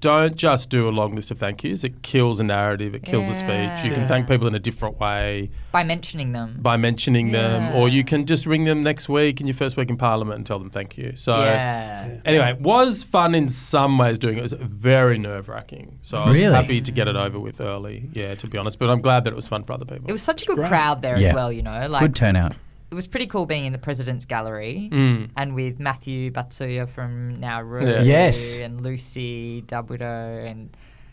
don't 0.00 0.36
just 0.36 0.70
do 0.70 0.88
a 0.88 0.90
long 0.90 1.14
list 1.16 1.30
of 1.30 1.38
thank 1.38 1.64
yous. 1.64 1.82
It 1.82 2.02
kills 2.02 2.38
a 2.40 2.44
narrative, 2.44 2.94
it 2.94 3.02
kills 3.02 3.28
a 3.28 3.34
speech. 3.34 3.84
You 3.84 3.92
can 3.92 4.06
thank 4.06 4.28
people 4.28 4.46
in 4.46 4.54
a 4.54 4.58
different 4.58 5.00
way 5.00 5.50
By 5.72 5.82
mentioning 5.82 6.32
them. 6.32 6.58
by 6.60 6.76
mentioning 6.76 7.32
them, 7.32 7.74
or 7.74 7.88
you 7.88 8.04
can 8.04 8.24
just 8.26 8.46
ring 8.46 8.64
them 8.64 8.80
next 8.80 9.08
week 9.08 9.40
in 9.40 9.46
your 9.46 9.54
first 9.54 9.76
week 9.76 9.90
in 9.90 9.96
Parliament 9.96 10.36
and 10.36 10.46
tell 10.46 10.58
them 10.58 10.70
thank 10.70 10.96
you. 10.96 11.12
So, 11.16 11.36
yeah. 11.36 12.18
anyway, 12.24 12.50
it 12.52 12.60
was 12.60 13.02
fun 13.02 13.34
in 13.34 13.48
some 13.48 13.98
ways 13.98 14.18
doing 14.18 14.36
it. 14.36 14.38
It 14.38 14.42
was 14.42 14.52
very 14.52 15.18
nerve 15.18 15.48
wracking. 15.48 15.98
So, 16.02 16.18
I 16.18 16.26
was 16.30 16.34
Really? 16.34 16.54
happy 16.54 16.80
to 16.80 16.92
get 16.92 17.08
it 17.08 17.16
over 17.16 17.40
with 17.40 17.60
early, 17.60 18.08
yeah, 18.12 18.34
to 18.36 18.46
be 18.46 18.56
honest. 18.58 18.78
But 18.78 18.90
I'm 18.90 19.00
glad 19.00 19.24
that 19.24 19.32
it 19.32 19.36
was 19.36 19.46
fun 19.48 19.64
for 19.64 19.72
other 19.72 19.84
people. 19.84 20.08
It 20.08 20.12
was 20.12 20.22
such 20.22 20.42
a 20.42 20.46
good 20.46 20.56
great. 20.56 20.68
crowd 20.68 21.02
there 21.02 21.18
Yeah. 21.18 21.28
as 21.28 21.34
well, 21.34 21.50
you 21.52 21.62
know. 21.62 21.86
Like 21.88 22.02
Good 22.02 22.14
turnout. 22.14 22.54
It 22.90 22.94
was 22.94 23.06
pretty 23.06 23.26
cool 23.26 23.44
being 23.46 23.66
in 23.66 23.72
the 23.72 23.78
President's 23.78 24.24
Gallery 24.24 24.88
Mm. 24.90 25.30
and 25.36 25.54
with 25.54 25.78
Mathew 25.78 26.30
Batsiua 26.30 26.88
from 26.88 27.38
Nauru 27.38 27.86
Yeah. 27.86 28.02
Yes. 28.02 28.58
and 28.58 28.80
Lucy 28.80 29.62
Dubido 29.66 30.46
and 30.50 30.70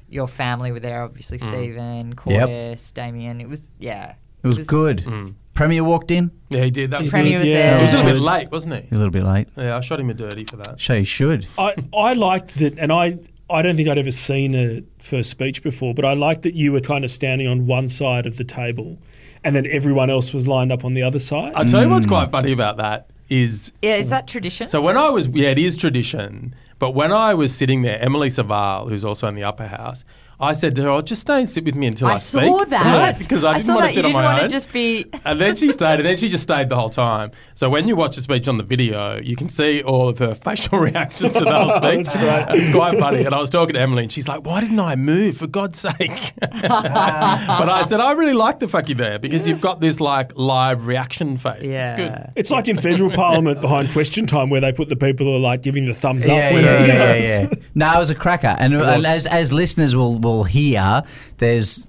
your 0.10 0.28
family 0.28 0.72
were 0.72 0.80
there, 0.80 1.04
obviously 1.04 1.38
Mm. 1.38 1.48
Stephen, 1.50 2.14
Cordis, 2.14 2.92
Damien. 2.92 3.42
It 3.42 3.50
was 3.50 3.70
yeah. 3.80 4.14
It 4.44 4.48
was, 4.48 4.60
good. 4.60 5.00
Mm. 5.00 5.34
Premier 5.56 5.84
walked 5.84 6.12
in. 6.12 6.30
Yeah, 6.50 6.66
he 6.66 6.70
did. 6.72 6.92
That 6.92 7.02
was 7.02 7.10
Premier 7.10 7.40
good. 7.40 7.42
was 7.42 7.50
yeah. 7.50 7.56
there. 7.72 7.76
He 7.78 7.82
was 7.86 7.94
a 7.94 7.98
little 7.98 8.12
bit 8.14 8.22
late, 8.22 8.52
wasn't 8.52 8.76
he? 8.76 8.82
A 8.92 8.96
little 8.96 9.10
bit 9.12 9.24
late. 9.24 9.48
Yeah, 9.58 9.76
I 9.78 9.80
shot 9.80 10.00
him 10.00 10.10
a 10.12 10.14
dirty 10.14 10.46
for 10.46 10.58
that. 10.58 10.80
So 10.80 10.94
you 10.94 11.04
should. 11.04 11.48
I, 11.58 11.74
I 11.98 12.14
liked 12.14 12.60
that, 12.60 12.78
and 12.78 12.94
I, 12.94 13.18
I 13.50 13.64
don't 13.64 13.76
think 13.76 13.90
I'd 13.90 13.98
ever 13.98 14.12
seen 14.12 14.54
a 14.54 14.84
first 15.00 15.32
speech 15.32 15.64
before, 15.64 15.96
but 15.96 16.06
I 16.06 16.14
liked 16.14 16.44
that 16.44 16.54
you 16.54 16.72
were 16.74 16.80
kind 16.80 17.04
of 17.04 17.10
standing 17.10 17.48
on 17.48 17.66
one 17.66 17.88
side 17.88 18.28
of 18.28 18.38
the 18.38 18.44
table 18.44 19.00
and 19.46 19.56
then 19.56 19.66
everyone 19.72 20.10
else 20.10 20.34
was 20.34 20.48
lined 20.48 20.72
up 20.74 20.84
on 20.84 20.96
the 20.96 21.04
other 21.04 21.20
side. 21.20 21.54
I'll 21.56 21.64
tell 21.64 21.82
you 21.84 21.88
Mm. 21.88 21.92
what's 21.92 22.06
quite 22.08 22.32
funny 22.32 22.52
about 22.52 22.78
that 22.78 23.08
is 23.30 23.72
Yeah, 23.82 23.96
is 23.96 24.10
that 24.10 24.28
tradition? 24.28 24.68
So 24.68 24.82
when 24.82 24.98
I 24.98 25.10
was, 25.10 25.28
yeah, 25.30 25.50
it 25.50 25.60
is 25.60 25.78
tradition. 25.78 26.54
But 26.80 26.92
when 26.92 27.12
I 27.14 27.34
was 27.36 27.56
sitting 27.56 27.84
there, 27.84 28.02
Emily 28.02 28.28
Suvaal, 28.28 28.90
who's 28.90 29.06
also 29.06 29.28
in 29.28 29.36
the 29.36 29.44
upper 29.46 29.68
house, 29.68 30.04
I 30.40 30.54
said 30.54 30.76
to 30.76 30.84
her, 30.84 30.90
"Oh, 30.90 31.02
just 31.02 31.22
stay 31.22 31.40
and 31.40 31.50
sit 31.50 31.64
with 31.66 31.76
me 31.76 31.88
until 31.88 32.08
I, 32.08 32.14
I 32.14 32.16
speak." 32.18 32.44
saw 32.44 32.64
that 32.66 33.18
because 33.18 33.44
I 33.46 33.54
didn't 33.54 33.68
saw 33.68 33.76
want 33.76 33.90
to 33.90 33.96
sit 33.96 33.96
you 33.96 34.00
on 34.00 34.12
didn't 34.12 34.14
my 34.14 34.24
want 34.26 34.38
own. 34.44 34.50
to 34.50 34.54
just 34.56 34.72
be. 34.74 35.06
and 35.26 35.40
then 35.40 35.56
she 35.56 35.72
stayed, 35.72 36.00
and 36.00 36.06
then 36.06 36.18
she 36.18 36.30
just 36.30 36.44
stayed 36.44 36.70
the 36.70 36.76
whole 36.76 36.90
time. 36.90 37.32
So 37.54 37.70
when 37.70 37.88
you 37.88 37.96
watch 37.96 38.16
the 38.16 38.22
speech 38.22 38.48
on 38.48 38.58
the 38.58 38.64
video, 38.64 39.20
you 39.22 39.36
can 39.36 39.50
see 39.50 39.82
all 39.84 40.10
of 40.10 40.18
her 40.20 40.36
facial 40.46 40.80
reactions 40.80 41.34
to 41.34 41.40
the 41.46 41.54
whole 41.54 41.70
speech. 41.82 42.08
That's 42.08 42.48
great. 42.50 42.62
It's 42.62 42.72
quite 42.76 43.00
funny. 43.00 43.20
And 43.26 43.34
I 43.34 43.40
was 43.40 43.50
talking 43.58 43.76
to 43.76 43.80
Emily, 43.80 44.04
and 44.04 44.12
she's 44.12 44.28
like, 44.28 44.46
"Why 44.46 44.62
didn't 44.62 44.80
I 44.80 44.96
move? 44.96 45.38
For 45.38 45.48
God's 45.48 45.80
sake!" 45.80 46.34
but 46.40 47.70
I 47.70 47.86
said, 47.88 48.00
"I 48.00 48.12
really 48.14 48.34
like 48.34 48.60
the 48.60 48.68
fuck 48.68 48.90
you 48.90 48.96
there 48.96 49.20
because 49.20 49.48
you've 49.48 49.62
got 49.62 49.80
this 49.80 50.00
like 50.00 50.34
live 50.36 50.88
reaction 50.88 51.38
face. 51.38 51.68
Yeah. 51.68 51.86
It's 51.92 51.94
good." 52.02 52.32
It's 52.36 52.52
like 52.52 52.68
in 52.68 52.76
federal 52.78 53.12
parliament 53.12 53.62
behind 53.62 53.90
question 53.92 54.26
time 54.28 54.50
where 54.50 54.62
they 54.62 54.72
put 54.74 54.90
the 54.90 54.96
people 54.96 55.26
who 55.28 55.36
are 55.36 55.40
like 55.40 55.62
giving 55.62 55.86
the 55.86 55.94
thumbs 55.94 56.26
up. 56.26 56.30
Yeah, 56.36 56.54
when- 56.54 56.64
yeah, 56.66 56.86
yeah, 56.86 57.14
yeah, 57.16 57.42
yeah. 57.42 57.50
No, 57.74 57.96
it 57.96 58.00
was 58.00 58.10
a 58.10 58.16
cracker, 58.16 58.56
and, 58.60 58.74
and 58.74 59.06
as 59.06 59.26
as 59.28 59.52
listeners 59.54 59.96
will 59.96 60.18
hear, 60.44 61.04
there's 61.38 61.86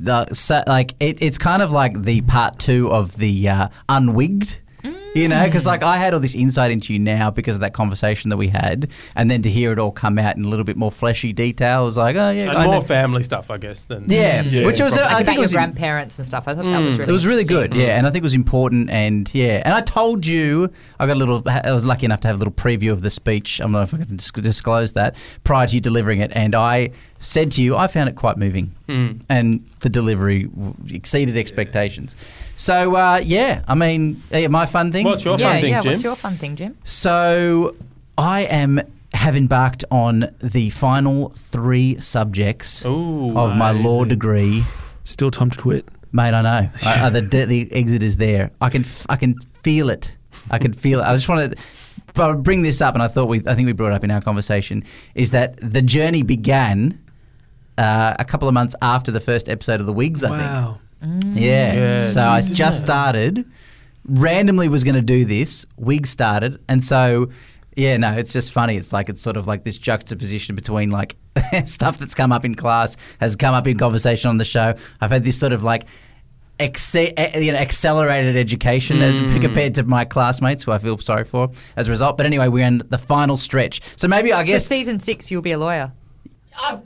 like 0.67 0.95
it, 1.01 1.23
it's 1.23 1.39
kind 1.39 1.63
of 1.63 1.73
like 1.73 2.03
the 2.03 2.21
part 2.23 2.59
two 2.59 2.91
of 2.91 3.17
the 3.17 3.49
uh, 3.49 3.69
unwigged. 3.89 4.61
You 5.17 5.29
know, 5.29 5.45
because 5.45 5.67
like 5.67 5.81
hmm. 5.81 5.89
I 5.89 5.97
had 5.97 6.15
all 6.15 6.21
this 6.21 6.35
insight 6.35 6.71
into 6.71 6.93
you 6.93 6.99
now 6.99 7.31
because 7.31 7.57
of 7.57 7.61
that 7.63 7.73
conversation 7.73 8.31
that 8.31 8.37
we 8.37 8.49
had, 8.49 8.91
and 9.15 9.31
then 9.31 9.43
to 9.43 9.51
hear 9.51 9.73
it 9.73 9.79
all 9.79 9.91
come 9.91 10.19
out 10.19 10.37
in 10.37 10.45
a 10.45 10.49
little 10.49 10.65
bit 10.65 10.77
more 10.77 10.93
fleshy 10.93 11.33
detail, 11.33 11.85
was 11.85 11.97
like, 11.97 12.17
oh 12.17 12.31
yeah, 12.31 12.49
And 12.49 12.59
I 12.59 12.65
more 12.65 12.75
know. 12.75 12.81
family 12.81 13.23
stuff, 13.23 13.51
I 13.51 13.59
guess. 13.59 13.87
Than 13.87 14.07
yeah, 14.09 14.43
hmm. 14.43 14.49
Yeah, 14.49 14.67
which 14.67 14.81
was 14.81 14.95
uh, 14.95 15.01
probably. 15.01 15.15
I 15.15 15.19
think 15.19 15.23
about 15.23 15.33
it 15.33 15.35
your 15.35 15.43
was 15.43 15.53
grandparents 15.53 16.19
and 16.19 16.27
stuff. 16.27 16.49
I 16.49 16.55
thought 16.55 16.65
that 16.65 16.81
was 16.81 16.91
hmm. 16.91 16.97
really. 16.99 17.11
it 17.11 17.13
was 17.13 17.27
really 17.27 17.43
interesting. 17.43 17.71
good, 17.71 17.81
yeah, 17.81 17.99
and 17.99 18.07
I 18.07 18.11
think 18.11 18.23
it 18.23 18.27
was 18.27 18.35
important, 18.35 18.91
and 18.91 19.33
yeah, 19.35 19.63
and 19.65 19.75
I 19.75 19.81
told 19.81 20.27
you 20.27 20.71
I 20.99 21.07
got 21.07 21.17
a 21.17 21.19
little. 21.19 21.43
I 21.47 21.73
was 21.73 21.85
lucky 21.85 22.05
enough 22.05 22.21
to 22.21 22.29
have 22.29 22.37
a 22.37 22.39
little 22.39 22.55
preview 22.55 22.93
of 22.93 23.03
the 23.03 23.11
speech. 23.11 23.61
I 23.61 23.65
don't 23.65 23.73
know 23.73 23.83
if 23.83 23.95
I 23.95 23.99
can 23.99 24.17
disclose 24.17 24.93
that 24.93 25.17
prior 25.45 25.67
to 25.67 25.75
you 25.75 25.81
delivering 25.81 26.21
it, 26.21 26.33
and 26.35 26.55
I 26.55 26.91
said 27.19 27.51
to 27.53 27.63
you, 27.63 27.77
I 27.77 27.87
found 27.87 28.09
it 28.09 28.17
quite 28.17 28.37
moving, 28.37 28.75
and 28.89 29.65
the 29.81 29.89
delivery 29.89 30.49
exceeded 30.91 31.37
expectations. 31.37 32.17
So 32.57 32.95
uh, 32.97 33.21
yeah, 33.25 33.63
I 33.69 33.75
mean, 33.75 34.23
my 34.51 34.67
fun 34.67 34.93
thing. 34.93 35.05
What's 35.05 35.25
your 35.25 35.39
Yeah, 35.39 35.53
fun 35.53 35.61
thing, 35.61 35.71
yeah. 35.73 35.81
Jim? 35.81 35.93
What's 35.93 36.05
your 36.05 36.17
fun 36.17 36.33
thing, 36.35 36.57
Jim? 36.57 36.77
So 36.85 37.75
I 38.17 38.43
am 38.43 38.81
have 39.13 39.37
embarked 39.37 39.85
on 39.91 40.35
the 40.43 40.69
final 40.71 41.31
three 41.31 41.99
subjects 42.01 42.85
Ooh, 42.85 43.37
of 43.37 43.57
my 43.57 43.71
law 43.71 44.05
degree. 44.05 44.63
Still 45.05 45.31
time 45.31 45.51
to 45.51 45.59
quit. 45.61 45.87
Mate, 46.13 46.35
I 46.35 46.43
know. 46.43 46.69
I, 46.83 47.07
I, 47.07 47.11
the 47.11 47.21
the 47.47 47.69
exit 47.73 48.03
is 48.03 48.17
there. 48.19 48.51
I 48.61 48.69
can 48.71 48.83
f- 48.83 49.07
I 49.09 49.17
can 49.17 49.39
feel 49.63 49.91
it. 49.91 50.17
I 50.51 50.59
can 50.59 50.73
feel 50.73 51.01
it. 51.01 51.05
I 51.05 51.15
just 51.15 51.29
wanted 51.29 51.59
to 52.15 52.35
bring 52.35 52.63
this 52.63 52.81
up, 52.81 52.95
and 52.95 53.03
I 53.03 53.09
thought 53.09 53.29
we 53.29 53.43
I 53.47 53.55
think 53.55 53.67
we 53.67 53.73
brought 53.73 53.93
it 53.93 53.97
up 53.97 54.05
in 54.05 54.11
our 54.11 54.21
conversation 54.21 54.85
is 55.15 55.31
that 55.33 55.57
the 55.59 55.83
journey 55.83 56.23
began 56.23 56.99
uh, 57.79 58.15
a 58.19 58.25
couple 58.25 58.49
of 58.49 58.55
months 58.55 58.75
after 58.83 59.11
the 59.11 59.21
first 59.21 59.49
episode 59.49 59.81
of 59.81 59.87
the 59.87 59.93
Wigs. 59.93 60.25
I 60.25 60.29
think. 60.31 60.41
Wow. 60.41 60.79
Yeah. 61.35 61.75
Yeah, 61.75 61.99
so 62.01 62.23
I 62.23 62.41
just 62.41 62.81
started. 62.81 63.45
Randomly 64.09 64.69
was 64.69 64.85
going 64.85 64.95
to 64.95 65.03
do 65.03 65.25
this. 65.25 65.67
Wig 65.77 66.07
started, 66.07 66.61
and 66.69 66.83
so 66.83 67.29
yeah, 67.77 67.97
no, 67.97 68.13
it's 68.15 68.33
just 68.33 68.53
funny. 68.53 68.77
It's 68.77 68.93
like 68.93 69.09
it's 69.09 69.21
sort 69.21 69.37
of 69.37 69.47
like 69.47 69.65
this 69.65 69.79
juxtaposition 69.79 70.55
between 70.55 70.91
like 70.91 71.17
stuff 71.65 71.99
that's 71.99 72.15
come 72.15 72.33
up 72.33 72.45
in 72.45 72.55
class 72.55 72.97
has 73.21 73.35
come 73.37 73.53
up 73.55 73.67
in 73.67 73.77
conversation 73.79 74.29
on 74.31 74.39
the 74.39 74.45
show. 74.45 74.75
I've 75.01 75.11
had 75.11 75.23
this 75.25 75.39
sort 75.39 75.53
of 75.53 75.63
like. 75.63 75.87
Exce- 76.59 77.13
you 77.45 77.53
know, 77.53 77.59
accelerated 77.59 78.35
education 78.35 79.03
as 79.03 79.15
Mm. 79.21 79.43
compared 79.43 79.75
to 79.75 79.83
my 79.83 80.07
classmates, 80.07 80.63
who 80.63 80.73
I 80.73 80.79
feel 80.79 80.97
sorry 80.97 81.25
for 81.25 81.51
as 81.77 81.87
a 81.87 81.91
result. 81.91 82.17
But 82.17 82.25
anyway, 82.25 82.49
we're 82.49 82.65
in 82.67 82.81
the 82.89 82.97
final 82.97 83.37
stretch, 83.37 83.83
so 83.97 84.09
maybe 84.09 84.33
I 84.33 84.43
So 84.43 84.47
guess 84.53 84.67
season 84.67 84.99
six, 84.99 85.31
you'll 85.31 85.43
be 85.43 85.53
a 85.53 85.59
lawyer. 85.59 85.93
I 86.57 86.81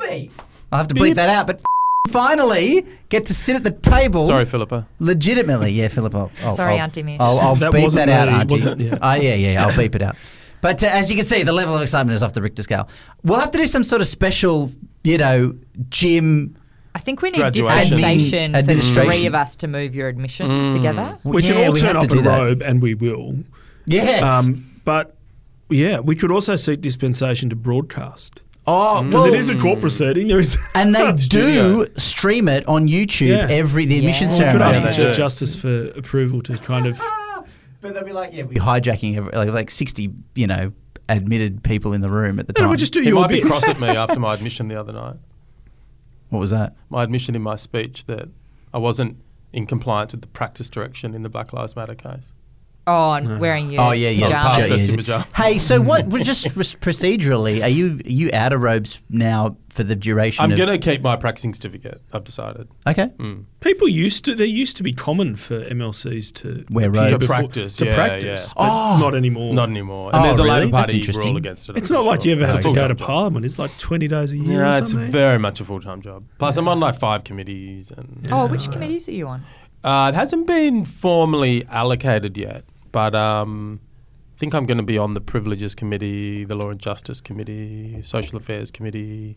will 0.00 0.08
be. 0.10 0.30
I'll 0.72 0.78
have 0.78 0.88
to 0.88 0.94
bleep 0.94 1.14
that 1.14 1.28
out, 1.28 1.46
but 1.46 1.62
finally 2.08 2.84
get 3.08 3.26
to 3.26 3.34
sit 3.34 3.56
at 3.56 3.64
the 3.64 3.70
table. 3.70 4.26
Sorry, 4.26 4.44
Philippa. 4.44 4.86
Legitimately, 4.98 5.70
yeah, 5.72 5.88
Philippa. 5.88 6.16
I'll, 6.18 6.30
I'll, 6.44 6.56
Sorry, 6.56 6.74
I'll, 6.74 6.80
Auntie 6.80 7.02
Mish. 7.02 7.20
I'll, 7.20 7.38
I'll 7.38 7.56
That 7.56 7.72
beep 7.72 7.90
that 7.92 8.08
out, 8.08 8.28
me, 8.28 8.34
Auntie. 8.34 8.54
wasn't 8.54 8.80
it? 8.82 8.98
Oh, 9.00 9.14
yeah, 9.14 9.34
yeah, 9.34 9.64
I'll 9.64 9.76
beep 9.76 9.94
it 9.94 10.02
out. 10.02 10.16
But 10.60 10.82
uh, 10.82 10.88
as 10.88 11.10
you 11.10 11.16
can 11.16 11.24
see, 11.26 11.42
the 11.42 11.52
level 11.52 11.74
of 11.76 11.82
excitement 11.82 12.16
is 12.16 12.22
off 12.22 12.32
the 12.32 12.42
Richter 12.42 12.62
scale. 12.62 12.88
We'll 13.22 13.38
have 13.40 13.50
to 13.52 13.58
do 13.58 13.66
some 13.66 13.84
sort 13.84 14.00
of 14.00 14.06
special, 14.08 14.72
you 15.04 15.18
know, 15.18 15.54
Jim. 15.90 16.56
I 16.94 16.98
think 16.98 17.20
we 17.22 17.30
need 17.30 17.38
Graduation. 17.38 17.90
dispensation 17.90 18.54
for 18.54 18.62
the 18.62 18.80
three 18.80 19.26
of 19.26 19.34
us 19.34 19.54
to 19.56 19.68
move 19.68 19.94
your 19.94 20.08
admission 20.08 20.48
Mm. 20.48 20.72
together. 20.72 21.18
We 21.24 21.42
yeah, 21.42 21.52
can 21.52 21.66
all 21.66 21.72
we 21.74 21.80
turn 21.80 21.96
up 21.96 22.08
to 22.08 22.18
in 22.18 22.24
that. 22.24 22.40
robe, 22.40 22.62
and 22.62 22.80
we 22.80 22.94
will. 22.94 23.36
Yes. 23.84 24.26
Um, 24.48 24.80
but 24.84 25.14
yeah, 25.68 26.00
we 26.00 26.16
could 26.16 26.30
also 26.30 26.56
seek 26.56 26.80
dispensation 26.80 27.50
to 27.50 27.56
broadcast 27.56 28.40
oh, 28.66 29.02
because 29.02 29.24
well, 29.24 29.32
it 29.34 29.38
is 29.38 29.48
a 29.48 29.58
court 29.58 29.80
proceeding. 29.80 30.28
There 30.28 30.38
is, 30.38 30.56
and 30.74 30.94
they 30.94 31.16
Studio. 31.16 31.84
do 31.84 31.86
stream 31.96 32.48
it 32.48 32.66
on 32.68 32.88
YouTube 32.88 33.28
Yeah. 33.28 33.46
every 33.50 33.86
the 33.86 33.98
admission 33.98 34.28
Yeah. 34.30 34.46
we 34.46 34.52
could 34.52 34.62
ask 34.62 34.74
Yeah, 34.80 34.80
the 34.82 34.88
they 34.88 34.96
Chief 34.96 35.06
do. 35.08 35.14
Justice 35.14 35.54
for 35.54 35.86
approval 35.96 36.42
to 36.42 36.56
kind 36.58 36.86
of. 36.86 37.00
But 37.82 37.94
they'll 37.94 38.04
be 38.04 38.12
like, 38.12 38.32
yeah, 38.32 38.42
we're 38.42 38.54
hijacking 38.54 39.16
every, 39.16 39.30
like 39.32 39.50
like 39.50 39.70
sixty, 39.70 40.12
you 40.34 40.46
know, 40.48 40.72
admitted 41.08 41.62
people 41.62 41.92
in 41.92 42.00
the 42.00 42.08
room 42.10 42.40
at 42.40 42.48
the 42.48 42.52
No, 42.54 42.62
time. 42.62 42.68
we'll 42.70 42.78
just 42.78 42.92
do 42.92 43.00
He 43.00 43.08
your 43.08 43.20
might 43.20 43.28
be 43.28 43.36
bit. 43.36 43.44
cross 43.44 43.68
at 43.68 43.78
me 43.78 43.86
after 43.88 44.18
my 44.18 44.34
admission 44.34 44.66
the 44.66 44.74
other 44.80 44.92
night. 44.92 45.16
What 46.30 46.40
was 46.40 46.50
that? 46.50 46.74
My 46.90 47.04
admission 47.04 47.36
in 47.36 47.42
my 47.42 47.54
speech 47.54 48.06
that 48.06 48.28
I 48.74 48.78
wasn't 48.78 49.18
in 49.52 49.66
compliance 49.66 50.12
with 50.12 50.22
the 50.22 50.26
practice 50.28 50.68
direction 50.68 51.14
in 51.14 51.22
the 51.22 51.28
Black 51.28 51.52
Lives 51.52 51.76
Matter 51.76 51.94
case. 51.94 52.32
Oh, 52.88 53.12
and 53.14 53.40
wearing 53.40 53.70
your 53.70 53.82
Oh 53.82 53.90
yeah, 53.90 54.10
yeah. 54.10 54.26
Pajamas. 54.28 54.56
pajamas. 54.56 54.68
Just 54.68 54.82
yeah, 54.84 54.90
yeah. 54.90 54.96
pajamas. 54.96 55.26
Hey, 55.34 55.58
so 55.58 55.80
what? 55.80 56.06
well, 56.06 56.22
Just 56.32 56.46
procedurally, 56.80 57.62
are 57.62 57.68
you 57.68 57.96
are 58.04 58.08
you 58.08 58.30
outer 58.32 58.58
robes 58.58 59.02
now 59.10 59.56
for 59.70 59.82
the 59.82 59.96
duration? 59.96 60.44
I'm 60.44 60.52
of, 60.52 60.58
going 60.58 60.68
to 60.68 60.78
keep 60.78 61.02
my 61.02 61.16
practicing 61.16 61.52
certificate. 61.52 62.00
I've 62.12 62.22
decided. 62.24 62.68
Okay. 62.86 63.10
People 63.60 63.88
used 63.88 64.24
to. 64.26 64.34
There 64.36 64.46
used 64.46 64.76
to 64.76 64.82
be 64.84 64.92
common 64.92 65.34
for 65.36 65.64
MLCs 65.64 66.32
to 66.34 66.64
Wear 66.70 66.90
robes. 66.90 67.10
To 67.18 67.26
practice, 67.26 67.76
To 67.78 67.86
yeah, 67.86 67.94
practice, 67.94 68.52
yeah. 68.56 68.62
but 68.64 68.98
not 69.00 69.14
anymore. 69.16 69.52
Not 69.52 69.68
anymore. 69.68 70.10
Oh, 70.12 70.16
And 70.16 70.24
there's 70.24 70.38
a 70.38 70.44
really? 70.44 70.60
Labor 70.66 70.70
Party 70.76 70.98
interesting. 70.98 71.28
rule 71.28 71.36
against 71.38 71.68
it. 71.68 71.76
It's 71.76 71.90
I'm 71.90 71.96
not 71.96 72.04
like 72.04 72.24
you 72.24 72.32
ever 72.32 72.44
It's 72.44 72.54
have 72.54 72.62
to 72.62 72.72
go 72.72 72.86
to 72.86 72.94
job. 72.94 73.06
Parliament. 73.06 73.44
It's 73.44 73.58
like 73.58 73.76
twenty 73.78 74.06
days 74.06 74.30
a 74.32 74.36
year. 74.38 74.60
Yeah, 74.60 74.78
it's 74.78 74.92
very 74.92 75.38
much 75.40 75.60
a 75.60 75.64
full 75.64 75.80
time 75.80 76.00
job. 76.02 76.24
Plus, 76.38 76.56
I'm 76.56 76.68
on 76.68 76.78
like 76.78 76.98
five 76.98 77.24
committees, 77.24 77.90
and 77.90 78.28
Oh, 78.30 78.46
which 78.46 78.70
committees 78.70 79.08
are 79.08 79.12
you 79.14 79.26
on? 79.26 79.42
uh, 79.82 80.10
it 80.12 80.16
hasn't 80.16 80.46
been 80.46 80.84
formally 80.84 81.66
allocated 81.68 82.38
yet. 82.38 82.64
But 82.96 83.14
um, 83.14 83.78
I 84.34 84.38
think 84.38 84.54
I'm 84.54 84.64
going 84.64 84.78
to 84.78 84.82
be 84.82 84.96
on 84.96 85.12
the 85.12 85.20
Privileges 85.20 85.74
Committee, 85.74 86.46
the 86.46 86.54
Law 86.54 86.70
and 86.70 86.80
Justice 86.80 87.20
Committee, 87.20 88.00
Social 88.00 88.38
Affairs 88.38 88.70
Committee, 88.70 89.36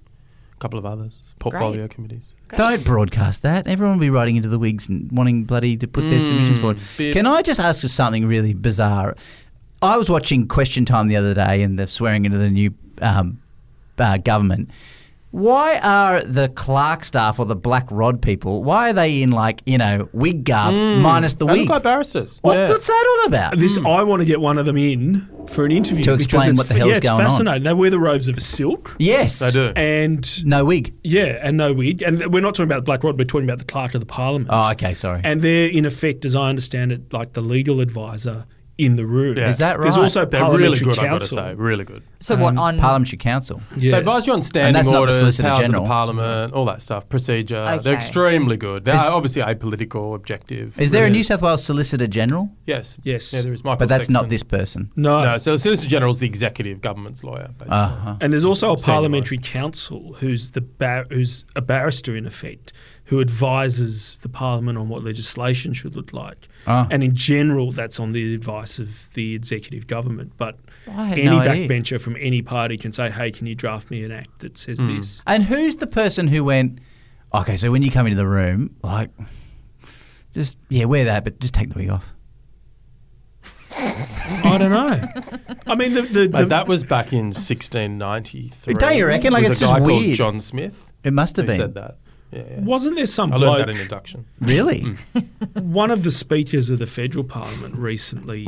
a 0.53 0.57
couple 0.59 0.79
of 0.79 0.85
others, 0.85 1.19
portfolio 1.39 1.89
committees. 1.89 2.21
Don't 2.55 2.85
broadcast 2.85 3.41
that. 3.41 3.67
Everyone 3.67 3.97
will 3.97 3.99
be 3.99 4.09
writing 4.09 4.37
into 4.37 4.47
the 4.47 4.57
wigs 4.57 4.87
and 4.87 5.11
wanting 5.11 5.43
bloody 5.43 5.75
to 5.75 5.89
put 5.89 6.07
their 6.07 6.21
submissions 6.21 6.59
forward. 6.59 6.79
Can 7.11 7.27
I 7.27 7.41
just 7.41 7.59
ask 7.59 7.83
you 7.83 7.89
something 7.89 8.25
really 8.27 8.53
bizarre? 8.53 9.17
I 9.81 9.97
was 9.97 10.09
watching 10.09 10.47
Question 10.47 10.85
Time 10.85 11.09
the 11.09 11.17
other 11.17 11.33
day, 11.33 11.61
and 11.61 11.77
they're 11.77 11.87
swearing 11.87 12.23
into 12.23 12.37
the 12.37 12.49
new 12.49 12.73
um, 13.01 13.41
uh, 13.97 14.19
government. 14.19 14.69
Why 15.31 15.79
are 15.83 16.23
the 16.23 16.49
Clerk 16.49 17.03
staff 17.03 17.37
or 17.37 17.45
the 17.45 17.55
Black 17.55 17.87
Rod 17.91 18.19
people? 18.21 18.63
Why 18.63 18.89
are 18.89 18.93
they 18.93 19.21
in 19.21 19.29
like 19.31 19.61
you 19.65 19.77
know 19.77 20.09
wig 20.11 20.43
garb 20.43 20.73
hmm. 20.73 21.01
minus 21.01 21.35
the 21.35 21.45
They 21.45 21.51
wig? 21.51 21.61
look 21.61 21.69
like 21.69 21.83
barristers. 21.83 22.39
What, 22.41 22.57
Yeah. 22.57 22.67
What's 22.69 22.87
that 22.87 23.17
all 23.19 23.27
about? 23.27 23.57
This 23.57 23.77
hmm. 23.77 23.85
I 23.85 24.03
want 24.03 24.21
to 24.21 24.25
get 24.25 24.41
one 24.41 24.57
of 24.57 24.65
them 24.65 24.77
in 24.77 25.29
for 25.47 25.65
an 25.65 25.71
interview 25.71 26.03
To 26.03 26.11
because 26.11 26.25
explain 26.25 26.49
it's, 26.51 26.59
what 26.59 26.67
the 26.67 26.73
fa- 26.73 26.79
hell's 26.79 26.89
yeah, 26.91 26.97
it's 26.97 27.07
going 27.07 27.21
on. 27.21 27.29
fascinating. 27.29 27.63
They 27.63 27.73
wear 27.73 27.89
the 27.91 27.99
robes 27.99 28.27
of 28.27 28.41
silk 28.41 28.95
yes, 28.99 29.39
They 29.39 29.51
do. 29.51 29.73
and 29.75 30.45
No 30.45 30.65
wig. 30.65 30.95
yeah, 31.03 31.37
and 31.41 31.57
no 31.57 31.73
wig. 31.73 32.01
And 32.01 32.33
we're 32.33 32.41
not 32.41 32.55
talking 32.55 32.65
about 32.65 32.77
the 32.77 32.81
Black 32.83 33.03
Rod. 33.03 33.17
We're 33.17 33.25
talking 33.25 33.47
about 33.47 33.59
the 33.59 33.65
clerk 33.65 33.93
of 33.93 33.99
the 33.99 34.07
Parliament. 34.07 34.49
Oh, 34.51 34.71
okay, 34.71 34.93
sorry. 34.95 35.21
And 35.23 35.41
they're 35.41 35.69
in 35.69 35.85
effect, 35.85 36.25
as 36.25 36.35
I 36.35 36.49
understand 36.49 36.91
it, 36.91 37.13
like 37.13 37.33
the 37.33 37.41
legal 37.41 37.81
advisor 37.81 38.45
in 38.79 38.95
the 38.95 39.05
room. 39.05 39.37
Yeah. 39.37 39.49
Is 39.49 39.57
that 39.57 39.77
right? 39.77 39.83
There's 39.83 39.97
also 39.97 40.23
They're 40.25 40.39
parliamentary 40.39 40.85
really 40.85 40.95
good, 40.95 41.03
I've 41.03 41.11
got 41.11 41.21
to 41.21 41.27
say. 41.27 41.53
Really 41.55 41.83
good. 41.83 42.01
So 42.21 42.35
what 42.37 42.57
on? 42.57 42.79
Parliamentary 42.79 43.17
Counsel. 43.17 43.61
Yeah. 43.75 43.91
They 43.91 43.97
advise 43.99 44.25
you 44.25 44.33
on 44.33 44.41
standing 44.41 44.73
that's 44.73 44.87
not 44.87 44.93
the 44.93 44.99
orders, 45.01 45.17
Solicitor 45.17 45.47
powers 45.49 45.59
of 45.59 45.65
General. 45.65 45.83
the 45.83 45.87
Parliament, 45.89 46.53
all 46.53 46.65
that 46.65 46.81
stuff, 46.81 47.07
procedure. 47.09 47.57
Okay. 47.57 47.79
They're 47.83 47.93
extremely 47.93 48.55
good. 48.57 48.85
They're 48.85 48.95
Is- 48.95 49.03
obviously 49.03 49.41
apolitical, 49.41 50.15
objective. 50.15 50.79
Is 50.79 50.91
there 50.91 51.05
a 51.05 51.09
New 51.09 51.23
South 51.23 51.41
Wales 51.41 51.63
Solicitor 51.63 52.07
General? 52.07 52.49
Yes. 52.65 52.97
Yes. 53.03 53.33
Yeah, 53.33 53.41
there 53.41 53.53
is. 53.53 53.63
Michael 53.63 53.79
But 53.79 53.89
that's 53.89 54.09
not 54.09 54.29
this 54.29 54.43
person. 54.43 54.91
no. 54.95 55.23
No, 55.25 55.37
so 55.37 55.51
the 55.51 55.57
Solicitor 55.59 55.89
General 55.89 56.11
is 56.11 56.19
the 56.19 56.27
executive 56.27 56.81
government's 56.81 57.23
lawyer, 57.23 57.49
basically. 57.57 57.77
Uh-huh. 57.77 58.15
And 58.21 58.31
there's 58.33 58.45
also 58.45 58.73
a 58.73 58.77
Senior 58.77 58.85
parliamentary 58.93 59.37
counsel 59.39 60.13
who's 60.19 60.51
the 60.51 60.61
bar- 60.61 61.05
who's 61.09 61.45
a 61.55 61.61
barrister 61.61 62.15
in 62.15 62.25
effect, 62.25 62.71
who 63.05 63.19
advises 63.21 64.17
the 64.19 64.29
parliament 64.29 64.77
on 64.77 64.89
what 64.89 65.03
legislation 65.03 65.73
should 65.73 65.95
look 65.95 66.11
like. 66.13 66.47
Ah. 66.67 66.87
And 66.91 67.03
in 67.03 67.15
general, 67.15 67.71
that's 67.71 67.99
on 67.99 68.11
the 68.11 68.33
advice 68.35 68.79
of 68.79 69.13
the 69.13 69.33
executive 69.35 69.87
government. 69.87 70.33
But 70.37 70.57
any 70.87 71.23
no 71.25 71.39
idea. 71.39 71.67
backbencher 71.67 71.99
from 71.99 72.15
any 72.19 72.41
party 72.41 72.77
can 72.77 72.91
say, 72.91 73.09
"Hey, 73.09 73.31
can 73.31 73.47
you 73.47 73.55
draft 73.55 73.89
me 73.89 74.03
an 74.03 74.11
act 74.11 74.39
that 74.39 74.57
says 74.57 74.79
Hmm. 74.79 74.97
this?" 74.97 75.21
And 75.25 75.43
who's 75.43 75.77
the 75.77 75.87
person 75.87 76.27
who 76.27 76.43
went, 76.43 76.79
okay, 77.33 77.55
so 77.57 77.71
when 77.71 77.81
you 77.81 77.91
come 77.91 78.05
into 78.07 78.17
the 78.17 78.27
room, 78.27 78.75
like, 78.83 79.09
just, 80.33 80.57
yeah, 80.69 80.85
wear 80.85 81.05
that, 81.05 81.23
but 81.23 81.39
just 81.39 81.53
take 81.53 81.69
the 81.69 81.75
wig 81.75 81.89
off. 81.89 82.13
I 83.71 84.57
don't 84.59 84.71
know. 84.71 85.01
I 85.67 85.75
mean, 85.75 85.93
the, 85.93 86.01
the, 86.01 86.27
the 86.27 86.45
that 86.47 86.67
was 86.67 86.83
back 86.83 87.13
in 87.13 87.27
1693. 87.27 88.73
Don't 88.73 88.97
you 88.97 89.05
reckon? 89.05 89.31
Like, 89.31 89.43
It 89.45 89.49
was 89.49 89.61
it's 89.61 89.61
a 89.61 89.73
just 89.73 89.77
called 89.77 89.85
weird. 89.87 90.17
John 90.17 90.41
Smith. 90.41 90.91
It 91.03 91.13
must 91.13 91.37
have 91.37 91.45
Who 91.45 91.51
been. 91.51 91.57
said 91.57 91.73
that? 91.75 91.97
Yeah, 92.31 92.43
yeah. 92.49 92.59
wasn't 92.61 92.95
there 92.95 93.05
some 93.07 93.33
I 93.33 93.37
learned 93.37 93.41
bloke? 93.41 93.57
that 93.67 93.69
in 93.75 93.81
induction. 93.81 94.25
Really? 94.39 94.81
Hmm. 94.81 95.19
one 95.73 95.89
of 95.91 96.03
the 96.03 96.11
speakers 96.11 96.69
of 96.69 96.79
the 96.79 96.87
federal 96.87 97.23
parliament 97.23 97.75
recently, 97.75 98.47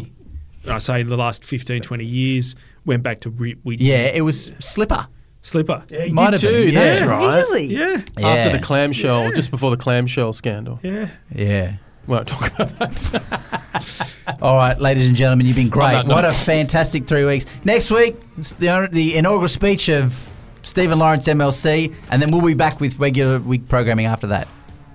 I 0.70 0.78
say 0.78 1.02
in 1.02 1.08
the 1.08 1.18
last 1.18 1.44
15, 1.44 1.82
20 1.82 2.06
years, 2.06 2.56
went 2.86 3.02
back 3.04 3.22
to 3.22 3.30
ri- 3.32 3.58
wigs 3.64 3.82
Yeah, 3.82 4.08
it 4.14 4.22
was 4.22 4.52
Slipper. 4.60 5.08
Slipper. 5.42 5.84
Yeah, 5.90 6.06
he 6.06 6.14
Might 6.14 6.32
did 6.32 6.42
have 6.42 6.52
been, 6.52 6.70
too. 6.70 6.76
That's 6.76 7.02
right. 7.02 7.38
Really? 7.38 7.66
Yeah, 7.66 8.02
Yeah. 8.20 8.28
After 8.28 8.58
the 8.58 8.64
clamshell, 8.64 9.32
just 9.32 9.50
before 9.50 9.72
the 9.72 9.78
clamshell 9.78 10.34
scandal. 10.34 10.80
yeah. 10.84 11.10
Yeah. 11.34 11.78
We 12.08 12.16
won't 12.16 12.28
talk 12.28 12.48
about 12.60 12.78
that. 12.80 14.16
All 14.42 14.56
right, 14.56 14.80
ladies 14.80 15.08
and 15.08 15.16
gentlemen, 15.16 15.46
you've 15.46 15.56
been 15.56 15.70
great. 15.70 15.92
that 15.94 16.08
note. 16.08 16.16
What 16.16 16.26
a 16.26 16.34
fantastic 16.34 17.08
three 17.08 17.26
weeks. 17.26 17.46
Next 17.64 17.92
week, 17.92 18.16
the, 18.38 18.90
the 18.92 19.16
inaugural 19.18 19.48
speech 19.48 19.88
of 19.90 20.28
Stephen 20.62 21.00
Lawrence 21.00 21.28
MLC, 21.28 21.94
and 22.10 22.22
then 22.22 22.32
we'll 22.32 22.46
be 22.46 22.54
back 22.54 22.80
with 22.80 23.00
regular 23.00 23.40
week 23.40 23.68
programming 23.68 24.06
after 24.06 24.28
that. 24.28 24.48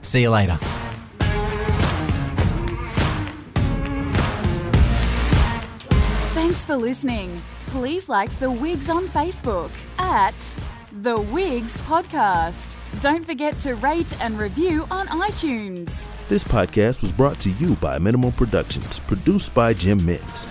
See 0.03 0.23
you 0.23 0.31
later. 0.31 0.59
Thanks 6.35 6.64
for 6.64 6.77
listening. 6.77 7.43
Please 7.67 8.09
like 8.09 8.31
The 8.39 8.51
Wigs 8.51 8.89
on 8.89 9.09
Facebook 9.09 9.71
at 9.99 10.35
The 11.03 11.21
Wigs 11.21 11.77
Podcast. 11.79 12.77
Don't 13.01 13.27
forget 13.27 13.59
to 13.61 13.75
rate 13.77 14.19
and 14.23 14.39
review 14.39 14.87
on 14.91 15.07
iTunes. 15.09 16.07
This 16.29 16.45
podcast 16.45 17.03
was 17.03 17.12
brought 17.12 17.39
to 17.41 17.51
you 17.51 17.77
by 17.77 17.99
Minimal 17.99 18.33
Productions, 18.33 19.01
produced 19.01 19.53
by 19.55 19.75
Jim 19.75 20.05
Minns. 20.07 20.47